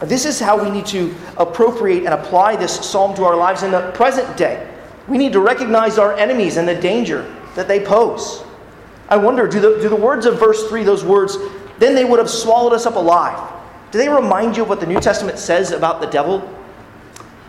This 0.01 0.25
is 0.25 0.39
how 0.39 0.61
we 0.61 0.69
need 0.69 0.85
to 0.87 1.13
appropriate 1.37 2.05
and 2.05 2.13
apply 2.13 2.55
this 2.55 2.73
psalm 2.73 3.15
to 3.15 3.23
our 3.23 3.35
lives 3.35 3.63
in 3.63 3.71
the 3.71 3.91
present 3.91 4.35
day. 4.37 4.67
We 5.07 5.17
need 5.17 5.33
to 5.33 5.39
recognize 5.39 5.97
our 5.97 6.13
enemies 6.17 6.57
and 6.57 6.67
the 6.67 6.75
danger 6.75 7.31
that 7.55 7.67
they 7.67 7.79
pose. 7.79 8.43
I 9.09 9.17
wonder, 9.17 9.47
do 9.47 9.59
the, 9.59 9.79
do 9.81 9.89
the 9.89 9.95
words 9.95 10.25
of 10.25 10.39
verse 10.39 10.67
3, 10.67 10.83
those 10.83 11.03
words, 11.03 11.37
then 11.79 11.95
they 11.95 12.05
would 12.05 12.19
have 12.19 12.29
swallowed 12.29 12.73
us 12.73 12.85
up 12.85 12.95
alive, 12.95 13.51
do 13.91 13.99
they 13.99 14.09
remind 14.09 14.57
you 14.57 14.63
of 14.63 14.69
what 14.69 14.79
the 14.79 14.87
New 14.87 14.99
Testament 14.99 15.37
says 15.37 15.71
about 15.71 16.01
the 16.01 16.07
devil? 16.07 16.39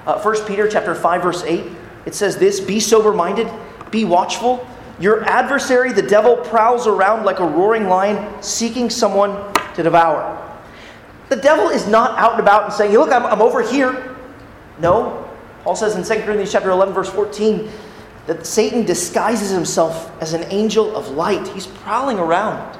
Uh, 0.06 0.20
1 0.20 0.44
Peter 0.44 0.68
chapter 0.68 0.94
5, 0.94 1.22
verse 1.22 1.42
8, 1.42 1.64
it 2.04 2.14
says 2.14 2.36
this 2.36 2.60
Be 2.60 2.80
sober 2.80 3.14
minded, 3.14 3.50
be 3.90 4.04
watchful. 4.04 4.66
Your 5.00 5.24
adversary, 5.24 5.92
the 5.92 6.02
devil, 6.02 6.36
prowls 6.36 6.86
around 6.86 7.24
like 7.24 7.40
a 7.40 7.46
roaring 7.46 7.88
lion, 7.88 8.42
seeking 8.42 8.90
someone 8.90 9.54
to 9.74 9.82
devour. 9.82 10.40
The 11.30 11.36
devil 11.36 11.70
is 11.70 11.88
not 11.88 12.18
out 12.18 12.32
and 12.32 12.40
about 12.40 12.64
and 12.64 12.72
saying, 12.74 12.92
Look, 12.92 13.10
I'm, 13.10 13.24
I'm 13.24 13.40
over 13.40 13.62
here. 13.62 14.14
No. 14.78 15.26
Paul 15.62 15.76
says 15.76 15.96
in 15.96 16.02
2 16.04 16.24
Corinthians 16.24 16.52
chapter 16.52 16.70
11, 16.70 16.92
verse 16.92 17.08
14, 17.08 17.70
that 18.26 18.46
Satan 18.46 18.84
disguises 18.84 19.50
himself 19.50 20.10
as 20.22 20.32
an 20.32 20.44
angel 20.50 20.96
of 20.96 21.08
light. 21.10 21.46
He's 21.48 21.66
prowling 21.66 22.18
around. 22.18 22.78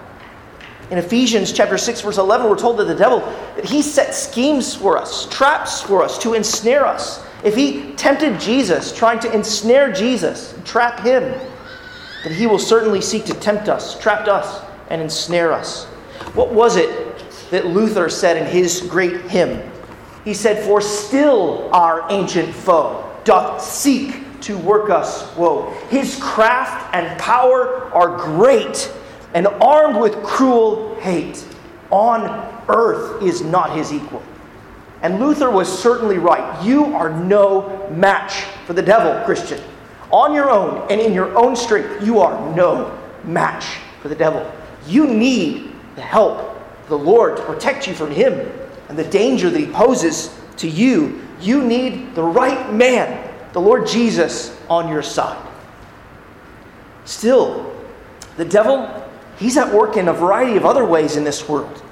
In 0.90 0.98
Ephesians 0.98 1.52
chapter 1.52 1.78
6 1.78 2.02
verse 2.02 2.18
11 2.18 2.48
we're 2.48 2.58
told 2.58 2.78
that 2.78 2.84
the 2.84 2.94
devil 2.94 3.20
that 3.56 3.64
he 3.64 3.82
set 3.82 4.14
schemes 4.14 4.74
for 4.74 4.98
us, 4.98 5.26
traps 5.26 5.80
for 5.80 6.02
us 6.02 6.18
to 6.18 6.34
ensnare 6.34 6.86
us. 6.86 7.24
If 7.42 7.54
he 7.54 7.92
tempted 7.92 8.40
Jesus, 8.40 8.92
trying 8.92 9.18
to 9.20 9.32
ensnare 9.32 9.92
Jesus, 9.92 10.58
trap 10.64 11.00
him, 11.00 11.22
then 12.22 12.32
he 12.32 12.46
will 12.46 12.58
certainly 12.58 13.00
seek 13.00 13.24
to 13.26 13.34
tempt 13.34 13.68
us, 13.68 13.98
trap 13.98 14.26
us 14.28 14.64
and 14.88 15.00
ensnare 15.02 15.52
us. 15.52 15.84
What 16.34 16.52
was 16.52 16.76
it 16.76 16.90
that 17.50 17.66
Luther 17.66 18.08
said 18.08 18.36
in 18.36 18.46
his 18.46 18.80
great 18.82 19.22
hymn? 19.22 19.70
He 20.24 20.32
said, 20.32 20.64
"For 20.64 20.80
still 20.80 21.68
our 21.72 22.06
ancient 22.10 22.54
foe 22.54 23.04
doth 23.24 23.62
seek 23.62 24.23
to 24.44 24.56
work 24.58 24.90
us 24.90 25.34
woe. 25.36 25.70
His 25.88 26.16
craft 26.22 26.94
and 26.94 27.18
power 27.18 27.92
are 27.92 28.16
great, 28.16 28.92
and 29.34 29.46
armed 29.46 29.98
with 29.98 30.22
cruel 30.22 30.94
hate. 31.00 31.44
On 31.90 32.62
earth 32.68 33.22
is 33.22 33.42
not 33.42 33.76
his 33.76 33.92
equal. 33.92 34.22
And 35.02 35.20
Luther 35.20 35.50
was 35.50 35.68
certainly 35.68 36.18
right. 36.18 36.64
You 36.64 36.86
are 36.94 37.10
no 37.10 37.88
match 37.90 38.44
for 38.66 38.72
the 38.72 38.82
devil, 38.82 39.22
Christian. 39.24 39.60
On 40.10 40.34
your 40.34 40.50
own 40.50 40.90
and 40.90 41.00
in 41.00 41.12
your 41.12 41.36
own 41.36 41.54
strength, 41.56 42.04
you 42.04 42.20
are 42.20 42.54
no 42.54 42.98
match 43.24 43.64
for 44.00 44.08
the 44.08 44.14
devil. 44.14 44.50
You 44.86 45.06
need 45.06 45.72
the 45.94 46.02
help 46.02 46.38
of 46.82 46.88
the 46.88 46.98
Lord 46.98 47.36
to 47.36 47.42
protect 47.44 47.86
you 47.86 47.94
from 47.94 48.10
him 48.10 48.50
and 48.88 48.98
the 48.98 49.04
danger 49.04 49.50
that 49.50 49.58
he 49.58 49.66
poses 49.66 50.38
to 50.56 50.68
you. 50.68 51.20
You 51.40 51.62
need 51.62 52.14
the 52.14 52.22
right 52.22 52.72
man, 52.72 53.33
the 53.54 53.60
Lord 53.60 53.86
Jesus, 53.86 54.54
on 54.68 54.88
your 54.88 55.02
side. 55.02 55.40
Still, 57.04 57.72
the 58.36 58.44
devil, 58.44 59.08
he's 59.38 59.56
at 59.56 59.72
work 59.72 59.96
in 59.96 60.08
a 60.08 60.12
variety 60.12 60.56
of 60.56 60.66
other 60.66 60.84
ways 60.84 61.16
in 61.16 61.22
this 61.22 61.48
world. 61.48 61.82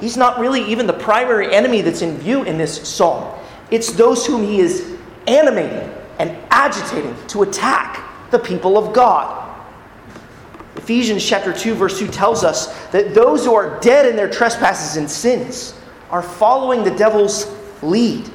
He's 0.00 0.16
not 0.16 0.40
really 0.40 0.62
even 0.64 0.86
the 0.86 0.94
primary 0.94 1.54
enemy 1.54 1.82
that's 1.82 2.00
in 2.00 2.16
view 2.16 2.44
in 2.44 2.56
this 2.56 2.88
psalm. 2.88 3.38
It's 3.70 3.92
those 3.92 4.26
whom 4.26 4.42
he 4.42 4.60
is 4.60 4.96
animating 5.26 5.92
and 6.18 6.36
agitating 6.50 7.14
to 7.28 7.42
attack 7.42 8.30
the 8.30 8.38
people 8.38 8.78
of 8.78 8.94
God. 8.94 9.38
Ephesians 10.76 11.24
chapter 11.24 11.52
2 11.52 11.74
verse 11.74 11.98
2 11.98 12.08
tells 12.08 12.42
us 12.42 12.74
that 12.88 13.12
those 13.14 13.44
who 13.44 13.54
are 13.54 13.78
dead 13.80 14.06
in 14.06 14.16
their 14.16 14.30
trespasses 14.30 14.96
and 14.96 15.08
sins 15.08 15.74
are 16.10 16.22
following 16.22 16.82
the 16.82 16.90
devil's 16.96 17.54
lead. 17.82 18.28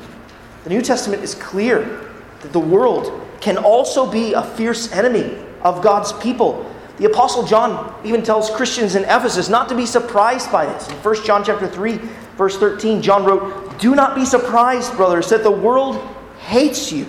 The 0.63 0.69
New 0.69 0.81
Testament 0.83 1.23
is 1.23 1.33
clear 1.33 2.06
that 2.41 2.53
the 2.53 2.59
world 2.59 3.25
can 3.41 3.57
also 3.57 4.09
be 4.09 4.33
a 4.33 4.43
fierce 4.43 4.91
enemy 4.91 5.37
of 5.61 5.81
God's 5.81 6.13
people. 6.13 6.69
The 6.97 7.05
apostle 7.05 7.43
John 7.45 7.93
even 8.03 8.23
tells 8.23 8.49
Christians 8.49 8.95
in 8.95 9.03
Ephesus 9.03 9.49
not 9.49 9.69
to 9.69 9.75
be 9.75 9.85
surprised 9.85 10.51
by 10.51 10.65
this. 10.65 10.87
In 10.87 10.95
1 10.95 11.23
John 11.25 11.43
chapter 11.43 11.67
3 11.67 11.99
verse 12.37 12.57
13, 12.57 13.01
John 13.01 13.25
wrote, 13.25 13.77
"Do 13.79 13.95
not 13.95 14.15
be 14.15 14.25
surprised, 14.25 14.95
brothers, 14.95 15.29
that 15.29 15.43
the 15.43 15.51
world 15.51 15.99
hates 16.39 16.91
you." 16.91 17.05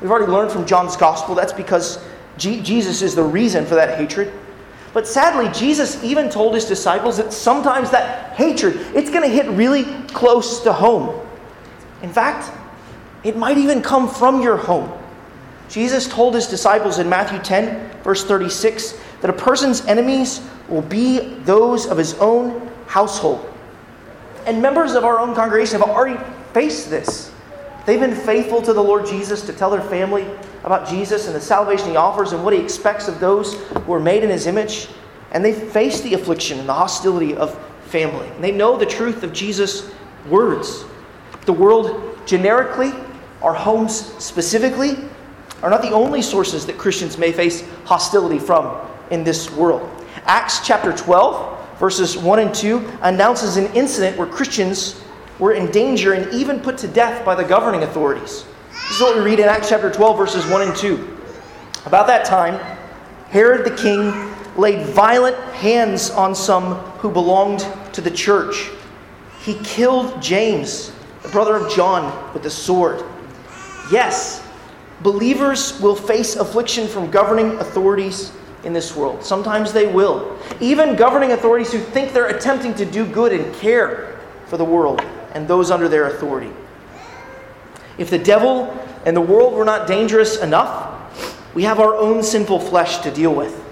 We've 0.00 0.10
already 0.10 0.30
learned 0.30 0.50
from 0.50 0.66
John's 0.66 0.96
gospel 0.96 1.34
that's 1.34 1.52
because 1.52 1.98
G- 2.38 2.60
Jesus 2.60 3.02
is 3.02 3.14
the 3.14 3.22
reason 3.22 3.66
for 3.66 3.74
that 3.74 3.98
hatred. 3.98 4.32
But 4.92 5.06
sadly, 5.06 5.48
Jesus 5.52 6.02
even 6.02 6.28
told 6.28 6.54
his 6.54 6.64
disciples 6.64 7.18
that 7.18 7.32
sometimes 7.32 7.90
that 7.90 8.32
hatred, 8.32 8.80
it's 8.94 9.10
going 9.10 9.22
to 9.22 9.28
hit 9.28 9.46
really 9.50 9.84
close 10.08 10.60
to 10.60 10.72
home. 10.72 11.14
In 12.02 12.12
fact, 12.12 12.50
it 13.24 13.36
might 13.36 13.58
even 13.58 13.82
come 13.82 14.08
from 14.08 14.42
your 14.42 14.56
home. 14.56 14.90
Jesus 15.68 16.08
told 16.08 16.34
his 16.34 16.46
disciples 16.46 16.98
in 16.98 17.08
Matthew 17.08 17.38
10, 17.38 18.02
verse 18.02 18.24
36, 18.24 18.98
that 19.20 19.30
a 19.30 19.34
person's 19.34 19.84
enemies 19.86 20.40
will 20.68 20.82
be 20.82 21.34
those 21.44 21.86
of 21.86 21.96
his 21.98 22.14
own 22.14 22.70
household. 22.86 23.46
And 24.46 24.60
members 24.60 24.94
of 24.94 25.04
our 25.04 25.20
own 25.20 25.34
congregation 25.34 25.80
have 25.80 25.88
already 25.88 26.18
faced 26.52 26.90
this. 26.90 27.30
They've 27.86 28.00
been 28.00 28.14
faithful 28.14 28.62
to 28.62 28.72
the 28.72 28.82
Lord 28.82 29.06
Jesus 29.06 29.42
to 29.46 29.52
tell 29.52 29.70
their 29.70 29.82
family 29.82 30.26
about 30.64 30.88
Jesus 30.88 31.26
and 31.26 31.34
the 31.34 31.40
salvation 31.40 31.90
he 31.90 31.96
offers 31.96 32.32
and 32.32 32.44
what 32.44 32.52
he 32.52 32.60
expects 32.60 33.08
of 33.08 33.20
those 33.20 33.54
who 33.54 33.92
are 33.92 34.00
made 34.00 34.22
in 34.22 34.30
his 34.30 34.46
image. 34.46 34.88
And 35.32 35.44
they 35.44 35.52
face 35.52 36.00
the 36.00 36.14
affliction 36.14 36.58
and 36.58 36.68
the 36.68 36.74
hostility 36.74 37.34
of 37.36 37.56
family. 37.86 38.26
And 38.28 38.42
they 38.42 38.52
know 38.52 38.76
the 38.76 38.86
truth 38.86 39.22
of 39.22 39.32
Jesus' 39.32 39.90
words. 40.28 40.84
The 41.46 41.52
world 41.52 42.18
generically, 42.26 42.92
our 43.42 43.54
homes 43.54 43.94
specifically, 44.22 44.96
are 45.62 45.70
not 45.70 45.82
the 45.82 45.92
only 45.92 46.22
sources 46.22 46.64
that 46.66 46.78
Christians 46.78 47.18
may 47.18 47.32
face 47.32 47.64
hostility 47.84 48.38
from 48.38 48.80
in 49.10 49.24
this 49.24 49.50
world. 49.50 49.88
Acts 50.24 50.66
chapter 50.66 50.92
12, 50.92 51.78
verses 51.78 52.16
1 52.16 52.38
and 52.38 52.54
2, 52.54 52.98
announces 53.02 53.56
an 53.56 53.66
incident 53.74 54.16
where 54.16 54.26
Christians 54.26 55.02
were 55.38 55.52
in 55.52 55.70
danger 55.70 56.12
and 56.12 56.32
even 56.32 56.60
put 56.60 56.78
to 56.78 56.88
death 56.88 57.24
by 57.24 57.34
the 57.34 57.44
governing 57.44 57.82
authorities. 57.82 58.44
This 58.70 58.96
is 58.96 59.00
what 59.00 59.16
we 59.16 59.22
read 59.22 59.40
in 59.40 59.46
Acts 59.46 59.68
chapter 59.68 59.90
12, 59.90 60.16
verses 60.16 60.46
1 60.46 60.62
and 60.62 60.76
2. 60.76 61.18
About 61.86 62.06
that 62.06 62.24
time, 62.24 62.58
Herod 63.30 63.64
the 63.64 63.76
king 63.76 64.34
laid 64.56 64.86
violent 64.88 65.36
hands 65.54 66.10
on 66.10 66.34
some 66.34 66.74
who 66.98 67.10
belonged 67.10 67.66
to 67.92 68.00
the 68.00 68.10
church. 68.10 68.70
He 69.42 69.54
killed 69.64 70.20
James, 70.20 70.92
the 71.22 71.28
brother 71.28 71.56
of 71.56 71.72
John, 71.72 72.32
with 72.34 72.42
the 72.42 72.50
sword. 72.50 73.02
Yes, 73.90 74.46
believers 75.02 75.80
will 75.80 75.96
face 75.96 76.36
affliction 76.36 76.86
from 76.86 77.10
governing 77.10 77.58
authorities 77.58 78.32
in 78.64 78.72
this 78.72 78.94
world. 78.94 79.24
Sometimes 79.24 79.72
they 79.72 79.86
will. 79.86 80.38
Even 80.60 80.94
governing 80.96 81.32
authorities 81.32 81.72
who 81.72 81.78
think 81.78 82.12
they're 82.12 82.28
attempting 82.28 82.74
to 82.74 82.84
do 82.84 83.06
good 83.06 83.32
and 83.32 83.54
care 83.56 84.18
for 84.46 84.56
the 84.56 84.64
world 84.64 85.00
and 85.32 85.48
those 85.48 85.70
under 85.70 85.88
their 85.88 86.06
authority. 86.06 86.52
If 87.98 88.10
the 88.10 88.18
devil 88.18 88.70
and 89.04 89.16
the 89.16 89.20
world 89.20 89.54
were 89.54 89.64
not 89.64 89.88
dangerous 89.88 90.40
enough, 90.40 90.88
we 91.54 91.64
have 91.64 91.80
our 91.80 91.96
own 91.96 92.22
sinful 92.22 92.60
flesh 92.60 92.98
to 92.98 93.10
deal 93.10 93.34
with. 93.34 93.64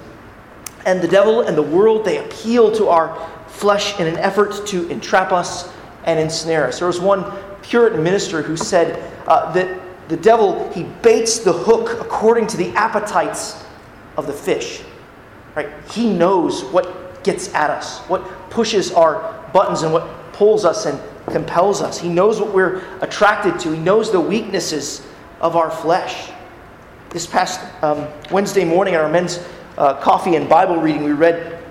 And 0.87 1.01
the 1.01 1.09
devil 1.09 1.43
and 1.43 1.57
the 1.57 1.63
world, 1.63 2.05
they 2.05 2.19
appeal 2.19 2.73
to 2.77 2.89
our 2.89 3.29
flesh 3.47 3.99
in 4.01 4.07
an 4.07 4.17
effort 4.17 4.67
to 4.69 4.89
entrap 4.89 5.33
us 5.33 5.73
and 6.05 6.19
ensnare 6.19 6.67
us. 6.67 6.79
There 6.79 6.89
was 6.89 7.01
one 7.01 7.25
Puritan 7.63 8.03
minister 8.03 8.41
who 8.43 8.57
said 8.57 9.13
uh, 9.27 9.53
that 9.53 9.81
the 10.09 10.17
devil, 10.17 10.71
he 10.73 10.85
baits 11.03 11.41
the 11.41 11.53
hook 11.53 12.01
according 12.01 12.47
to 12.49 12.57
the 12.57 12.71
appetites 12.71 13.63
of 14.17 14.27
the 14.27 14.33
fish. 14.33 14.83
Right? 15.55 15.69
He 15.91 16.13
knows 16.13 16.65
what 16.65 17.23
gets 17.25 17.53
at 17.55 17.71
us, 17.71 18.01
what 18.09 18.23
pushes 18.51 18.93
our 18.93 19.49
buttons 19.53 19.83
and 19.83 19.93
what 19.93 20.33
pulls 20.33 20.65
us 20.65 20.87
and 20.87 21.01
compels 21.27 21.83
us. 21.83 21.99
He 21.99 22.09
knows 22.09 22.41
what 22.41 22.55
we're 22.55 22.83
attracted 23.01 23.59
to, 23.61 23.73
He 23.73 23.79
knows 23.79 24.11
the 24.11 24.21
weaknesses 24.21 25.07
of 25.41 25.57
our 25.57 25.71
flesh. 25.71 26.31
This 27.11 27.27
past 27.27 27.61
um, 27.83 28.07
Wednesday 28.31 28.65
morning 28.65 28.95
at 28.95 29.01
our 29.01 29.11
men's 29.11 29.45
uh, 29.77 29.95
coffee 29.95 30.37
and 30.37 30.49
Bible 30.49 30.77
reading, 30.77 31.05
we 31.05 31.13
read 31.13 31.63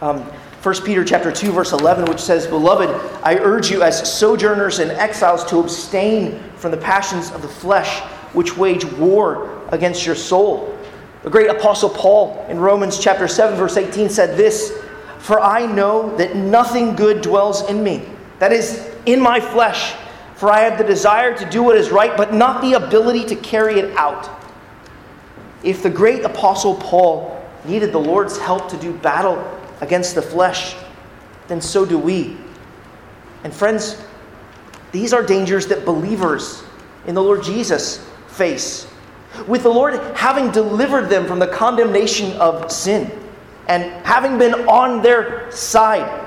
um, 0.00 0.30
1 0.62 0.82
Peter 0.84 1.02
chapter 1.02 1.32
2, 1.32 1.52
verse 1.52 1.72
11, 1.72 2.04
which 2.04 2.20
says, 2.20 2.46
Beloved, 2.46 2.90
I 3.22 3.36
urge 3.36 3.70
you 3.70 3.82
as 3.82 4.12
sojourners 4.12 4.78
and 4.78 4.90
exiles 4.90 5.42
to 5.46 5.58
abstain 5.58 6.38
from 6.56 6.70
the 6.70 6.76
passions 6.76 7.30
of 7.30 7.40
the 7.40 7.48
flesh, 7.48 8.02
which 8.34 8.58
wage 8.58 8.84
war 8.84 9.66
against 9.72 10.04
your 10.04 10.14
soul. 10.14 10.76
The 11.22 11.30
great 11.30 11.48
apostle 11.48 11.88
Paul 11.88 12.44
in 12.50 12.58
Romans 12.58 12.98
chapter 12.98 13.26
7, 13.26 13.56
verse 13.56 13.78
18 13.78 14.10
said 14.10 14.36
this 14.36 14.78
For 15.18 15.40
I 15.40 15.64
know 15.64 16.14
that 16.18 16.36
nothing 16.36 16.94
good 16.94 17.22
dwells 17.22 17.66
in 17.70 17.82
me 17.82 18.06
that 18.38 18.52
is, 18.52 18.86
in 19.06 19.20
my 19.20 19.40
flesh. 19.40 19.94
For 20.34 20.50
I 20.50 20.60
have 20.60 20.76
the 20.78 20.84
desire 20.84 21.36
to 21.36 21.48
do 21.48 21.62
what 21.62 21.76
is 21.76 21.90
right, 21.90 22.16
but 22.16 22.34
not 22.34 22.60
the 22.60 22.74
ability 22.74 23.24
to 23.26 23.36
carry 23.36 23.78
it 23.78 23.96
out. 23.96 24.28
If 25.62 25.82
the 25.82 25.90
great 25.90 26.22
apostle 26.22 26.74
Paul 26.74 27.38
needed 27.66 27.92
the 27.92 28.00
Lord's 28.00 28.38
help 28.38 28.68
to 28.70 28.76
do 28.78 28.92
battle 28.94 29.36
against 29.80 30.14
the 30.14 30.22
flesh, 30.22 30.76
then 31.48 31.60
so 31.60 31.84
do 31.84 31.98
we. 31.98 32.36
And 33.44 33.52
friends, 33.52 34.02
these 34.92 35.12
are 35.12 35.22
dangers 35.22 35.66
that 35.68 35.84
believers 35.84 36.62
in 37.06 37.14
the 37.14 37.22
Lord 37.22 37.42
Jesus 37.42 38.06
face. 38.28 38.86
With 39.46 39.62
the 39.62 39.70
Lord 39.70 39.94
having 40.16 40.50
delivered 40.50 41.08
them 41.08 41.26
from 41.26 41.38
the 41.38 41.46
condemnation 41.46 42.32
of 42.32 42.70
sin 42.70 43.10
and 43.68 43.84
having 44.04 44.38
been 44.38 44.54
on 44.68 45.02
their 45.02 45.50
side, 45.52 46.26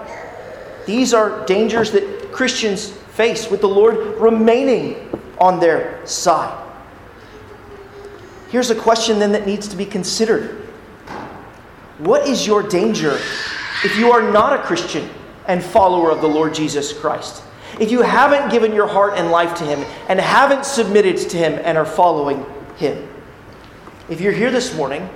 these 0.86 1.14
are 1.14 1.46
dangers 1.46 1.92
that 1.92 2.32
Christians 2.32 2.90
face 2.90 3.50
with 3.50 3.62
the 3.62 3.68
Lord 3.68 4.18
remaining 4.20 5.10
on 5.38 5.60
their 5.60 6.06
side. 6.06 6.60
Here's 8.50 8.70
a 8.70 8.76
question 8.76 9.20
then 9.20 9.32
that 9.34 9.46
needs 9.46 9.68
to 9.68 9.76
be 9.76 9.86
considered 9.86 10.63
What 12.00 12.28
is 12.28 12.48
your 12.48 12.64
danger 12.64 13.20
if 13.84 13.98
you 13.98 14.12
are 14.12 14.32
not 14.32 14.60
a 14.60 14.64
Christian 14.64 15.08
and 15.48 15.64
follower 15.64 16.10
of 16.10 16.22
the 16.22 16.28
Lord 16.28 16.54
Jesus 16.54 16.92
Christ? 16.92 17.44
If 17.80 17.92
you 17.92 18.02
haven't 18.02 18.50
given 18.50 18.74
your 18.74 18.88
heart 18.88 19.14
and 19.18 19.30
life 19.30 19.56
to 19.56 19.64
Him 19.64 19.80
and 20.10 20.20
haven't 20.20 20.66
submitted 20.66 21.18
to 21.30 21.38
Him 21.38 21.60
and 21.64 21.78
are 21.78 21.86
following 21.86 22.46
Him? 22.78 23.08
If 24.10 24.22
you're 24.22 24.34
here 24.34 24.50
this 24.50 24.76
morning 24.76 25.08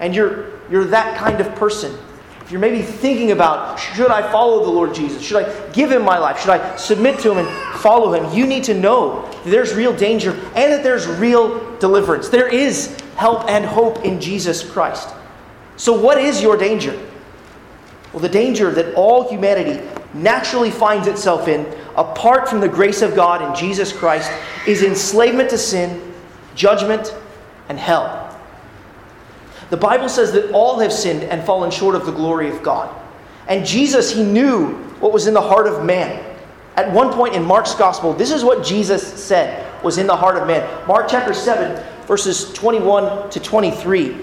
and 0.00 0.14
you're, 0.14 0.58
you're 0.70 0.84
that 0.86 1.18
kind 1.18 1.40
of 1.40 1.54
person, 1.54 1.94
if 2.40 2.50
you're 2.50 2.60
maybe 2.60 2.82
thinking 2.82 3.32
about 3.32 3.78
should 3.78 4.10
I 4.10 4.30
follow 4.32 4.64
the 4.64 4.70
Lord 4.70 4.94
Jesus? 4.94 5.22
Should 5.22 5.44
I 5.44 5.70
give 5.72 5.92
him 5.92 6.02
my 6.02 6.18
life? 6.18 6.40
Should 6.40 6.50
I 6.50 6.76
submit 6.76 7.20
to 7.20 7.30
him 7.30 7.46
and 7.46 7.78
follow 7.80 8.12
him? 8.12 8.36
You 8.36 8.46
need 8.46 8.64
to 8.64 8.74
know 8.74 9.30
that 9.30 9.50
there's 9.50 9.74
real 9.74 9.94
danger 9.94 10.32
and 10.32 10.72
that 10.72 10.82
there's 10.82 11.06
real 11.06 11.76
deliverance. 11.78 12.30
There 12.30 12.48
is 12.48 12.98
help 13.16 13.48
and 13.48 13.64
hope 13.64 14.04
in 14.04 14.20
Jesus 14.20 14.68
Christ. 14.68 15.14
So, 15.76 15.98
what 15.98 16.18
is 16.18 16.42
your 16.42 16.56
danger? 16.56 16.98
Well, 18.12 18.20
the 18.20 18.28
danger 18.28 18.70
that 18.72 18.94
all 18.94 19.28
humanity 19.28 19.82
naturally 20.14 20.70
finds 20.70 21.06
itself 21.06 21.48
in, 21.48 21.66
apart 21.96 22.48
from 22.48 22.60
the 22.60 22.68
grace 22.68 23.02
of 23.02 23.14
God 23.14 23.42
in 23.42 23.54
Jesus 23.54 23.92
Christ, 23.92 24.30
is 24.66 24.82
enslavement 24.82 25.50
to 25.50 25.58
sin, 25.58 26.12
judgment, 26.54 27.14
and 27.68 27.78
hell. 27.78 28.28
The 29.70 29.76
Bible 29.78 30.10
says 30.10 30.32
that 30.32 30.50
all 30.52 30.78
have 30.80 30.92
sinned 30.92 31.22
and 31.24 31.42
fallen 31.44 31.70
short 31.70 31.94
of 31.94 32.04
the 32.04 32.12
glory 32.12 32.50
of 32.50 32.62
God. 32.62 32.94
And 33.48 33.64
Jesus, 33.64 34.12
he 34.14 34.22
knew 34.22 34.74
what 35.00 35.12
was 35.12 35.26
in 35.26 35.34
the 35.34 35.40
heart 35.40 35.66
of 35.66 35.84
man. 35.84 36.22
At 36.76 36.92
one 36.92 37.12
point 37.12 37.34
in 37.34 37.42
Mark's 37.42 37.74
gospel, 37.74 38.12
this 38.12 38.30
is 38.30 38.44
what 38.44 38.64
Jesus 38.64 39.02
said 39.02 39.82
was 39.82 39.98
in 39.98 40.06
the 40.06 40.16
heart 40.16 40.36
of 40.36 40.46
man. 40.46 40.86
Mark 40.86 41.06
chapter 41.08 41.32
7, 41.34 41.82
verses 42.06 42.52
21 42.52 43.30
to 43.30 43.40
23. 43.40 44.16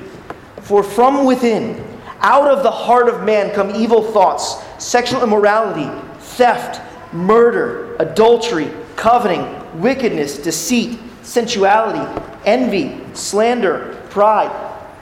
For 0.61 0.83
from 0.83 1.25
within, 1.25 1.83
out 2.19 2.47
of 2.47 2.63
the 2.63 2.71
heart 2.71 3.07
of 3.07 3.23
man 3.23 3.53
come 3.53 3.75
evil 3.75 4.03
thoughts, 4.03 4.57
sexual 4.77 5.23
immorality, 5.23 5.89
theft, 6.19 6.81
murder, 7.13 7.95
adultery, 7.97 8.71
coveting, 8.95 9.45
wickedness, 9.79 10.37
deceit, 10.37 10.99
sensuality, 11.23 12.21
envy, 12.45 12.99
slander, 13.13 14.01
pride, 14.09 14.51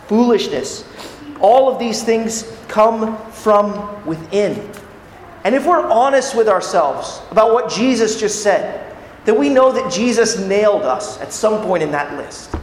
foolishness. 0.08 0.86
All 1.40 1.72
of 1.72 1.80
these 1.80 2.04
things 2.04 2.52
come 2.68 3.18
from 3.32 4.06
within. 4.06 4.72
And 5.44 5.56
if 5.56 5.66
we're 5.66 5.88
honest 5.90 6.36
with 6.36 6.48
ourselves 6.48 7.22
about 7.32 7.54
what 7.54 7.70
Jesus 7.72 8.20
just 8.20 8.44
said, 8.44 8.96
then 9.26 9.38
we 9.38 9.50
know 9.50 9.72
that 9.72 9.92
Jesus 9.92 10.38
nailed 10.40 10.84
us 10.84 11.20
at 11.20 11.34
some 11.34 11.64
point 11.64 11.84
in 11.84 11.92
that 11.92 12.16
list. 12.18 12.56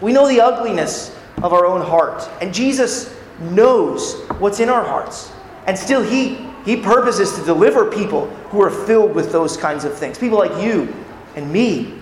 We 0.00 0.12
know 0.12 0.28
the 0.28 0.40
ugliness 0.40 1.17
of 1.42 1.52
our 1.52 1.66
own 1.66 1.80
heart, 1.80 2.28
and 2.40 2.52
Jesus 2.52 3.14
knows 3.40 4.14
what's 4.38 4.60
in 4.60 4.68
our 4.68 4.84
hearts. 4.84 5.32
And 5.66 5.78
still, 5.78 6.02
He, 6.02 6.38
he 6.64 6.76
purposes 6.76 7.32
to 7.34 7.44
deliver 7.44 7.90
people 7.90 8.26
who 8.50 8.60
are 8.60 8.70
filled 8.70 9.14
with 9.14 9.32
those 9.32 9.56
kinds 9.56 9.84
of 9.84 9.96
things. 9.96 10.18
People 10.18 10.38
like 10.38 10.62
you 10.62 10.94
and 11.36 11.50
me. 11.52 11.94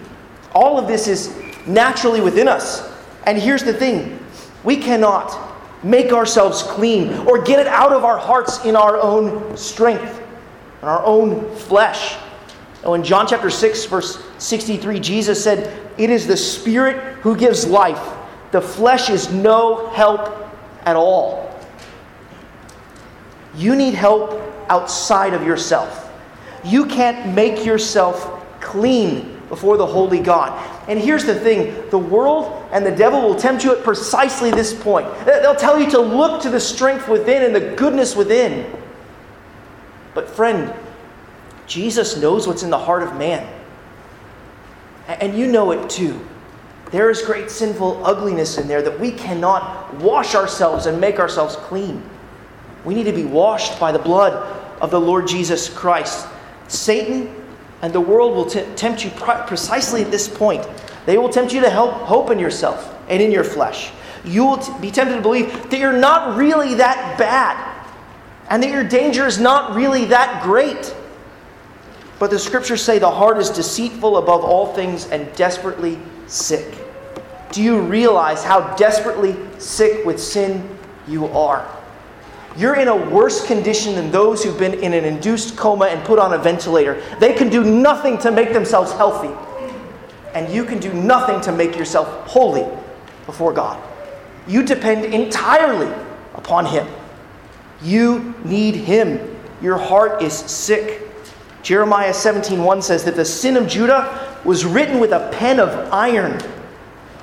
All 0.54 0.78
of 0.78 0.88
this 0.88 1.08
is 1.08 1.36
naturally 1.66 2.20
within 2.20 2.48
us. 2.48 2.90
And 3.24 3.36
here's 3.38 3.62
the 3.62 3.74
thing 3.74 4.18
we 4.64 4.76
cannot 4.76 5.46
make 5.84 6.12
ourselves 6.12 6.62
clean 6.62 7.12
or 7.28 7.42
get 7.42 7.58
it 7.58 7.66
out 7.66 7.92
of 7.92 8.04
our 8.04 8.18
hearts 8.18 8.64
in 8.64 8.74
our 8.74 8.98
own 8.98 9.56
strength, 9.56 10.22
in 10.82 10.88
our 10.88 11.04
own 11.04 11.54
flesh. 11.56 12.16
And 12.84 12.94
in 12.94 13.04
John 13.04 13.26
chapter 13.26 13.50
6, 13.50 13.84
verse 13.86 14.22
63, 14.38 15.00
Jesus 15.00 15.42
said, 15.42 15.90
It 15.98 16.10
is 16.10 16.26
the 16.26 16.36
Spirit 16.36 16.96
who 17.18 17.36
gives 17.36 17.66
life. 17.66 18.14
The 18.52 18.60
flesh 18.60 19.10
is 19.10 19.30
no 19.32 19.88
help 19.90 20.32
at 20.84 20.96
all. 20.96 21.50
You 23.56 23.74
need 23.74 23.94
help 23.94 24.40
outside 24.68 25.34
of 25.34 25.44
yourself. 25.44 26.10
You 26.64 26.86
can't 26.86 27.34
make 27.34 27.64
yourself 27.64 28.44
clean 28.60 29.40
before 29.48 29.76
the 29.76 29.86
holy 29.86 30.20
God. 30.20 30.52
And 30.88 30.98
here's 30.98 31.24
the 31.24 31.34
thing 31.34 31.88
the 31.90 31.98
world 31.98 32.64
and 32.72 32.84
the 32.84 32.94
devil 32.94 33.22
will 33.22 33.34
tempt 33.34 33.64
you 33.64 33.72
at 33.76 33.82
precisely 33.82 34.50
this 34.50 34.74
point. 34.74 35.06
They'll 35.24 35.54
tell 35.54 35.80
you 35.80 35.90
to 35.90 36.00
look 36.00 36.42
to 36.42 36.50
the 36.50 36.60
strength 36.60 37.08
within 37.08 37.42
and 37.42 37.54
the 37.54 37.74
goodness 37.76 38.16
within. 38.16 38.70
But, 40.14 40.28
friend, 40.30 40.72
Jesus 41.66 42.16
knows 42.16 42.46
what's 42.46 42.62
in 42.62 42.70
the 42.70 42.78
heart 42.78 43.02
of 43.02 43.16
man. 43.16 43.46
And 45.08 45.36
you 45.36 45.46
know 45.46 45.72
it 45.72 45.88
too. 45.90 46.26
There 46.90 47.10
is 47.10 47.22
great 47.22 47.50
sinful 47.50 48.06
ugliness 48.06 48.58
in 48.58 48.68
there 48.68 48.82
that 48.82 48.98
we 49.00 49.10
cannot 49.10 49.94
wash 49.96 50.34
ourselves 50.34 50.86
and 50.86 51.00
make 51.00 51.18
ourselves 51.18 51.56
clean. 51.56 52.02
We 52.84 52.94
need 52.94 53.04
to 53.04 53.12
be 53.12 53.24
washed 53.24 53.80
by 53.80 53.90
the 53.90 53.98
blood 53.98 54.34
of 54.80 54.90
the 54.90 55.00
Lord 55.00 55.26
Jesus 55.26 55.68
Christ. 55.68 56.28
Satan 56.68 57.34
and 57.82 57.92
the 57.92 58.00
world 58.00 58.36
will 58.36 58.46
t- 58.46 58.64
tempt 58.76 59.04
you 59.04 59.10
precisely 59.10 60.02
at 60.02 60.10
this 60.10 60.28
point. 60.28 60.66
They 61.06 61.18
will 61.18 61.28
tempt 61.28 61.52
you 61.52 61.60
to 61.60 61.70
help 61.70 61.92
hope 61.92 62.30
in 62.30 62.38
yourself 62.38 62.94
and 63.08 63.20
in 63.20 63.32
your 63.32 63.44
flesh. 63.44 63.90
You 64.24 64.44
will 64.44 64.58
t- 64.58 64.72
be 64.80 64.90
tempted 64.90 65.16
to 65.16 65.22
believe 65.22 65.70
that 65.70 65.78
you're 65.78 65.92
not 65.92 66.36
really 66.36 66.74
that 66.74 67.18
bad 67.18 67.74
and 68.48 68.62
that 68.62 68.70
your 68.70 68.84
danger 68.84 69.26
is 69.26 69.38
not 69.38 69.74
really 69.74 70.04
that 70.06 70.42
great. 70.44 70.94
But 72.18 72.30
the 72.30 72.38
scriptures 72.38 72.82
say 72.82 72.98
the 72.98 73.10
heart 73.10 73.38
is 73.38 73.50
deceitful 73.50 74.16
above 74.16 74.44
all 74.44 74.72
things 74.74 75.06
and 75.06 75.32
desperately 75.34 75.98
sick. 76.26 76.78
Do 77.52 77.62
you 77.62 77.80
realize 77.80 78.44
how 78.44 78.74
desperately 78.76 79.36
sick 79.58 80.04
with 80.04 80.20
sin 80.20 80.78
you 81.06 81.26
are? 81.26 81.66
You're 82.56 82.76
in 82.76 82.88
a 82.88 82.96
worse 82.96 83.46
condition 83.46 83.94
than 83.94 84.10
those 84.10 84.42
who've 84.42 84.58
been 84.58 84.74
in 84.74 84.94
an 84.94 85.04
induced 85.04 85.56
coma 85.56 85.86
and 85.86 86.02
put 86.06 86.18
on 86.18 86.32
a 86.32 86.38
ventilator. 86.38 87.02
They 87.20 87.34
can 87.34 87.50
do 87.50 87.62
nothing 87.62 88.18
to 88.18 88.30
make 88.30 88.52
themselves 88.52 88.92
healthy. 88.92 89.34
And 90.34 90.52
you 90.52 90.64
can 90.64 90.78
do 90.78 90.92
nothing 90.92 91.40
to 91.42 91.52
make 91.52 91.76
yourself 91.76 92.08
holy 92.26 92.66
before 93.26 93.52
God. 93.52 93.82
You 94.46 94.62
depend 94.62 95.04
entirely 95.06 95.92
upon 96.34 96.66
Him. 96.66 96.86
You 97.82 98.34
need 98.44 98.74
Him. 98.74 99.36
Your 99.60 99.76
heart 99.76 100.22
is 100.22 100.32
sick. 100.32 101.02
Jeremiah 101.66 102.14
17:1 102.14 102.80
says 102.80 103.02
that 103.02 103.16
the 103.16 103.24
sin 103.24 103.56
of 103.56 103.66
Judah 103.66 104.38
was 104.44 104.64
written 104.64 105.00
with 105.00 105.10
a 105.10 105.28
pen 105.32 105.58
of 105.58 105.92
iron. 105.92 106.38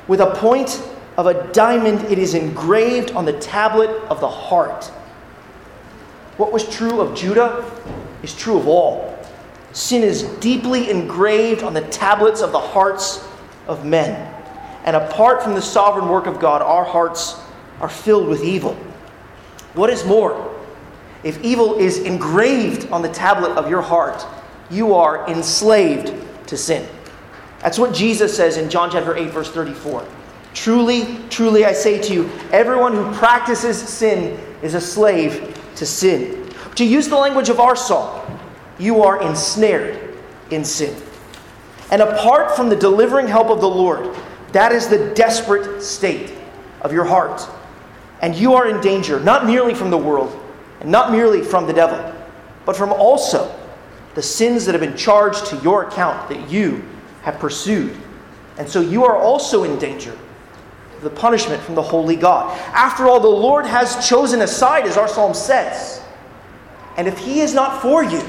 With 0.06 0.20
a 0.20 0.36
point 0.36 0.82
of 1.16 1.28
a 1.28 1.48
diamond, 1.54 2.12
it 2.12 2.20
is 2.20 2.34
engraved 2.34 3.14
on 3.14 3.24
the 3.24 3.32
tablet 3.32 3.90
of 4.10 4.20
the 4.20 4.28
heart. 4.28 4.92
What 6.36 6.52
was 6.52 6.68
true 6.68 7.00
of 7.00 7.16
Judah 7.16 7.64
is 8.22 8.36
true 8.36 8.58
of 8.58 8.68
all. 8.68 9.18
Sin 9.72 10.04
is 10.04 10.24
deeply 10.42 10.90
engraved 10.90 11.64
on 11.64 11.74
the 11.74 11.88
tablets 11.88 12.42
of 12.42 12.52
the 12.52 12.60
hearts 12.60 13.26
of 13.70 13.86
men. 13.86 14.30
And 14.84 14.98
apart 14.98 15.42
from 15.42 15.54
the 15.54 15.62
sovereign 15.62 16.10
work 16.10 16.28
of 16.28 16.42
God, 16.42 16.62
our 16.62 16.84
hearts 16.84 17.38
are 17.80 17.88
filled 17.88 18.28
with 18.28 18.44
evil. 18.44 18.76
What 19.74 19.90
is 19.90 20.04
more, 20.04 20.53
if 21.24 21.42
evil 21.44 21.78
is 21.80 22.00
engraved 22.00 22.90
on 22.92 23.02
the 23.02 23.10
tablet 23.10 23.52
of 23.52 23.70
your 23.70 23.82
heart, 23.82 24.26
you 24.70 24.94
are 24.94 25.30
enslaved 25.30 26.14
to 26.48 26.58
sin. 26.58 26.88
That's 27.60 27.80
what 27.80 27.94
Jesus 27.94 28.36
says 28.36 28.58
in 28.58 28.70
John 28.70 28.92
chapter 28.92 29.16
8, 29.16 29.30
verse 29.30 29.52
34. 29.52 30.06
Truly, 30.54 31.18
truly, 31.30 31.66
I 31.66 31.74
say 31.74 32.02
to 32.02 32.14
you, 32.14 32.30
everyone 32.52 32.94
who 32.94 33.12
practices 33.14 33.78
sin 33.78 34.38
is 34.62 34.74
a 34.74 34.82
slave 34.82 35.58
to 35.76 35.86
sin. 35.86 36.50
To 36.76 36.86
use 36.86 37.08
the 37.08 37.18
language 37.18 37.50
of 37.50 37.60
our 37.60 37.76
psalm, 37.76 38.40
you 38.78 39.02
are 39.02 39.22
ensnared 39.22 40.16
in 40.52 40.66
sin. 40.66 40.96
And 41.92 42.02
apart 42.02 42.56
from 42.56 42.70
the 42.70 42.76
delivering 42.76 43.28
help 43.28 43.50
of 43.50 43.62
the 43.62 43.70
Lord, 43.70 44.16
that 44.52 44.72
is 44.72 44.88
the 44.88 45.14
desperate 45.14 45.82
state 45.82 46.34
of 46.82 46.92
your 46.92 47.06
heart. 47.06 47.48
And 48.22 48.36
you 48.36 48.54
are 48.54 48.68
in 48.68 48.82
danger, 48.82 49.20
not 49.20 49.46
merely 49.46 49.74
from 49.74 49.90
the 49.90 49.98
world, 49.98 50.40
not 50.84 51.12
merely 51.12 51.42
from 51.42 51.68
the 51.68 51.74
devil, 51.74 52.14
but 52.66 52.76
from 52.76 52.92
also 52.92 53.54
the 54.16 54.22
sins 54.22 54.66
that 54.66 54.74
have 54.74 54.82
been 54.82 54.98
charged 54.98 55.46
to 55.48 55.58
your 55.58 55.88
account 55.88 56.30
that 56.30 56.50
you 56.50 56.84
have 57.24 57.40
pursued. 57.40 57.96
And 58.58 58.70
so 58.70 58.82
you 58.82 59.04
are 59.06 59.18
also 59.18 59.64
in 59.64 59.80
danger 59.80 60.16
of 60.96 61.02
the 61.02 61.10
punishment 61.10 61.62
from 61.64 61.76
the 61.76 61.82
holy 61.82 62.16
God. 62.16 62.58
After 62.74 63.08
all, 63.08 63.20
the 63.20 63.28
Lord 63.28 63.66
has 63.66 64.08
chosen 64.08 64.42
a 64.42 64.48
side, 64.48 64.86
as 64.86 64.98
our 64.98 65.08
psalm 65.08 65.34
says. 65.34 66.02
And 66.98 67.08
if 67.08 67.18
He 67.18 67.42
is 67.42 67.54
not 67.54 67.82
for 67.82 68.04
you, 68.04 68.22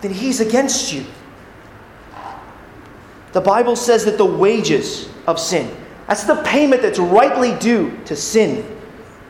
then 0.00 0.12
He's 0.12 0.40
against 0.40 0.92
you. 0.92 1.04
The 3.32 3.40
Bible 3.40 3.76
says 3.76 4.04
that 4.06 4.18
the 4.18 4.24
wages 4.24 5.08
of 5.26 5.38
sin, 5.38 5.74
that's 6.08 6.24
the 6.24 6.42
payment 6.42 6.82
that's 6.82 6.98
rightly 6.98 7.54
due 7.58 7.96
to 8.06 8.16
sin, 8.16 8.64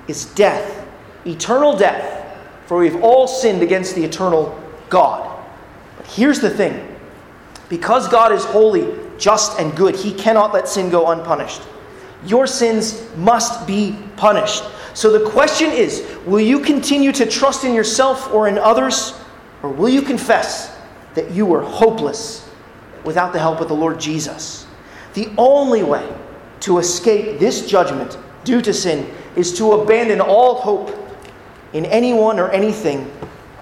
is 0.08 0.26
death, 0.34 0.85
eternal 1.26 1.76
death, 1.76 2.24
for 2.66 2.78
we've 2.78 3.02
all 3.02 3.26
sinned 3.26 3.62
against 3.62 3.94
the 3.94 4.04
eternal 4.04 4.58
God. 4.88 5.44
But 5.96 6.06
here's 6.06 6.40
the 6.40 6.50
thing 6.50 6.94
because 7.68 8.08
God 8.08 8.32
is 8.32 8.44
holy, 8.44 8.94
just, 9.18 9.58
and 9.58 9.74
good. 9.76 9.96
He 9.96 10.12
cannot 10.12 10.54
let 10.54 10.68
sin 10.68 10.88
go 10.88 11.10
unpunished. 11.10 11.62
Your 12.24 12.46
sins 12.46 13.06
must 13.16 13.66
be 13.66 13.96
punished. 14.16 14.64
So 14.94 15.10
the 15.10 15.28
question 15.30 15.70
is 15.70 16.06
will 16.24 16.40
you 16.40 16.60
continue 16.60 17.12
to 17.12 17.26
trust 17.26 17.64
in 17.64 17.74
yourself 17.74 18.32
or 18.32 18.48
in 18.48 18.58
others, 18.58 19.14
or 19.62 19.70
will 19.70 19.88
you 19.88 20.02
confess 20.02 20.76
that 21.14 21.30
you 21.30 21.46
were 21.46 21.62
hopeless 21.62 22.48
without 23.04 23.32
the 23.32 23.38
help 23.38 23.60
of 23.60 23.68
the 23.68 23.74
Lord 23.74 24.00
Jesus? 24.00 24.66
The 25.14 25.30
only 25.38 25.82
way 25.82 26.06
to 26.60 26.78
escape 26.78 27.38
this 27.38 27.66
judgment 27.66 28.18
due 28.44 28.60
to 28.62 28.72
sin 28.72 29.10
is 29.34 29.56
to 29.58 29.72
abandon 29.72 30.20
all 30.20 30.56
hope 30.56 31.05
in 31.72 31.84
anyone 31.86 32.38
or 32.38 32.50
anything 32.50 33.10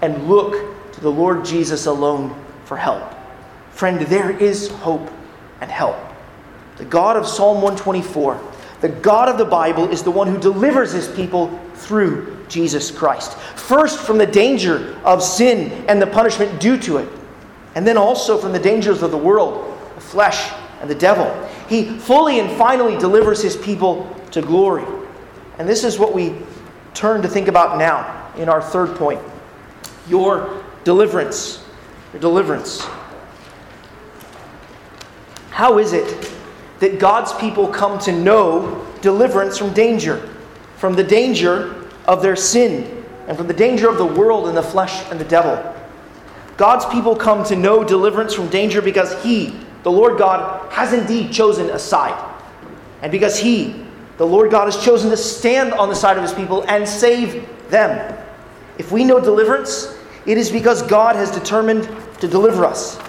and 0.01 0.27
look 0.27 0.91
to 0.93 1.01
the 1.01 1.11
Lord 1.11 1.43
Jesus 1.43 1.85
alone 1.85 2.35
for 2.65 2.77
help. 2.77 3.13
Friend, 3.71 3.99
there 4.01 4.31
is 4.31 4.69
hope 4.69 5.09
and 5.61 5.69
help. 5.69 5.97
The 6.77 6.85
God 6.85 7.17
of 7.17 7.27
Psalm 7.27 7.61
124, 7.61 8.41
the 8.81 8.89
God 8.89 9.29
of 9.29 9.37
the 9.37 9.45
Bible, 9.45 9.89
is 9.89 10.03
the 10.03 10.11
one 10.11 10.27
who 10.27 10.37
delivers 10.37 10.91
his 10.91 11.07
people 11.07 11.57
through 11.75 12.45
Jesus 12.47 12.91
Christ. 12.91 13.37
First, 13.37 13.99
from 13.99 14.17
the 14.17 14.25
danger 14.25 14.97
of 15.03 15.23
sin 15.23 15.71
and 15.87 16.01
the 16.01 16.07
punishment 16.07 16.59
due 16.59 16.77
to 16.79 16.97
it, 16.97 17.09
and 17.75 17.85
then 17.85 17.97
also 17.97 18.37
from 18.37 18.53
the 18.53 18.59
dangers 18.59 19.01
of 19.01 19.11
the 19.11 19.17
world, 19.17 19.77
the 19.95 20.01
flesh, 20.01 20.53
and 20.81 20.89
the 20.89 20.95
devil. 20.95 21.49
He 21.67 21.97
fully 21.99 22.39
and 22.39 22.51
finally 22.57 22.97
delivers 22.97 23.41
his 23.41 23.55
people 23.57 24.09
to 24.31 24.41
glory. 24.41 24.85
And 25.57 25.67
this 25.67 25.83
is 25.83 25.97
what 25.97 26.13
we 26.13 26.35
turn 26.95 27.21
to 27.21 27.27
think 27.27 27.47
about 27.47 27.77
now 27.77 28.31
in 28.37 28.49
our 28.49 28.61
third 28.61 28.95
point 28.95 29.21
your 30.07 30.63
deliverance. 30.83 31.63
your 32.13 32.21
deliverance. 32.21 32.87
How 35.49 35.77
is 35.77 35.93
it 35.93 36.31
that 36.79 36.99
God's 36.99 37.33
people 37.33 37.67
come 37.67 37.97
to 37.99 38.11
know 38.11 38.85
deliverance 39.01 39.57
from 39.57 39.73
danger? 39.73 40.29
From 40.77 40.95
the 40.95 41.03
danger 41.03 41.87
of 42.07 42.21
their 42.21 42.35
sin, 42.35 43.03
and 43.27 43.37
from 43.37 43.47
the 43.47 43.53
danger 43.53 43.89
of 43.89 43.97
the 43.97 44.05
world 44.05 44.47
and 44.47 44.55
the 44.55 44.63
flesh 44.63 45.03
and 45.09 45.19
the 45.19 45.25
devil. 45.25 45.73
God's 46.57 46.85
people 46.85 47.15
come 47.15 47.43
to 47.45 47.55
know 47.55 47.83
deliverance 47.83 48.33
from 48.33 48.49
danger 48.49 48.81
because 48.81 49.21
He, 49.23 49.57
the 49.83 49.91
Lord 49.91 50.17
God, 50.17 50.71
has 50.71 50.93
indeed 50.93 51.31
chosen 51.31 51.69
a 51.69 51.79
side. 51.79 52.21
And 53.01 53.11
because 53.11 53.39
He, 53.39 53.84
the 54.17 54.25
Lord 54.25 54.51
God, 54.51 54.65
has 54.65 54.83
chosen 54.83 55.09
to 55.09 55.17
stand 55.17 55.73
on 55.73 55.89
the 55.89 55.95
side 55.95 56.17
of 56.17 56.23
His 56.23 56.33
people 56.33 56.63
and 56.63 56.87
save 56.87 57.47
them. 57.69 58.17
If 58.77 58.91
we 58.91 59.03
know 59.03 59.19
deliverance, 59.19 59.97
it 60.25 60.37
is 60.37 60.51
because 60.51 60.81
God 60.81 61.15
has 61.15 61.31
determined 61.31 61.89
to 62.19 62.27
deliver 62.27 62.65
us. 62.65 62.99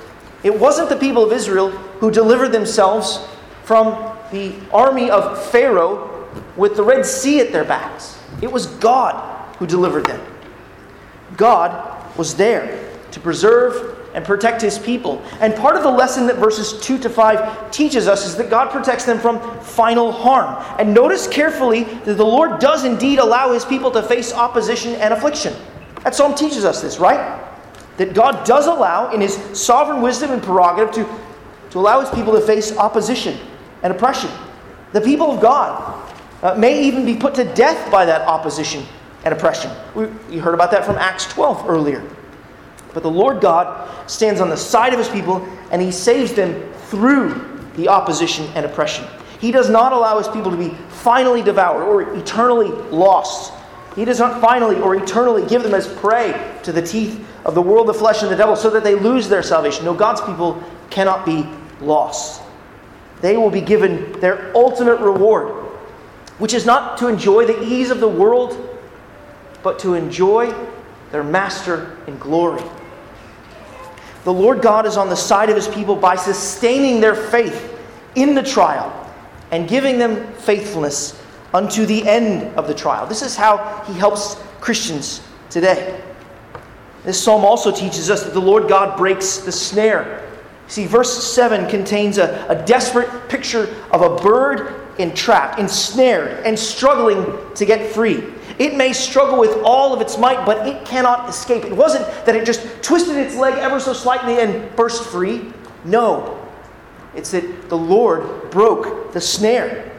It 0.42 0.56
wasn't 0.58 0.88
the 0.88 0.96
people 0.96 1.24
of 1.24 1.32
Israel 1.32 1.70
who 1.70 2.10
delivered 2.10 2.50
themselves 2.50 3.26
from 3.64 4.16
the 4.30 4.54
army 4.72 5.10
of 5.10 5.44
Pharaoh 5.50 6.28
with 6.56 6.76
the 6.76 6.82
Red 6.82 7.06
Sea 7.06 7.40
at 7.40 7.52
their 7.52 7.64
backs. 7.64 8.18
It 8.42 8.50
was 8.50 8.66
God 8.66 9.56
who 9.56 9.66
delivered 9.66 10.06
them. 10.06 10.20
God 11.36 12.16
was 12.16 12.34
there 12.34 12.92
to 13.10 13.20
preserve 13.20 13.95
and 14.16 14.24
protect 14.24 14.62
his 14.62 14.78
people. 14.78 15.22
And 15.40 15.54
part 15.54 15.76
of 15.76 15.82
the 15.82 15.90
lesson 15.90 16.26
that 16.26 16.36
verses 16.36 16.80
2 16.80 16.98
to 17.00 17.10
5 17.10 17.70
teaches 17.70 18.08
us 18.08 18.26
is 18.26 18.34
that 18.36 18.48
God 18.48 18.70
protects 18.70 19.04
them 19.04 19.20
from 19.20 19.60
final 19.60 20.10
harm. 20.10 20.64
And 20.78 20.94
notice 20.94 21.28
carefully 21.28 21.84
that 21.84 22.16
the 22.16 22.24
Lord 22.24 22.58
does 22.58 22.84
indeed 22.84 23.18
allow 23.18 23.52
his 23.52 23.66
people 23.66 23.90
to 23.90 24.02
face 24.02 24.32
opposition 24.32 24.94
and 24.94 25.12
affliction. 25.12 25.54
That 26.02 26.14
psalm 26.14 26.34
teaches 26.34 26.64
us 26.64 26.80
this, 26.80 26.98
right? 26.98 27.42
That 27.98 28.14
God 28.14 28.46
does 28.46 28.66
allow, 28.66 29.12
in 29.12 29.20
his 29.20 29.34
sovereign 29.52 30.00
wisdom 30.00 30.30
and 30.30 30.42
prerogative, 30.42 30.94
to, 30.94 31.70
to 31.72 31.78
allow 31.78 32.00
his 32.00 32.08
people 32.10 32.32
to 32.32 32.40
face 32.40 32.74
opposition 32.74 33.38
and 33.82 33.92
oppression. 33.92 34.30
The 34.92 35.00
people 35.02 35.30
of 35.30 35.42
God 35.42 36.10
uh, 36.42 36.54
may 36.54 36.82
even 36.84 37.04
be 37.04 37.16
put 37.16 37.34
to 37.34 37.44
death 37.52 37.92
by 37.92 38.06
that 38.06 38.22
opposition 38.22 38.82
and 39.24 39.34
oppression. 39.34 39.70
We, 39.94 40.06
you 40.30 40.40
heard 40.40 40.54
about 40.54 40.70
that 40.70 40.86
from 40.86 40.96
Acts 40.96 41.26
12 41.26 41.68
earlier. 41.68 42.02
But 42.96 43.02
the 43.02 43.10
Lord 43.10 43.42
God 43.42 44.10
stands 44.10 44.40
on 44.40 44.48
the 44.48 44.56
side 44.56 44.94
of 44.94 44.98
his 44.98 45.10
people 45.10 45.46
and 45.70 45.82
he 45.82 45.92
saves 45.92 46.32
them 46.32 46.72
through 46.88 47.60
the 47.74 47.88
opposition 47.88 48.46
and 48.54 48.64
oppression. 48.64 49.04
He 49.38 49.52
does 49.52 49.68
not 49.68 49.92
allow 49.92 50.16
his 50.16 50.28
people 50.28 50.50
to 50.50 50.56
be 50.56 50.70
finally 50.88 51.42
devoured 51.42 51.82
or 51.82 52.16
eternally 52.16 52.70
lost. 52.90 53.52
He 53.96 54.06
does 54.06 54.18
not 54.18 54.40
finally 54.40 54.76
or 54.76 54.96
eternally 54.96 55.46
give 55.46 55.62
them 55.62 55.74
as 55.74 55.86
prey 55.86 56.58
to 56.62 56.72
the 56.72 56.80
teeth 56.80 57.22
of 57.44 57.54
the 57.54 57.60
world, 57.60 57.86
the 57.86 57.92
flesh, 57.92 58.22
and 58.22 58.32
the 58.32 58.36
devil 58.36 58.56
so 58.56 58.70
that 58.70 58.82
they 58.82 58.94
lose 58.94 59.28
their 59.28 59.42
salvation. 59.42 59.84
No, 59.84 59.92
God's 59.92 60.22
people 60.22 60.64
cannot 60.88 61.26
be 61.26 61.46
lost. 61.82 62.40
They 63.20 63.36
will 63.36 63.50
be 63.50 63.60
given 63.60 64.18
their 64.20 64.56
ultimate 64.56 65.00
reward, 65.00 65.48
which 66.38 66.54
is 66.54 66.64
not 66.64 66.96
to 66.96 67.08
enjoy 67.08 67.44
the 67.44 67.62
ease 67.62 67.90
of 67.90 68.00
the 68.00 68.08
world, 68.08 68.56
but 69.62 69.78
to 69.80 69.92
enjoy 69.92 70.54
their 71.12 71.22
master 71.22 71.98
in 72.06 72.16
glory. 72.16 72.62
The 74.26 74.32
Lord 74.32 74.60
God 74.60 74.86
is 74.86 74.96
on 74.96 75.08
the 75.08 75.14
side 75.14 75.50
of 75.50 75.54
his 75.54 75.68
people 75.68 75.94
by 75.94 76.16
sustaining 76.16 77.00
their 77.00 77.14
faith 77.14 77.78
in 78.16 78.34
the 78.34 78.42
trial 78.42 78.92
and 79.52 79.68
giving 79.68 79.98
them 79.98 80.32
faithfulness 80.32 81.16
unto 81.54 81.86
the 81.86 82.04
end 82.04 82.52
of 82.56 82.66
the 82.66 82.74
trial. 82.74 83.06
This 83.06 83.22
is 83.22 83.36
how 83.36 83.84
he 83.86 83.92
helps 83.92 84.34
Christians 84.60 85.22
today. 85.48 86.02
This 87.04 87.22
psalm 87.22 87.44
also 87.44 87.70
teaches 87.70 88.10
us 88.10 88.24
that 88.24 88.34
the 88.34 88.40
Lord 88.40 88.66
God 88.66 88.98
breaks 88.98 89.36
the 89.36 89.52
snare. 89.52 90.28
See, 90.66 90.86
verse 90.86 91.22
7 91.32 91.70
contains 91.70 92.18
a, 92.18 92.46
a 92.48 92.66
desperate 92.66 93.28
picture 93.28 93.72
of 93.92 94.02
a 94.02 94.20
bird 94.20 94.90
entrapped, 94.98 95.60
ensnared, 95.60 96.44
and 96.44 96.58
struggling 96.58 97.32
to 97.54 97.64
get 97.64 97.92
free. 97.92 98.24
It 98.58 98.74
may 98.74 98.92
struggle 98.92 99.38
with 99.38 99.58
all 99.64 99.92
of 99.92 100.00
its 100.00 100.16
might, 100.16 100.46
but 100.46 100.66
it 100.66 100.84
cannot 100.86 101.28
escape. 101.28 101.64
It 101.64 101.76
wasn't 101.76 102.06
that 102.24 102.34
it 102.34 102.46
just 102.46 102.82
twisted 102.82 103.16
its 103.16 103.36
leg 103.36 103.54
ever 103.54 103.78
so 103.78 103.92
slightly 103.92 104.40
and 104.40 104.74
burst 104.76 105.04
free. 105.04 105.52
No. 105.84 106.32
It's 107.14 107.30
that 107.32 107.68
the 107.68 107.76
Lord 107.76 108.50
broke 108.50 109.12
the 109.12 109.20
snare, 109.20 109.92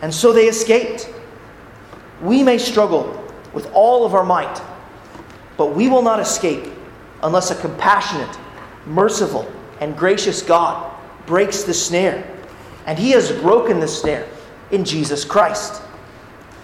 and 0.00 0.12
so 0.12 0.32
they 0.32 0.48
escaped. 0.48 1.12
We 2.20 2.42
may 2.42 2.58
struggle 2.58 3.18
with 3.52 3.70
all 3.72 4.04
of 4.04 4.14
our 4.14 4.24
might, 4.24 4.60
but 5.56 5.74
we 5.74 5.88
will 5.88 6.02
not 6.02 6.20
escape 6.20 6.72
unless 7.22 7.50
a 7.50 7.56
compassionate, 7.56 8.36
merciful, 8.86 9.50
and 9.80 9.96
gracious 9.96 10.42
God 10.42 10.92
breaks 11.26 11.62
the 11.62 11.74
snare. 11.74 12.28
And 12.86 12.98
He 12.98 13.10
has 13.12 13.30
broken 13.30 13.80
the 13.80 13.88
snare 13.88 14.26
in 14.70 14.84
Jesus 14.84 15.24
Christ. 15.24 15.82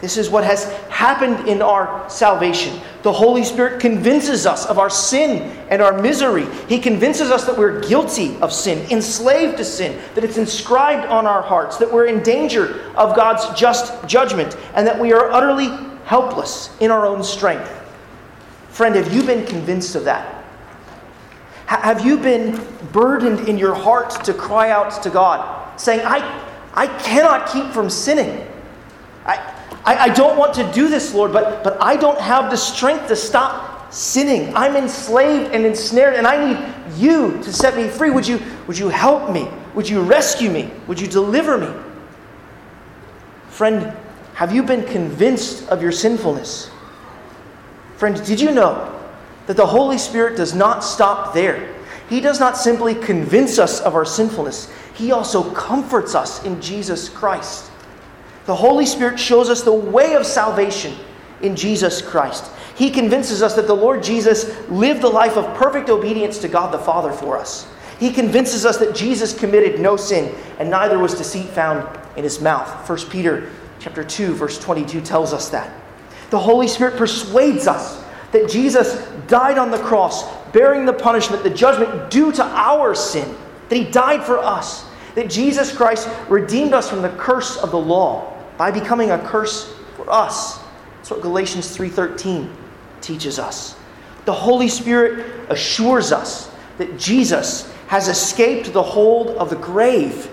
This 0.01 0.17
is 0.17 0.31
what 0.31 0.45
has 0.45 0.65
happened 0.91 1.49
in 1.49 1.61
our 1.61 2.09
salvation. 2.09 2.81
The 3.03 3.13
Holy 3.13 3.43
Spirit 3.43 3.81
convinces 3.81 4.47
us 4.47 4.65
of 4.67 4.79
our 4.79 4.91
sin 4.91 5.43
and 5.71 5.83
our 5.83 6.01
misery. 6.01 6.47
He 6.69 6.79
convinces 6.79 7.33
us 7.33 7.45
that 7.47 7.59
we're 7.59 7.81
guilty 7.81 8.37
of 8.41 8.53
sin, 8.53 8.89
enslaved 8.93 9.57
to 9.57 9.65
sin, 9.65 10.01
that 10.15 10.23
it's 10.23 10.39
inscribed 10.39 11.09
on 11.09 11.27
our 11.27 11.43
hearts, 11.43 11.79
that 11.79 11.93
we're 11.93 12.07
in 12.07 12.23
danger 12.23 12.81
of 12.95 13.17
God's 13.17 13.59
just 13.59 14.07
judgment, 14.07 14.57
and 14.75 14.87
that 14.87 15.01
we 15.01 15.13
are 15.13 15.33
utterly 15.33 15.69
helpless 16.05 16.71
in 16.79 16.93
our 16.93 17.05
own 17.05 17.25
strength. 17.25 17.69
Friend, 18.69 18.95
have 18.95 19.13
you 19.13 19.25
been 19.25 19.45
convinced 19.47 19.97
of 19.97 20.05
that? 20.05 20.45
Have 21.67 22.07
you 22.07 22.19
been 22.19 22.65
burdened 22.93 23.49
in 23.49 23.59
your 23.59 23.75
heart 23.75 24.25
to 24.25 24.33
cry 24.33 24.71
out 24.71 25.03
to 25.03 25.11
God, 25.11 25.79
saying, 25.79 26.01
I, 26.05 26.21
I 26.73 26.87
cannot 26.87 27.49
keep 27.49 27.67
from 27.73 27.91
sinning? 27.91 28.47
I, 29.27 29.58
I, 29.89 30.05
I 30.05 30.09
don't 30.11 30.37
want 30.37 30.53
to 30.57 30.71
do 30.71 30.91
this, 30.91 31.15
Lord, 31.15 31.33
but, 31.33 31.65
but 31.65 31.81
I 31.81 31.97
don't 31.97 32.21
have 32.21 32.51
the 32.51 32.59
strength 32.59 33.09
to 33.09 33.17
stop 33.17 33.91
sinning. 33.91 34.55
I'm 34.55 34.77
enslaved 34.77 35.55
and 35.55 35.65
ensnared, 35.65 36.15
and 36.15 36.27
I 36.27 36.53
need 36.53 36.99
you 36.99 37.43
to 37.43 37.51
set 37.51 37.75
me 37.75 37.89
free. 37.89 38.11
Would 38.11 38.29
you, 38.29 38.39
would 38.67 38.77
you 38.77 38.91
help 38.91 39.31
me? 39.31 39.49
Would 39.75 39.89
you 39.89 40.03
rescue 40.03 40.51
me? 40.51 40.71
Would 40.89 41.01
you 41.01 41.07
deliver 41.07 41.57
me? 41.57 41.71
Friend, 43.49 43.97
have 44.35 44.55
you 44.55 44.63
been 44.63 44.85
convinced 44.85 45.67
of 45.71 45.81
your 45.81 45.93
sinfulness? 45.93 46.71
Friend, 47.97 48.23
did 48.27 48.43
you 48.43 48.53
know 48.53 48.95
that 49.47 49.57
the 49.57 49.67
Holy 49.67 49.97
Spirit 49.97 50.37
does 50.37 50.55
not 50.55 50.85
stop 50.85 51.33
there? 51.33 51.75
He 52.11 52.21
does 52.21 52.39
not 52.39 52.59
simply 52.59 52.95
convince 52.95 53.59
us 53.59 53.81
of 53.81 53.95
our 53.95 54.05
sinfulness, 54.05 54.71
He 54.93 55.13
also 55.13 55.51
comforts 55.55 56.15
us 56.15 56.45
in 56.45 56.61
Jesus 56.61 57.09
Christ. 57.09 57.71
The 58.49 58.57
Holy 58.57 58.87
Spirit 58.87 59.21
shows 59.21 59.51
us 59.51 59.61
the 59.61 59.71
way 59.71 60.15
of 60.15 60.25
salvation 60.25 60.97
in 61.43 61.55
Jesus 61.55 62.01
Christ. 62.01 62.51
He 62.77 62.89
convinces 62.89 63.43
us 63.43 63.55
that 63.57 63.67
the 63.67 63.77
Lord 63.77 64.03
Jesus 64.03 64.59
lived 64.71 65.03
the 65.03 65.11
life 65.11 65.37
of 65.37 65.55
perfect 65.55 65.91
obedience 65.91 66.39
to 66.39 66.49
God 66.49 66.73
the 66.73 66.79
Father 66.79 67.13
for 67.13 67.37
us. 67.37 67.71
He 68.01 68.11
convinces 68.11 68.65
us 68.65 68.79
that 68.79 68.95
Jesus 68.95 69.39
committed 69.39 69.81
no 69.81 69.99
sin 69.99 70.35
and 70.59 70.71
neither 70.71 70.99
was 70.99 71.13
deceit 71.13 71.49
found 71.49 71.87
in 72.17 72.25
his 72.25 72.41
mouth. 72.41 72.89
1 72.89 73.11
Peter 73.11 73.51
chapter 73.81 74.03
2 74.03 74.33
verse 74.33 74.59
22 74.59 75.03
tells 75.03 75.35
us 75.35 75.51
that. 75.51 75.71
The 76.31 76.39
Holy 76.39 76.69
Spirit 76.69 76.97
persuades 76.97 77.67
us 77.67 78.03
that 78.33 78.49
Jesus 78.49 79.07
died 79.27 79.59
on 79.59 79.71
the 79.71 79.83
cross 79.83 80.25
bearing 80.53 80.87
the 80.87 80.95
punishment, 80.95 81.43
the 81.43 81.51
judgment 81.51 82.11
due 82.11 82.33
to 82.33 82.43
our 82.43 82.95
sin, 82.95 83.37
that 83.69 83.77
he 83.77 83.85
died 83.85 84.25
for 84.25 84.39
us, 84.39 84.87
that 85.17 85.29
Jesus 85.29 85.71
Christ 85.71 86.09
redeemed 86.31 86.73
us 86.73 86.89
from 86.89 87.03
the 87.03 87.11
curse 87.11 87.59
of 87.59 87.73
the 87.73 87.79
law 87.79 88.37
by 88.59 88.71
becoming 88.71 89.13
a 89.13 89.19
curse 89.19 89.73
for 89.97 90.11
us. 90.11 90.59
That's 90.97 91.11
what 91.11 91.23
Galatians 91.23 91.75
3:13 91.75 92.51
teaches 93.01 93.39
us. 93.39 93.77
The 94.27 94.33
Holy 94.35 94.69
Spirit 94.69 95.25
assures 95.49 96.13
us 96.13 96.51
that 96.77 96.99
Jesus 96.99 97.73
has 97.87 98.09
escaped 98.09 98.75
the 98.75 98.83
hold 98.83 99.29
of 99.39 99.49
the 99.49 99.57
grave 99.57 100.29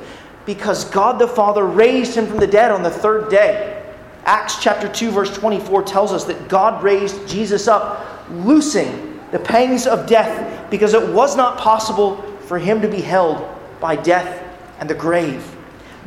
because 0.46 0.84
God 0.86 1.18
the 1.20 1.28
Father 1.28 1.66
raised 1.66 2.16
him 2.16 2.28
from 2.28 2.40
the 2.40 2.48
dead 2.48 2.72
on 2.72 2.84
the 2.84 2.90
third 2.90 3.30
day. 3.30 3.82
Acts 4.26 4.58
chapter 4.62 4.90
2 4.90 5.12
verse 5.12 5.34
24 5.38 5.84
tells 5.84 6.12
us 6.12 6.26
that 6.26 6.50
God 6.50 6.84
raised 6.84 7.28
Jesus 7.28 7.68
up, 7.68 8.28
loosing 8.30 9.20
the 9.32 9.40
pangs 9.40 9.88
of 9.88 10.08
death 10.08 10.70
because 10.70 10.94
it 10.94 11.14
was 11.14 11.38
not 11.38 11.58
possible 11.58 12.18
for 12.42 12.60
him 12.60 12.82
to 12.82 12.88
be 12.88 13.02
held 13.02 13.48
by 13.80 13.96
death 13.96 14.44
and 14.80 14.90
the 14.90 14.96
grave. 14.96 15.56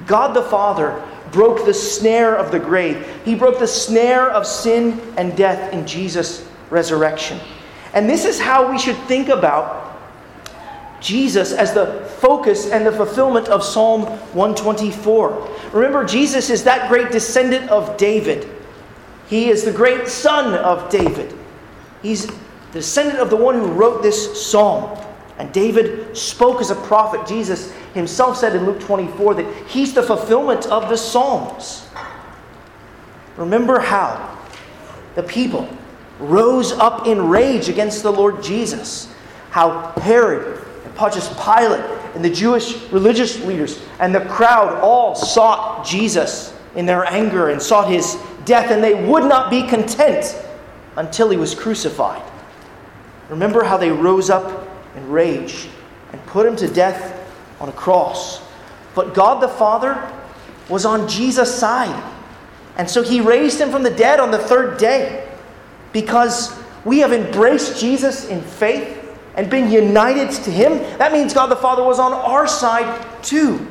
God 0.06 0.34
the 0.34 0.42
Father 0.42 1.02
broke 1.32 1.64
the 1.64 1.74
snare 1.74 2.36
of 2.36 2.50
the 2.50 2.58
grave. 2.58 3.06
He 3.24 3.34
broke 3.34 3.58
the 3.58 3.66
snare 3.66 4.30
of 4.30 4.46
sin 4.46 5.00
and 5.16 5.36
death 5.36 5.72
in 5.72 5.86
Jesus' 5.86 6.46
resurrection. 6.70 7.38
And 7.94 8.08
this 8.08 8.24
is 8.24 8.38
how 8.38 8.70
we 8.70 8.78
should 8.78 8.96
think 9.04 9.28
about 9.28 9.86
Jesus 11.00 11.52
as 11.52 11.72
the 11.72 12.04
focus 12.18 12.70
and 12.70 12.86
the 12.86 12.92
fulfillment 12.92 13.48
of 13.48 13.62
Psalm 13.62 14.02
124. 14.02 15.48
Remember, 15.72 16.04
Jesus 16.04 16.50
is 16.50 16.64
that 16.64 16.88
great 16.88 17.10
descendant 17.10 17.70
of 17.70 17.96
David. 17.96 18.48
He 19.28 19.50
is 19.50 19.64
the 19.64 19.72
great 19.72 20.08
son 20.08 20.54
of 20.54 20.90
David. 20.90 21.34
He's 22.02 22.26
the 22.26 22.34
descendant 22.72 23.18
of 23.18 23.30
the 23.30 23.36
one 23.36 23.54
who 23.54 23.66
wrote 23.66 24.02
this 24.02 24.46
psalm. 24.46 24.98
And 25.38 25.52
David 25.52 26.16
spoke 26.16 26.60
as 26.60 26.70
a 26.70 26.74
prophet. 26.74 27.26
Jesus 27.26 27.72
himself 27.94 28.36
said 28.36 28.56
in 28.56 28.66
Luke 28.66 28.80
24 28.80 29.34
that 29.34 29.66
he's 29.68 29.94
the 29.94 30.02
fulfillment 30.02 30.66
of 30.66 30.88
the 30.88 30.96
Psalms. 30.96 31.86
Remember 33.36 33.78
how 33.78 34.36
the 35.14 35.22
people 35.22 35.68
rose 36.18 36.72
up 36.72 37.06
in 37.06 37.28
rage 37.28 37.68
against 37.68 38.02
the 38.02 38.10
Lord 38.10 38.42
Jesus. 38.42 39.12
How 39.50 39.92
Herod 40.00 40.60
and 40.84 40.94
Pontius 40.96 41.28
Pilate 41.34 41.84
and 42.14 42.24
the 42.24 42.30
Jewish 42.30 42.76
religious 42.90 43.42
leaders 43.44 43.80
and 44.00 44.12
the 44.12 44.24
crowd 44.26 44.80
all 44.80 45.14
sought 45.14 45.86
Jesus 45.86 46.52
in 46.74 46.84
their 46.84 47.04
anger 47.04 47.50
and 47.50 47.62
sought 47.62 47.88
his 47.88 48.16
death, 48.44 48.70
and 48.70 48.82
they 48.82 49.06
would 49.06 49.24
not 49.24 49.50
be 49.50 49.66
content 49.66 50.36
until 50.96 51.30
he 51.30 51.36
was 51.36 51.54
crucified. 51.54 52.22
Remember 53.28 53.62
how 53.62 53.76
they 53.76 53.90
rose 53.90 54.30
up 54.30 54.67
in 54.98 55.10
rage 55.10 55.68
and 56.12 56.24
put 56.26 56.46
him 56.46 56.56
to 56.56 56.68
death 56.68 57.14
on 57.60 57.68
a 57.68 57.72
cross. 57.72 58.42
But 58.94 59.14
God 59.14 59.42
the 59.42 59.48
Father 59.48 60.10
was 60.68 60.84
on 60.84 61.08
Jesus' 61.08 61.54
side. 61.54 62.14
And 62.76 62.88
so 62.88 63.02
he 63.02 63.20
raised 63.20 63.60
him 63.60 63.70
from 63.70 63.82
the 63.82 63.90
dead 63.90 64.20
on 64.20 64.30
the 64.30 64.38
third 64.38 64.78
day 64.78 65.28
because 65.92 66.56
we 66.84 66.98
have 66.98 67.12
embraced 67.12 67.80
Jesus 67.80 68.28
in 68.28 68.42
faith 68.42 68.96
and 69.34 69.50
been 69.50 69.70
united 69.70 70.30
to 70.44 70.50
him. 70.50 70.78
That 70.98 71.12
means 71.12 71.32
God 71.32 71.46
the 71.46 71.56
Father 71.56 71.82
was 71.82 71.98
on 71.98 72.12
our 72.12 72.46
side 72.46 73.06
too. 73.22 73.66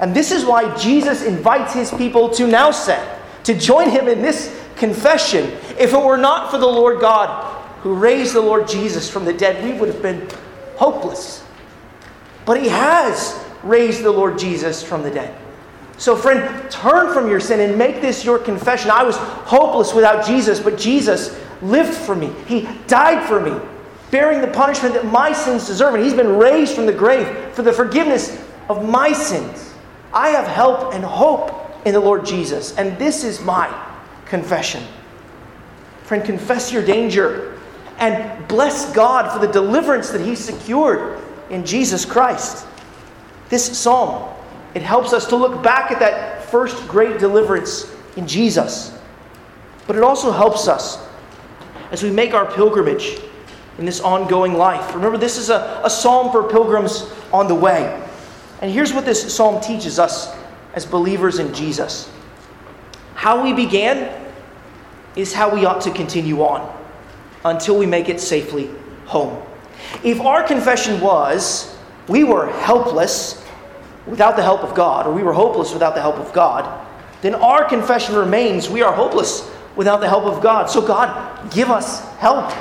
And 0.00 0.14
this 0.14 0.30
is 0.30 0.44
why 0.44 0.74
Jesus 0.76 1.22
invites 1.24 1.74
his 1.74 1.90
people 1.92 2.30
to 2.30 2.46
now 2.46 2.70
say, 2.70 3.02
to 3.44 3.58
join 3.58 3.90
him 3.90 4.08
in 4.08 4.22
this 4.22 4.54
confession. 4.76 5.44
If 5.78 5.92
it 5.92 6.02
were 6.02 6.16
not 6.16 6.50
for 6.50 6.58
the 6.58 6.66
Lord 6.66 7.00
God 7.00 7.57
who 7.88 7.94
raised 7.94 8.34
the 8.34 8.40
Lord 8.42 8.68
Jesus 8.68 9.08
from 9.08 9.24
the 9.24 9.32
dead, 9.32 9.64
we 9.64 9.72
would 9.72 9.88
have 9.88 10.02
been 10.02 10.28
hopeless. 10.76 11.42
But 12.44 12.60
he 12.60 12.68
has 12.68 13.42
raised 13.62 14.02
the 14.02 14.10
Lord 14.10 14.38
Jesus 14.38 14.82
from 14.82 15.02
the 15.02 15.10
dead. 15.10 15.34
So, 15.96 16.14
friend, 16.14 16.70
turn 16.70 17.14
from 17.14 17.30
your 17.30 17.40
sin 17.40 17.60
and 17.60 17.78
make 17.78 18.02
this 18.02 18.26
your 18.26 18.38
confession. 18.38 18.90
I 18.90 19.04
was 19.04 19.16
hopeless 19.16 19.94
without 19.94 20.26
Jesus, 20.26 20.60
but 20.60 20.76
Jesus 20.76 21.40
lived 21.62 21.94
for 21.94 22.14
me. 22.14 22.30
He 22.46 22.68
died 22.88 23.26
for 23.26 23.40
me, 23.40 23.58
bearing 24.10 24.42
the 24.42 24.48
punishment 24.48 24.92
that 24.92 25.06
my 25.06 25.32
sins 25.32 25.66
deserve, 25.66 25.94
and 25.94 26.04
He's 26.04 26.12
been 26.12 26.36
raised 26.36 26.74
from 26.74 26.84
the 26.84 26.92
grave 26.92 27.54
for 27.54 27.62
the 27.62 27.72
forgiveness 27.72 28.38
of 28.68 28.86
my 28.86 29.12
sins. 29.12 29.72
I 30.12 30.28
have 30.28 30.46
help 30.46 30.92
and 30.92 31.02
hope 31.02 31.86
in 31.86 31.94
the 31.94 32.00
Lord 32.00 32.26
Jesus, 32.26 32.76
and 32.76 32.98
this 32.98 33.24
is 33.24 33.40
my 33.40 33.74
confession. 34.26 34.84
Friend, 36.02 36.22
confess 36.22 36.70
your 36.70 36.84
danger 36.84 37.57
and 37.98 38.46
bless 38.48 38.92
God 38.92 39.32
for 39.32 39.44
the 39.44 39.52
deliverance 39.52 40.10
that 40.10 40.20
He 40.20 40.34
secured 40.34 41.20
in 41.50 41.64
Jesus 41.64 42.04
Christ. 42.04 42.66
This 43.48 43.78
psalm 43.78 44.34
it 44.74 44.82
helps 44.82 45.12
us 45.12 45.26
to 45.28 45.36
look 45.36 45.62
back 45.62 45.90
at 45.90 45.98
that 46.00 46.44
first 46.44 46.86
great 46.88 47.18
deliverance 47.18 47.92
in 48.16 48.26
Jesus. 48.26 48.96
But 49.86 49.96
it 49.96 50.02
also 50.02 50.30
helps 50.30 50.68
us 50.68 51.04
as 51.90 52.02
we 52.02 52.10
make 52.10 52.34
our 52.34 52.46
pilgrimage 52.52 53.18
in 53.78 53.86
this 53.86 54.00
ongoing 54.00 54.54
life. 54.54 54.94
Remember, 54.94 55.16
this 55.16 55.38
is 55.38 55.50
a, 55.50 55.80
a 55.82 55.90
psalm 55.90 56.30
for 56.30 56.44
pilgrims 56.44 57.10
on 57.32 57.48
the 57.48 57.54
way. 57.54 58.06
And 58.60 58.70
here's 58.70 58.92
what 58.92 59.04
this 59.04 59.34
psalm 59.34 59.60
teaches 59.62 59.98
us 59.98 60.34
as 60.74 60.84
believers 60.84 61.38
in 61.38 61.52
Jesus 61.54 62.10
how 63.14 63.42
we 63.42 63.52
began 63.52 64.30
is 65.16 65.32
how 65.32 65.52
we 65.52 65.64
ought 65.64 65.80
to 65.80 65.90
continue 65.90 66.40
on 66.42 66.77
until 67.44 67.78
we 67.78 67.86
make 67.86 68.08
it 68.08 68.20
safely 68.20 68.70
home. 69.06 69.42
If 70.04 70.20
our 70.20 70.42
confession 70.42 71.00
was 71.00 71.76
we 72.08 72.24
were 72.24 72.46
helpless 72.46 73.44
without 74.06 74.36
the 74.36 74.42
help 74.42 74.62
of 74.62 74.74
God, 74.74 75.06
or 75.06 75.12
we 75.12 75.22
were 75.22 75.32
hopeless 75.32 75.72
without 75.72 75.94
the 75.94 76.00
help 76.00 76.16
of 76.16 76.32
God, 76.32 76.86
then 77.20 77.34
our 77.34 77.64
confession 77.64 78.14
remains 78.14 78.68
we 78.68 78.82
are 78.82 78.92
hopeless 78.92 79.50
without 79.76 80.00
the 80.00 80.08
help 80.08 80.24
of 80.24 80.42
God. 80.42 80.70
So, 80.70 80.84
God, 80.84 81.52
give 81.52 81.70
us 81.70 82.00
help. 82.16 82.52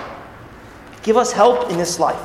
Give 1.03 1.17
us 1.17 1.31
help 1.31 1.71
in 1.71 1.77
this 1.77 1.99
life. 1.99 2.21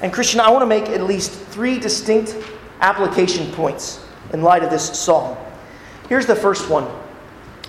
And, 0.00 0.12
Christian, 0.12 0.40
I 0.40 0.50
want 0.50 0.62
to 0.62 0.66
make 0.66 0.88
at 0.88 1.02
least 1.02 1.32
three 1.32 1.78
distinct 1.78 2.36
application 2.80 3.52
points 3.52 4.04
in 4.32 4.42
light 4.42 4.64
of 4.64 4.70
this 4.70 4.98
psalm. 4.98 5.36
Here's 6.08 6.26
the 6.26 6.36
first 6.36 6.68
one 6.68 6.88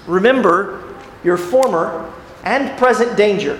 Remember 0.08 0.96
your 1.24 1.38
former 1.38 2.12
and 2.44 2.78
present 2.78 3.18
danger. 3.18 3.60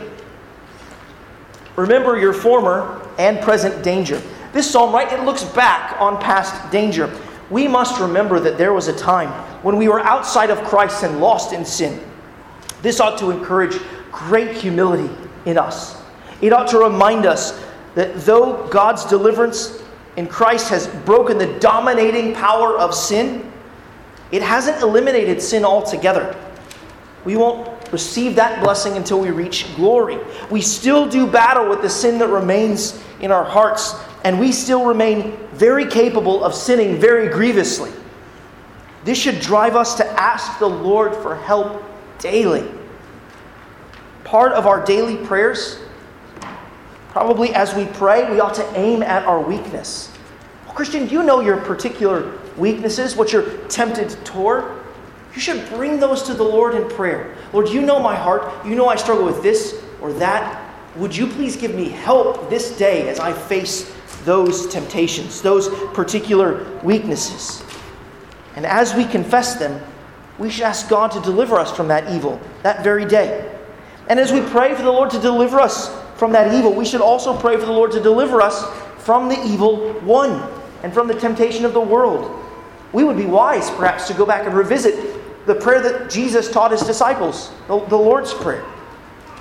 Remember 1.76 2.18
your 2.18 2.34
former 2.34 3.02
and 3.18 3.42
present 3.42 3.84
danger. 3.84 4.22
This 4.54 4.70
psalm, 4.70 4.94
right, 4.94 5.12
it 5.12 5.24
looks 5.24 5.44
back 5.44 6.00
on 6.00 6.22
past 6.22 6.72
danger 6.72 7.14
we 7.50 7.68
must 7.68 8.00
remember 8.00 8.40
that 8.40 8.58
there 8.58 8.74
was 8.74 8.88
a 8.88 8.98
time 8.98 9.30
when 9.64 9.78
we 9.78 9.88
were 9.88 10.00
outside 10.00 10.50
of 10.50 10.64
Christ 10.64 11.04
and 11.04 11.20
lost 11.20 11.54
in 11.54 11.64
sin. 11.64 12.00
This 12.82 13.00
ought 13.00 13.18
to 13.20 13.32
encourage 13.32 13.80
great 14.12 14.56
humility 14.58 15.14
in 15.46 15.58
us. 15.58 16.02
It 16.42 16.54
ought 16.54 16.68
to 16.70 16.80
remind 16.80 17.26
us 17.26 17.64
that 17.94 18.16
though 18.22 18.68
God's 18.68 19.06
deliverance 19.06 19.82
in 20.18 20.28
Christ 20.28 20.70
has 20.70 20.88
broken 21.06 21.38
the 21.38 21.60
dominating 21.60 22.34
power 22.34 22.78
of 22.78 22.96
sin, 22.96 23.52
it 24.32 24.42
hasn't 24.42 24.82
eliminated 24.82 25.42
sin 25.42 25.64
altogether. 25.64 26.36
We 27.26 27.38
won't 27.38 27.75
receive 27.96 28.36
that 28.36 28.62
blessing 28.62 28.98
until 28.98 29.22
we 29.22 29.30
reach 29.30 29.74
glory. 29.78 30.20
We 30.52 30.60
still 30.60 31.08
do 31.08 31.26
battle 31.26 31.70
with 31.70 31.82
the 31.82 31.90
sin 31.90 32.20
that 32.20 32.28
remains 32.28 33.02
in 33.22 33.32
our 33.32 33.46
hearts 33.46 33.96
and 34.26 34.38
we 34.38 34.52
still 34.52 34.84
remain 34.84 35.38
very 35.54 35.86
capable 35.86 36.44
of 36.44 36.54
sinning 36.54 37.00
very 37.00 37.30
grievously. 37.30 37.94
This 39.06 39.18
should 39.18 39.40
drive 39.40 39.78
us 39.78 39.96
to 39.96 40.06
ask 40.20 40.60
the 40.60 40.68
Lord 40.68 41.16
for 41.16 41.38
help 41.38 41.82
daily. 42.20 42.70
Part 44.26 44.52
of 44.52 44.68
our 44.68 44.84
daily 44.84 45.16
prayers, 45.16 45.80
probably 47.12 47.56
as 47.56 47.74
we 47.76 47.86
pray, 47.86 48.30
we 48.30 48.42
ought 48.42 48.56
to 48.56 48.78
aim 48.78 49.04
at 49.04 49.24
our 49.24 49.40
weakness. 49.40 50.12
Well, 50.66 50.74
Christian, 50.74 51.08
do 51.08 51.14
you 51.14 51.24
know 51.24 51.40
your 51.40 51.62
particular 51.62 52.38
weaknesses, 52.58 53.16
what 53.16 53.32
you're 53.32 53.56
tempted 53.68 54.10
toward. 54.26 54.85
You 55.36 55.42
should 55.42 55.68
bring 55.70 56.00
those 56.00 56.24
to 56.24 56.34
the 56.34 56.44
Lord 56.44 56.76
in 56.76 56.88
prayer. 56.90 57.36
Lord, 57.52 57.68
you 57.70 57.82
know 57.82 58.00
my 58.00 58.16
heart. 58.16 58.66
You 58.66 58.76
know 58.76 58.88
I 58.88 58.96
struggle 58.96 59.26
with 59.26 59.44
this 59.44 59.84
or 60.02 60.14
that. 60.14 60.62
Would 60.96 61.16
you 61.16 61.28
please 61.28 61.58
give 61.58 61.76
me 61.76 61.90
help 61.90 62.50
this 62.50 62.78
day 62.78 63.10
as 63.10 63.20
I 63.20 63.34
face 63.34 63.94
those 64.24 64.68
temptations, 64.68 65.42
those 65.42 65.70
particular 65.94 66.66
weaknesses. 66.84 67.64
And 68.56 68.66
as 68.66 68.96
we 68.96 69.06
confess 69.06 69.56
them, 69.56 69.82
we 70.40 70.50
should 70.50 70.64
ask 70.64 70.90
God 70.90 71.12
to 71.12 71.22
deliver 71.22 71.58
us 71.58 71.72
from 71.72 71.88
that 71.90 72.12
evil 72.14 72.40
that 72.64 72.84
very 72.84 73.06
day. 73.06 73.52
And 74.08 74.20
as 74.20 74.32
we 74.32 74.42
pray 74.42 74.74
for 74.74 74.84
the 74.84 74.92
Lord 74.92 75.10
to 75.12 75.20
deliver 75.20 75.60
us 75.60 75.94
from 76.18 76.32
that 76.32 76.54
evil, 76.54 76.74
we 76.74 76.86
should 76.86 77.02
also 77.02 77.38
pray 77.38 77.58
for 77.58 77.66
the 77.66 77.72
Lord 77.72 77.92
to 77.92 78.02
deliver 78.02 78.42
us 78.42 78.66
from 79.04 79.30
the 79.30 79.42
evil 79.46 79.94
one 80.02 80.50
and 80.84 80.94
from 80.94 81.08
the 81.08 81.14
temptation 81.14 81.66
of 81.66 81.74
the 81.74 81.82
world. 81.82 82.42
We 82.94 83.04
would 83.04 83.18
be 83.18 83.26
wise, 83.26 83.70
perhaps, 83.72 84.08
to 84.08 84.14
go 84.14 84.26
back 84.26 84.46
and 84.46 84.56
revisit 84.56 85.15
the 85.46 85.56
prayer 85.56 85.82
that 85.82 86.10
Jesus 86.10 86.52
taught 86.52 86.72
his 86.72 86.82
disciples, 86.82 87.52
the, 87.68 87.80
the 87.86 87.98
Lord's 87.98 88.34
Prayer, 88.34 88.64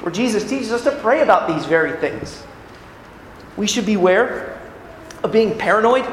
where 0.01 0.13
Jesus 0.13 0.49
teaches 0.49 0.71
us 0.71 0.85
to 0.85 0.91
pray 1.01 1.23
about 1.23 1.49
these 1.49 1.65
very 1.65 1.93
things. 1.99 2.45
We 3.57 3.67
should 3.67 3.87
beware 3.87 4.61
of 5.23 5.33
being 5.33 5.57
paranoid. 5.57 6.05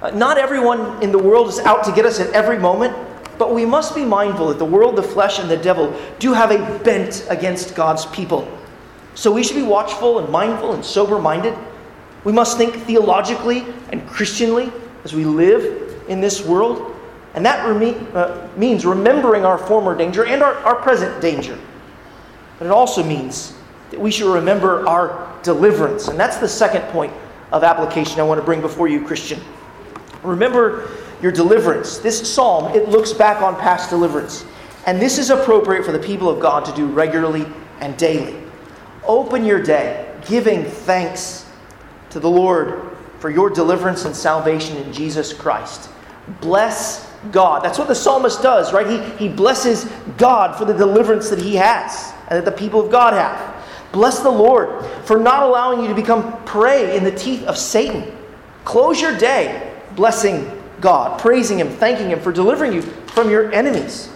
Uh, 0.00 0.10
not 0.10 0.38
everyone 0.38 1.02
in 1.02 1.10
the 1.10 1.18
world 1.18 1.48
is 1.48 1.58
out 1.60 1.84
to 1.84 1.92
get 1.92 2.06
us 2.06 2.20
at 2.20 2.30
every 2.32 2.58
moment, 2.58 2.96
but 3.38 3.54
we 3.54 3.64
must 3.64 3.94
be 3.94 4.04
mindful 4.04 4.48
that 4.48 4.58
the 4.58 4.64
world, 4.64 4.96
the 4.96 5.02
flesh, 5.02 5.38
and 5.38 5.50
the 5.50 5.56
devil 5.56 5.96
do 6.18 6.32
have 6.32 6.50
a 6.50 6.78
bent 6.84 7.26
against 7.28 7.74
God's 7.74 8.06
people. 8.06 8.48
So 9.14 9.32
we 9.32 9.42
should 9.42 9.56
be 9.56 9.62
watchful 9.62 10.20
and 10.20 10.28
mindful 10.28 10.74
and 10.74 10.84
sober 10.84 11.18
minded. 11.18 11.56
We 12.22 12.32
must 12.32 12.56
think 12.56 12.74
theologically 12.74 13.64
and 13.90 14.06
Christianly 14.08 14.72
as 15.02 15.14
we 15.14 15.24
live 15.24 16.04
in 16.08 16.20
this 16.20 16.44
world. 16.44 16.94
And 17.34 17.44
that 17.44 17.64
reme- 17.66 18.14
uh, 18.14 18.48
means 18.56 18.84
remembering 18.86 19.44
our 19.44 19.58
former 19.58 19.96
danger 19.96 20.26
and 20.26 20.42
our, 20.42 20.54
our 20.56 20.76
present 20.76 21.20
danger. 21.20 21.58
But 22.58 22.66
it 22.66 22.70
also 22.70 23.02
means 23.02 23.54
that 23.90 24.00
we 24.00 24.10
should 24.10 24.32
remember 24.32 24.86
our 24.88 25.38
deliverance. 25.42 26.08
And 26.08 26.18
that's 26.18 26.38
the 26.38 26.48
second 26.48 26.82
point 26.90 27.12
of 27.52 27.62
application 27.64 28.20
I 28.20 28.24
want 28.24 28.40
to 28.40 28.44
bring 28.44 28.60
before 28.60 28.88
you, 28.88 29.04
Christian. 29.04 29.40
Remember 30.22 30.90
your 31.22 31.32
deliverance. 31.32 31.98
This 31.98 32.32
psalm, 32.32 32.74
it 32.74 32.88
looks 32.88 33.12
back 33.12 33.42
on 33.42 33.56
past 33.56 33.90
deliverance. 33.90 34.44
And 34.86 35.00
this 35.00 35.18
is 35.18 35.30
appropriate 35.30 35.84
for 35.84 35.92
the 35.92 35.98
people 35.98 36.28
of 36.28 36.40
God 36.40 36.64
to 36.64 36.72
do 36.72 36.86
regularly 36.86 37.46
and 37.80 37.96
daily. 37.96 38.36
Open 39.04 39.44
your 39.44 39.62
day 39.62 40.06
giving 40.26 40.64
thanks 40.64 41.46
to 42.10 42.20
the 42.20 42.28
Lord 42.28 42.96
for 43.18 43.30
your 43.30 43.50
deliverance 43.50 44.04
and 44.04 44.14
salvation 44.14 44.76
in 44.76 44.92
Jesus 44.92 45.32
Christ. 45.32 45.90
Bless 46.40 47.07
God. 47.32 47.64
That's 47.64 47.78
what 47.78 47.88
the 47.88 47.94
psalmist 47.94 48.42
does, 48.42 48.72
right? 48.72 48.86
He, 48.86 49.26
he 49.26 49.32
blesses 49.32 49.90
God 50.16 50.56
for 50.56 50.64
the 50.64 50.74
deliverance 50.74 51.30
that 51.30 51.40
he 51.40 51.56
has 51.56 52.12
and 52.28 52.38
that 52.38 52.44
the 52.44 52.56
people 52.56 52.80
of 52.80 52.90
God 52.90 53.14
have. 53.14 53.56
Bless 53.92 54.20
the 54.20 54.30
Lord 54.30 54.84
for 55.04 55.18
not 55.18 55.42
allowing 55.42 55.80
you 55.82 55.88
to 55.88 55.94
become 55.94 56.42
prey 56.44 56.96
in 56.96 57.04
the 57.04 57.10
teeth 57.10 57.44
of 57.44 57.56
Satan. 57.56 58.16
Close 58.64 59.00
your 59.00 59.16
day 59.16 59.74
blessing 59.96 60.50
God, 60.80 61.18
praising 61.20 61.58
Him, 61.58 61.68
thanking 61.68 62.10
Him 62.10 62.20
for 62.20 62.32
delivering 62.32 62.72
you 62.72 62.82
from 62.82 63.30
your 63.30 63.52
enemies. 63.52 64.10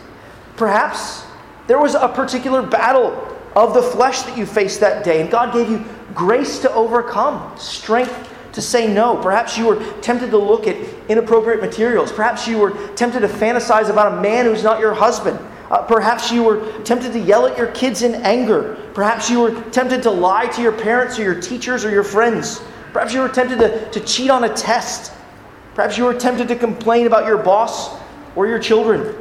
Perhaps 0.56 1.24
there 1.66 1.80
was 1.80 1.94
a 1.94 2.08
particular 2.08 2.62
battle 2.62 3.36
of 3.56 3.74
the 3.74 3.82
flesh 3.82 4.22
that 4.22 4.38
you 4.38 4.46
faced 4.46 4.80
that 4.80 5.04
day, 5.04 5.20
and 5.20 5.30
God 5.30 5.52
gave 5.52 5.68
you 5.68 5.84
grace 6.14 6.60
to 6.60 6.72
overcome, 6.72 7.56
strength 7.58 8.31
to 8.52 8.60
say 8.62 8.92
no. 8.92 9.16
Perhaps 9.16 9.56
you 9.56 9.66
were 9.66 9.92
tempted 10.00 10.30
to 10.30 10.38
look 10.38 10.66
at 10.66 10.76
inappropriate 11.08 11.60
materials. 11.60 12.12
Perhaps 12.12 12.46
you 12.46 12.58
were 12.58 12.70
tempted 12.94 13.20
to 13.20 13.28
fantasize 13.28 13.88
about 13.88 14.18
a 14.18 14.20
man 14.20 14.44
who's 14.44 14.62
not 14.62 14.80
your 14.80 14.94
husband. 14.94 15.38
Uh, 15.70 15.82
perhaps 15.82 16.30
you 16.30 16.42
were 16.42 16.82
tempted 16.82 17.12
to 17.14 17.18
yell 17.18 17.46
at 17.46 17.56
your 17.56 17.68
kids 17.68 18.02
in 18.02 18.14
anger. 18.16 18.76
Perhaps 18.94 19.30
you 19.30 19.40
were 19.40 19.62
tempted 19.70 20.02
to 20.02 20.10
lie 20.10 20.46
to 20.46 20.60
your 20.60 20.72
parents 20.72 21.18
or 21.18 21.22
your 21.22 21.40
teachers 21.40 21.84
or 21.84 21.90
your 21.90 22.04
friends. 22.04 22.60
Perhaps 22.92 23.14
you 23.14 23.20
were 23.20 23.28
tempted 23.28 23.58
to, 23.58 23.90
to 23.90 24.00
cheat 24.00 24.30
on 24.30 24.44
a 24.44 24.54
test. 24.54 25.12
Perhaps 25.74 25.96
you 25.96 26.04
were 26.04 26.12
tempted 26.12 26.48
to 26.48 26.56
complain 26.56 27.06
about 27.06 27.26
your 27.26 27.38
boss 27.38 27.98
or 28.36 28.46
your 28.46 28.58
children. 28.58 29.16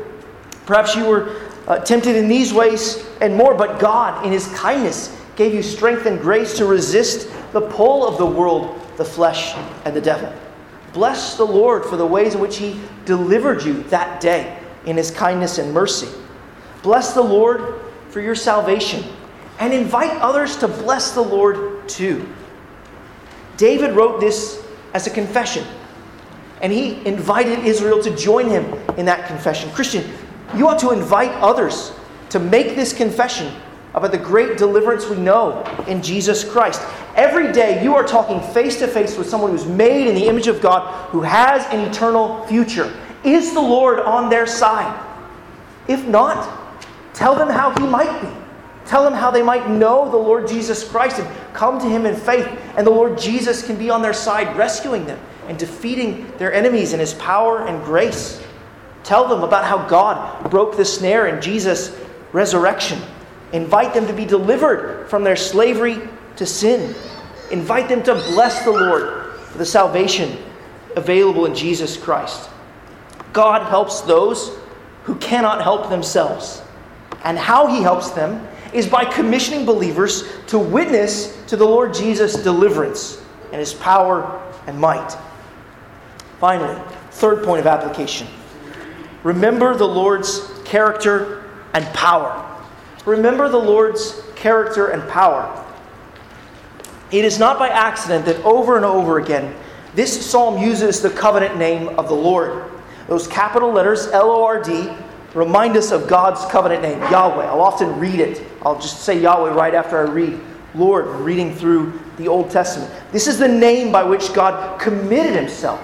Perhaps 0.66 0.96
you 0.96 1.06
were 1.06 1.42
uh, 1.68 1.80
tempted 1.80 2.18
in 2.18 2.28
these 2.28 2.54
ways 2.54 3.06
and 3.22 3.36
more, 3.36 3.56
but 3.56 3.80
God, 3.80 4.26
in 4.26 4.32
His 4.32 4.48
kindness, 4.48 5.18
gave 5.38 5.54
you 5.54 5.64
strength 5.64 6.06
and 6.06 6.20
grace 6.20 6.58
to 6.58 6.66
resist 6.66 7.32
the 7.54 7.62
pull 7.62 8.06
of 8.06 8.18
the 8.18 8.26
world, 8.26 8.81
the 8.98 9.06
flesh, 9.06 9.56
and 9.86 9.96
the 9.96 10.02
devil. 10.02 10.32
Bless 10.94 11.38
the 11.38 11.46
Lord 11.46 11.86
for 11.86 11.98
the 11.98 12.06
ways 12.06 12.36
in 12.36 12.42
which 12.42 12.58
He 12.58 12.80
delivered 13.06 13.64
you 13.64 13.84
that 13.84 14.20
day 14.22 14.60
in 14.86 14.98
His 14.98 15.12
kindness 15.12 15.58
and 15.58 15.74
mercy. 15.74 16.10
Bless 16.84 17.14
the 17.14 17.22
Lord 17.22 17.82
for 18.10 18.20
your 18.20 18.36
salvation 18.36 19.04
and 19.60 19.74
invite 19.74 20.12
others 20.22 20.58
to 20.58 20.68
bless 20.68 21.12
the 21.12 21.22
Lord 21.22 21.88
too. 21.88 22.28
David 23.58 23.96
wrote 23.96 24.20
this 24.20 24.64
as 24.94 25.06
a 25.06 25.10
confession, 25.10 25.64
and 26.62 26.74
he 26.74 27.06
invited 27.06 27.60
Israel 27.60 28.02
to 28.02 28.16
join 28.16 28.50
him 28.50 28.66
in 28.98 29.06
that 29.06 29.28
confession. 29.28 29.70
Christian, 29.72 30.04
you 30.56 30.68
ought 30.68 30.80
to 30.80 30.92
invite 30.92 31.32
others 31.42 31.94
to 32.30 32.40
make 32.40 32.76
this 32.76 32.92
confession 32.92 33.54
about 33.94 34.12
the 34.12 34.18
great 34.18 34.58
deliverance 34.58 35.08
we 35.08 35.18
know 35.18 35.64
in 35.88 36.02
Jesus 36.02 36.44
Christ. 36.44 36.82
Every 37.16 37.52
day 37.52 37.84
you 37.84 37.96
are 37.96 38.06
talking 38.06 38.40
face 38.54 38.80
to 38.80 38.88
face 38.88 39.18
with 39.18 39.30
someone 39.30 39.52
who's 39.52 39.66
made 39.66 40.08
in 40.08 40.16
the 40.16 40.28
image 40.28 40.48
of 40.48 40.62
God, 40.62 41.10
who 41.10 41.22
has 41.22 41.66
an 41.74 41.82
eternal 41.82 42.46
future. 42.48 42.94
Is 43.24 43.54
the 43.54 43.62
Lord 43.62 44.00
on 44.00 44.30
their 44.30 44.48
side? 44.48 45.08
If 45.88 46.08
not, 46.08 46.82
tell 47.14 47.36
them 47.36 47.50
how 47.50 47.72
He 47.72 47.86
might 47.86 48.22
be. 48.22 48.30
Tell 48.86 49.04
them 49.04 49.14
how 49.14 49.30
they 49.30 49.44
might 49.44 49.70
know 49.70 50.10
the 50.10 50.18
Lord 50.18 50.48
Jesus 50.48 50.88
Christ 50.88 51.20
and 51.20 51.54
come 51.54 51.80
to 51.80 51.88
Him 51.88 52.06
in 52.06 52.16
faith, 52.16 52.48
and 52.78 52.88
the 52.88 52.92
Lord 52.92 53.18
Jesus 53.18 53.66
can 53.66 53.78
be 53.78 53.90
on 53.90 54.02
their 54.02 54.14
side, 54.14 54.56
rescuing 54.58 55.06
them 55.06 55.20
and 55.48 55.58
defeating 55.58 56.32
their 56.38 56.54
enemies 56.54 56.94
in 56.94 57.00
His 57.00 57.14
power 57.16 57.68
and 57.68 57.84
grace. 57.84 58.42
Tell 59.04 59.28
them 59.28 59.44
about 59.44 59.66
how 59.66 59.88
God 59.88 60.50
broke 60.50 60.78
the 60.78 60.86
snare 60.86 61.28
in 61.28 61.42
Jesus' 61.42 61.98
resurrection. 62.32 63.00
Invite 63.54 63.94
them 63.94 64.08
to 64.08 64.14
be 64.14 64.26
delivered 64.26 65.10
from 65.10 65.24
their 65.24 65.36
slavery 65.36 66.00
to 66.38 66.46
sin. 66.46 66.96
Invite 67.52 67.90
them 67.90 68.02
to 68.04 68.14
bless 68.14 68.64
the 68.64 68.72
Lord 68.72 69.36
for 69.36 69.58
the 69.58 69.66
salvation 69.66 70.38
available 70.96 71.46
in 71.46 71.54
Jesus 71.54 71.98
Christ. 71.98 72.50
God 73.34 73.68
helps 73.68 74.02
those 74.02 74.58
who 75.04 75.16
cannot 75.16 75.62
help 75.62 75.90
themselves. 75.90 76.62
And 77.24 77.38
how 77.38 77.68
he 77.68 77.82
helps 77.82 78.12
them 78.12 78.48
is 78.74 78.88
by 78.88 79.06
commissioning 79.06 79.66
believers 79.66 80.24
to 80.48 80.58
witness 80.58 81.38
to 81.48 81.58
the 81.58 81.66
Lord 81.66 81.94
Jesus' 81.94 82.42
deliverance 82.42 83.22
and 83.52 83.60
his 83.60 83.74
power 83.74 84.42
and 84.68 84.80
might. 84.80 85.16
Finally, 86.40 86.82
third 87.12 87.44
point 87.44 87.60
of 87.60 87.68
application 87.68 88.28
remember 89.24 89.76
the 89.76 89.88
Lord's 89.88 90.50
character 90.66 91.44
and 91.74 91.86
power. 91.94 92.48
Remember 93.06 93.50
the 93.50 93.58
Lord's 93.58 94.22
character 94.36 94.88
and 94.88 95.08
power. 95.10 95.58
It 97.12 97.26
is 97.26 97.40
not 97.40 97.60
by 97.60 97.70
accident 97.70 98.26
that 98.26 98.44
over 98.46 98.76
and 98.78 98.86
over 98.86 99.20
again 99.20 99.56
this 99.94 100.26
psalm 100.26 100.62
uses 100.62 101.02
the 101.02 101.10
covenant 101.10 101.58
name 101.58 101.90
of 102.00 102.08
the 102.08 102.14
Lord. 102.14 102.72
Those 103.08 103.28
capital 103.28 103.72
letters, 103.72 104.08
L 104.08 104.32
O 104.32 104.44
R 104.46 104.64
D, 104.64 104.90
remind 105.34 105.76
us 105.76 105.92
of 105.92 106.08
God's 106.08 106.46
covenant 106.50 106.82
name, 106.82 107.00
Yahweh. 107.12 107.46
I'll 107.46 107.62
often 107.62 108.00
read 108.00 108.20
it. 108.20 108.42
I'll 108.62 108.80
just 108.80 109.02
say 109.02 109.20
Yahweh 109.20 109.52
right 109.52 109.74
after 109.74 109.98
I 109.98 110.10
read 110.10 110.40
Lord, 110.74 111.08
reading 111.08 111.54
through 111.54 112.00
the 112.16 112.30
Old 112.30 112.50
Testament. 112.50 112.90
This 113.12 113.28
is 113.28 113.38
the 113.38 113.48
name 113.48 113.92
by 113.92 114.04
which 114.04 114.34
God 114.34 114.80
committed 114.80 115.36
himself 115.36 115.82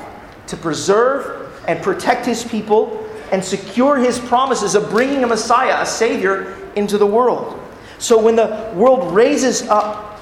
to 0.47 0.55
preserve 0.55 1.51
and 1.67 1.81
protect 1.83 2.25
his 2.25 2.45
people 2.45 3.05
and 3.33 3.43
secure 3.43 3.97
his 3.97 4.19
promises 4.19 4.75
of 4.75 4.89
bringing 4.89 5.25
a 5.25 5.27
Messiah, 5.27 5.81
a 5.81 5.85
Savior, 5.85 6.55
into 6.77 6.97
the 6.97 7.05
world. 7.05 7.59
So 7.99 8.21
when 8.21 8.35
the 8.35 8.71
world 8.75 9.13
raises 9.13 9.63
up 9.63 10.21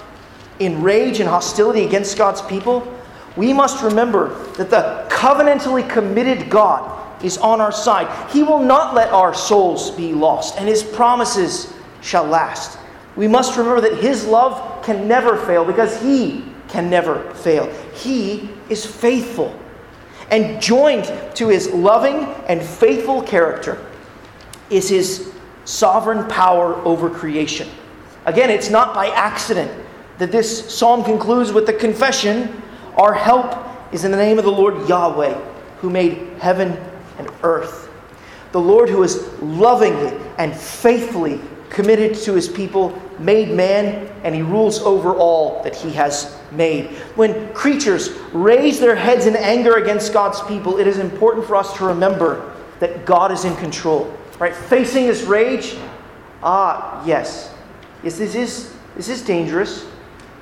in 0.60 0.82
rage 0.82 1.20
and 1.20 1.30
hostility 1.30 1.84
against 1.84 2.18
God's 2.18 2.42
people, 2.42 2.92
we 3.36 3.52
must 3.52 3.84
remember 3.84 4.30
that 4.54 4.70
the 4.70 5.06
covenantally 5.10 5.88
committed 5.88 6.50
God 6.50 7.24
is 7.24 7.38
on 7.38 7.60
our 7.60 7.72
side. 7.72 8.32
He 8.32 8.44
will 8.44 8.60
not 8.60 8.96
let 8.96 9.10
our 9.10 9.34
souls 9.34 9.92
be 9.92 10.14
lost, 10.14 10.58
and 10.58 10.68
his 10.68 10.84
promises 10.84 11.74
shall 12.02 12.26
last. 12.26 12.80
We 13.16 13.28
must 13.28 13.58
remember 13.58 13.82
that 13.82 13.98
his 13.98 14.26
love 14.26 14.84
can 14.84 15.08
never 15.08 15.38
fail 15.46 15.66
because 15.66 16.02
he 16.02 16.46
can 16.70 16.90
never 16.90 17.34
fail. 17.36 17.72
He 17.94 18.50
is 18.70 18.86
faithful. 18.86 19.58
And 20.32 20.62
joined 20.62 21.06
to 21.36 21.50
his 21.50 21.70
loving 21.70 22.26
and 22.48 22.62
faithful 22.62 23.22
character 23.22 23.86
is 24.70 24.90
his 24.90 25.35
sovereign 25.66 26.28
power 26.28 26.76
over 26.86 27.10
creation. 27.10 27.68
Again, 28.26 28.50
it's 28.50 28.70
not 28.70 28.94
by 28.94 29.08
accident 29.10 29.72
that 30.18 30.32
this 30.32 30.74
psalm 30.74 31.04
concludes 31.04 31.52
with 31.52 31.66
the 31.66 31.74
confession 31.74 32.62
Our 32.96 33.14
help 33.14 33.66
is 33.94 34.06
in 34.06 34.12
the 34.12 34.18
name 34.18 34.40
of 34.40 34.46
the 34.46 34.52
Lord 34.52 34.88
Yahweh, 34.88 35.34
who 35.80 35.90
made 35.90 36.30
heaven 36.40 36.78
and 37.18 37.30
earth. 37.44 37.90
The 38.52 38.62
Lord, 38.62 38.90
who 38.90 39.04
is 39.04 39.28
lovingly 39.42 40.18
and 40.38 40.56
faithfully 40.56 41.42
committed 41.70 42.16
to 42.16 42.34
his 42.34 42.48
people, 42.48 43.02
made 43.20 43.50
man, 43.50 44.08
and 44.24 44.34
he 44.34 44.42
rules 44.42 44.80
over 44.80 45.14
all 45.14 45.62
that 45.64 45.76
he 45.76 45.92
has 45.92 46.40
made. 46.52 46.92
When 47.16 47.54
creatures 47.54 48.10
raise 48.32 48.80
their 48.80 48.96
heads 48.96 49.26
in 49.26 49.36
anger 49.36 49.76
against 49.76 50.14
God's 50.14 50.42
people, 50.44 50.78
it 50.78 50.88
is 50.88 51.00
important 51.00 51.46
for 51.46 51.56
us 51.56 51.76
to 51.78 51.86
remember 51.86 52.54
that 52.80 53.06
God 53.06 53.32
is 53.32 53.46
in 53.46 53.56
control. 53.58 54.12
Right? 54.40 54.56
Facing 54.56 55.08
this 55.08 55.24
rage, 55.24 55.76
ah, 56.44 57.04
yes. 57.06 57.54
Yes, 58.04 58.18
this 58.18 58.36
is, 58.36 58.74
this 58.96 59.10
is 59.10 59.22
dangerous. 59.22 59.86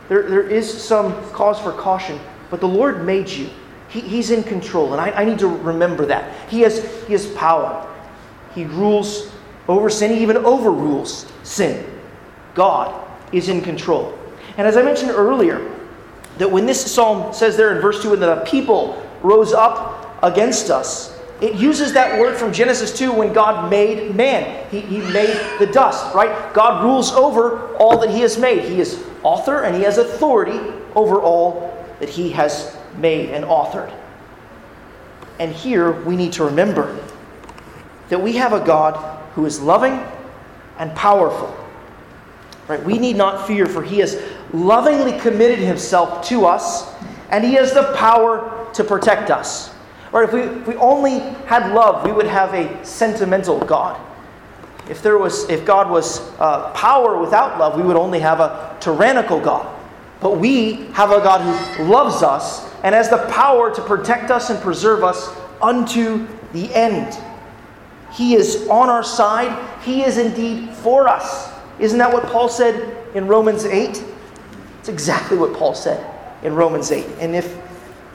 There, 0.09 0.29
there 0.29 0.47
is 0.47 0.71
some 0.71 1.13
cause 1.31 1.59
for 1.59 1.71
caution, 1.71 2.19
but 2.49 2.59
the 2.59 2.67
Lord 2.67 3.05
made 3.05 3.29
you. 3.29 3.49
He, 3.89 4.01
he's 4.01 4.31
in 4.31 4.43
control, 4.43 4.93
and 4.93 5.01
I, 5.01 5.11
I 5.11 5.25
need 5.25 5.39
to 5.39 5.47
remember 5.47 6.05
that. 6.07 6.49
He 6.49 6.61
has, 6.61 6.83
he 7.05 7.13
has 7.13 7.27
power. 7.33 7.87
He 8.55 8.65
rules 8.65 9.31
over 9.67 9.89
sin, 9.89 10.11
he 10.11 10.21
even 10.21 10.37
overrules 10.37 11.31
sin. 11.43 11.85
God 12.53 12.93
is 13.31 13.49
in 13.49 13.61
control. 13.61 14.17
And 14.57 14.67
as 14.67 14.77
I 14.77 14.81
mentioned 14.81 15.11
earlier, 15.11 15.71
that 16.37 16.49
when 16.49 16.65
this 16.65 16.91
psalm 16.91 17.33
says 17.33 17.55
there 17.55 17.75
in 17.75 17.81
verse 17.81 18.01
2, 18.01 18.11
when 18.11 18.19
the 18.19 18.37
people 18.45 19.01
rose 19.21 19.53
up 19.53 20.17
against 20.23 20.69
us, 20.69 21.12
it 21.43 21.55
uses 21.55 21.91
that 21.91 22.17
word 22.21 22.37
from 22.37 22.53
Genesis 22.53 22.97
2 22.97 23.11
when 23.11 23.33
God 23.33 23.69
made 23.69 24.15
man. 24.15 24.65
He, 24.71 24.79
he 24.79 24.99
made 24.99 25.37
the 25.59 25.65
dust, 25.65 26.15
right? 26.15 26.53
God 26.53 26.85
rules 26.85 27.11
over 27.11 27.75
all 27.75 27.97
that 27.99 28.09
He 28.09 28.21
has 28.21 28.37
made. 28.37 28.63
He 28.63 28.79
is 28.79 29.03
author 29.23 29.63
and 29.63 29.75
He 29.75 29.81
has 29.83 29.97
authority 29.97 30.57
over 30.95 31.19
all 31.19 31.85
that 31.99 32.07
He 32.07 32.29
has 32.29 32.77
made 32.95 33.31
and 33.31 33.43
authored. 33.43 33.93
And 35.37 35.53
here 35.53 35.91
we 36.03 36.15
need 36.15 36.31
to 36.33 36.45
remember 36.45 36.97
that 38.07 38.21
we 38.21 38.37
have 38.37 38.53
a 38.53 38.65
God 38.65 38.95
who 39.33 39.45
is 39.45 39.59
loving 39.59 40.01
and 40.79 40.95
powerful. 40.95 41.53
Right? 42.69 42.81
We 42.81 42.97
need 42.97 43.17
not 43.17 43.45
fear, 43.45 43.65
for 43.65 43.83
He 43.83 43.99
has 43.99 44.21
lovingly 44.53 45.19
committed 45.19 45.59
Himself 45.59 46.25
to 46.29 46.45
us, 46.45 46.89
and 47.31 47.43
He 47.43 47.55
has 47.55 47.73
the 47.73 47.91
power 47.97 48.69
to 48.75 48.83
protect 48.85 49.29
us. 49.29 49.72
Right? 50.13 50.23
If 50.29 50.33
we, 50.33 50.41
if 50.41 50.67
we 50.67 50.75
only 50.75 51.19
had 51.47 51.73
love, 51.73 52.05
we 52.05 52.11
would 52.11 52.27
have 52.27 52.53
a 52.53 52.85
sentimental 52.85 53.59
God. 53.59 53.99
If, 54.87 55.01
there 55.01 55.17
was, 55.17 55.49
if 55.49 55.65
God 55.65 55.89
was 55.89 56.19
uh, 56.39 56.71
power 56.73 57.17
without 57.17 57.57
love, 57.57 57.75
we 57.75 57.81
would 57.83 57.95
only 57.95 58.19
have 58.19 58.39
a 58.39 58.77
tyrannical 58.79 59.39
God. 59.39 59.67
But 60.19 60.37
we 60.37 60.85
have 60.93 61.11
a 61.11 61.19
God 61.19 61.41
who 61.75 61.85
loves 61.85 62.21
us 62.21 62.71
and 62.83 62.93
has 62.93 63.09
the 63.09 63.25
power 63.29 63.73
to 63.73 63.81
protect 63.81 64.29
us 64.29 64.49
and 64.51 64.59
preserve 64.61 65.03
us 65.03 65.35
unto 65.61 66.27
the 66.51 66.71
end. 66.73 67.17
He 68.11 68.35
is 68.35 68.67
on 68.67 68.89
our 68.89 69.03
side. 69.03 69.81
He 69.81 70.03
is 70.03 70.19
indeed 70.19 70.69
for 70.69 71.07
us. 71.07 71.51
Isn't 71.79 71.97
that 71.97 72.13
what 72.13 72.25
Paul 72.27 72.49
said 72.49 72.95
in 73.15 73.27
Romans 73.27 73.65
8? 73.65 74.03
It's 74.79 74.89
exactly 74.89 75.37
what 75.37 75.53
Paul 75.53 75.73
said 75.73 76.05
in 76.43 76.53
Romans 76.53 76.91
8. 76.91 77.05
And 77.19 77.35
if 77.35 77.57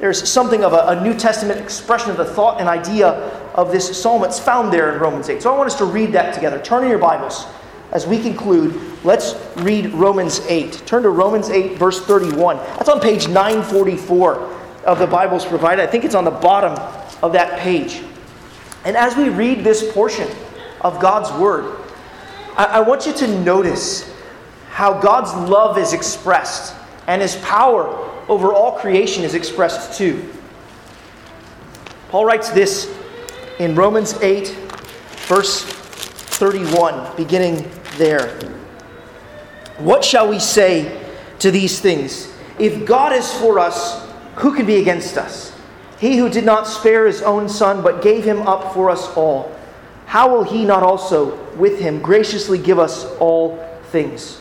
there's 0.00 0.28
something 0.28 0.62
of 0.62 0.72
a, 0.72 0.98
a, 0.98 1.02
New 1.02 1.14
Testament 1.14 1.60
expression 1.60 2.10
of 2.10 2.16
the 2.16 2.24
thought 2.24 2.60
and 2.60 2.68
idea 2.68 3.08
of 3.54 3.72
this 3.72 4.00
psalm, 4.00 4.22
it's 4.22 4.38
found 4.38 4.72
there 4.72 4.92
in 4.94 5.00
Romans 5.00 5.28
8. 5.28 5.42
So 5.42 5.52
I 5.52 5.56
want 5.56 5.68
us 5.68 5.78
to 5.78 5.84
read 5.84 6.12
that 6.12 6.34
together. 6.34 6.60
Turn 6.60 6.84
in 6.84 6.90
your 6.90 6.98
Bibles 6.98 7.46
as 7.90 8.06
we 8.06 8.20
conclude. 8.20 8.80
Let's 9.02 9.34
read 9.56 9.92
Romans 9.92 10.40
8. 10.46 10.82
Turn 10.86 11.02
to 11.02 11.10
Romans 11.10 11.50
8, 11.50 11.78
verse 11.78 12.00
31. 12.00 12.56
That's 12.56 12.88
on 12.88 13.00
page 13.00 13.26
944 13.26 14.58
of 14.84 14.98
the 15.00 15.06
Bibles 15.06 15.44
provided. 15.44 15.82
I 15.82 15.86
think 15.86 16.04
it's 16.04 16.14
on 16.14 16.24
the 16.24 16.30
bottom 16.30 16.72
of 17.22 17.32
that 17.32 17.58
page. 17.58 18.02
And 18.84 18.96
as 18.96 19.16
we 19.16 19.28
read 19.28 19.64
this 19.64 19.92
portion 19.92 20.28
of 20.80 21.00
God's 21.00 21.32
Word, 21.40 21.76
I, 22.56 22.64
I 22.64 22.80
want 22.80 23.04
you 23.06 23.12
to 23.14 23.40
notice 23.40 24.14
how 24.70 25.00
God's 25.00 25.34
love 25.50 25.76
is 25.76 25.92
expressed 25.92 26.76
and 27.08 27.20
His 27.20 27.34
power 27.36 28.07
over 28.28 28.52
all 28.52 28.72
creation 28.72 29.24
is 29.24 29.34
expressed 29.34 29.96
too. 29.96 30.32
Paul 32.10 32.24
writes 32.24 32.50
this 32.50 32.94
in 33.58 33.74
Romans 33.74 34.14
8, 34.22 34.48
verse 35.26 35.64
31, 35.64 37.16
beginning 37.16 37.70
there. 37.96 38.38
What 39.78 40.04
shall 40.04 40.28
we 40.28 40.38
say 40.38 41.04
to 41.38 41.50
these 41.50 41.80
things? 41.80 42.32
If 42.58 42.86
God 42.86 43.12
is 43.12 43.32
for 43.34 43.58
us, 43.58 44.06
who 44.36 44.54
can 44.54 44.66
be 44.66 44.76
against 44.76 45.16
us? 45.16 45.52
He 45.98 46.16
who 46.16 46.28
did 46.28 46.44
not 46.44 46.66
spare 46.66 47.06
his 47.06 47.22
own 47.22 47.48
son, 47.48 47.82
but 47.82 48.02
gave 48.02 48.24
him 48.24 48.46
up 48.46 48.72
for 48.72 48.90
us 48.90 49.08
all, 49.16 49.54
how 50.06 50.34
will 50.34 50.44
he 50.44 50.64
not 50.64 50.82
also 50.82 51.36
with 51.56 51.78
him 51.78 52.00
graciously 52.00 52.58
give 52.58 52.78
us 52.78 53.04
all 53.18 53.58
things? 53.90 54.40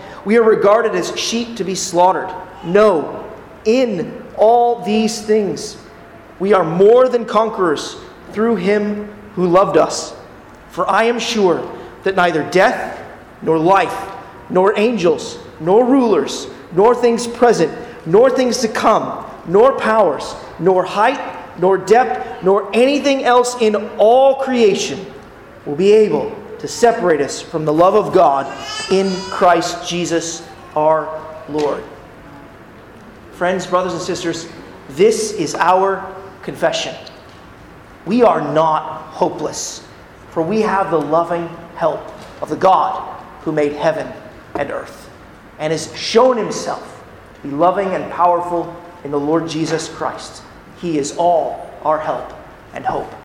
We 0.25 0.37
are 0.37 0.43
regarded 0.43 0.93
as 0.95 1.17
sheep 1.19 1.57
to 1.57 1.63
be 1.63 1.75
slaughtered. 1.75 2.33
No, 2.63 3.29
in 3.65 4.23
all 4.37 4.83
these 4.83 5.21
things 5.21 5.77
we 6.41 6.53
are 6.53 6.63
more 6.63 7.07
than 7.07 7.23
conquerors 7.23 7.97
through 8.31 8.55
him 8.55 9.05
who 9.35 9.45
loved 9.45 9.77
us. 9.77 10.15
For 10.71 10.89
I 10.89 11.03
am 11.03 11.19
sure 11.19 11.61
that 12.01 12.15
neither 12.15 12.49
death, 12.49 12.99
nor 13.43 13.59
life, 13.59 14.11
nor 14.49 14.77
angels, 14.77 15.37
nor 15.59 15.85
rulers, 15.85 16.47
nor 16.71 16.95
things 16.95 17.27
present, 17.27 17.71
nor 18.07 18.31
things 18.31 18.57
to 18.61 18.67
come, 18.67 19.23
nor 19.47 19.77
powers, 19.77 20.33
nor 20.57 20.83
height, 20.83 21.59
nor 21.59 21.77
depth, 21.77 22.43
nor 22.43 22.75
anything 22.75 23.23
else 23.23 23.55
in 23.61 23.75
all 23.99 24.35
creation 24.41 25.05
will 25.67 25.75
be 25.75 25.91
able 25.91 26.35
to 26.61 26.67
separate 26.67 27.21
us 27.21 27.41
from 27.41 27.65
the 27.65 27.73
love 27.73 27.95
of 27.95 28.13
God 28.13 28.45
in 28.91 29.11
Christ 29.31 29.89
Jesus 29.89 30.47
our 30.75 31.25
Lord. 31.49 31.83
Friends, 33.33 33.65
brothers, 33.65 33.93
and 33.93 34.01
sisters, 34.01 34.47
this 34.89 35.33
is 35.33 35.55
our 35.55 36.15
confession. 36.43 36.95
We 38.05 38.21
are 38.21 38.41
not 38.53 39.01
hopeless, 39.07 39.85
for 40.29 40.43
we 40.43 40.61
have 40.61 40.91
the 40.91 41.01
loving 41.01 41.47
help 41.75 42.01
of 42.43 42.49
the 42.49 42.55
God 42.55 43.19
who 43.41 43.51
made 43.51 43.73
heaven 43.73 44.11
and 44.53 44.69
earth 44.69 45.09
and 45.57 45.71
has 45.71 45.95
shown 45.97 46.37
himself 46.37 47.03
to 47.35 47.41
be 47.41 47.49
loving 47.49 47.89
and 47.89 48.11
powerful 48.11 48.75
in 49.03 49.09
the 49.09 49.19
Lord 49.19 49.49
Jesus 49.49 49.89
Christ. 49.89 50.43
He 50.79 50.99
is 50.99 51.15
all 51.17 51.71
our 51.83 51.99
help 51.99 52.33
and 52.73 52.85
hope. 52.85 53.11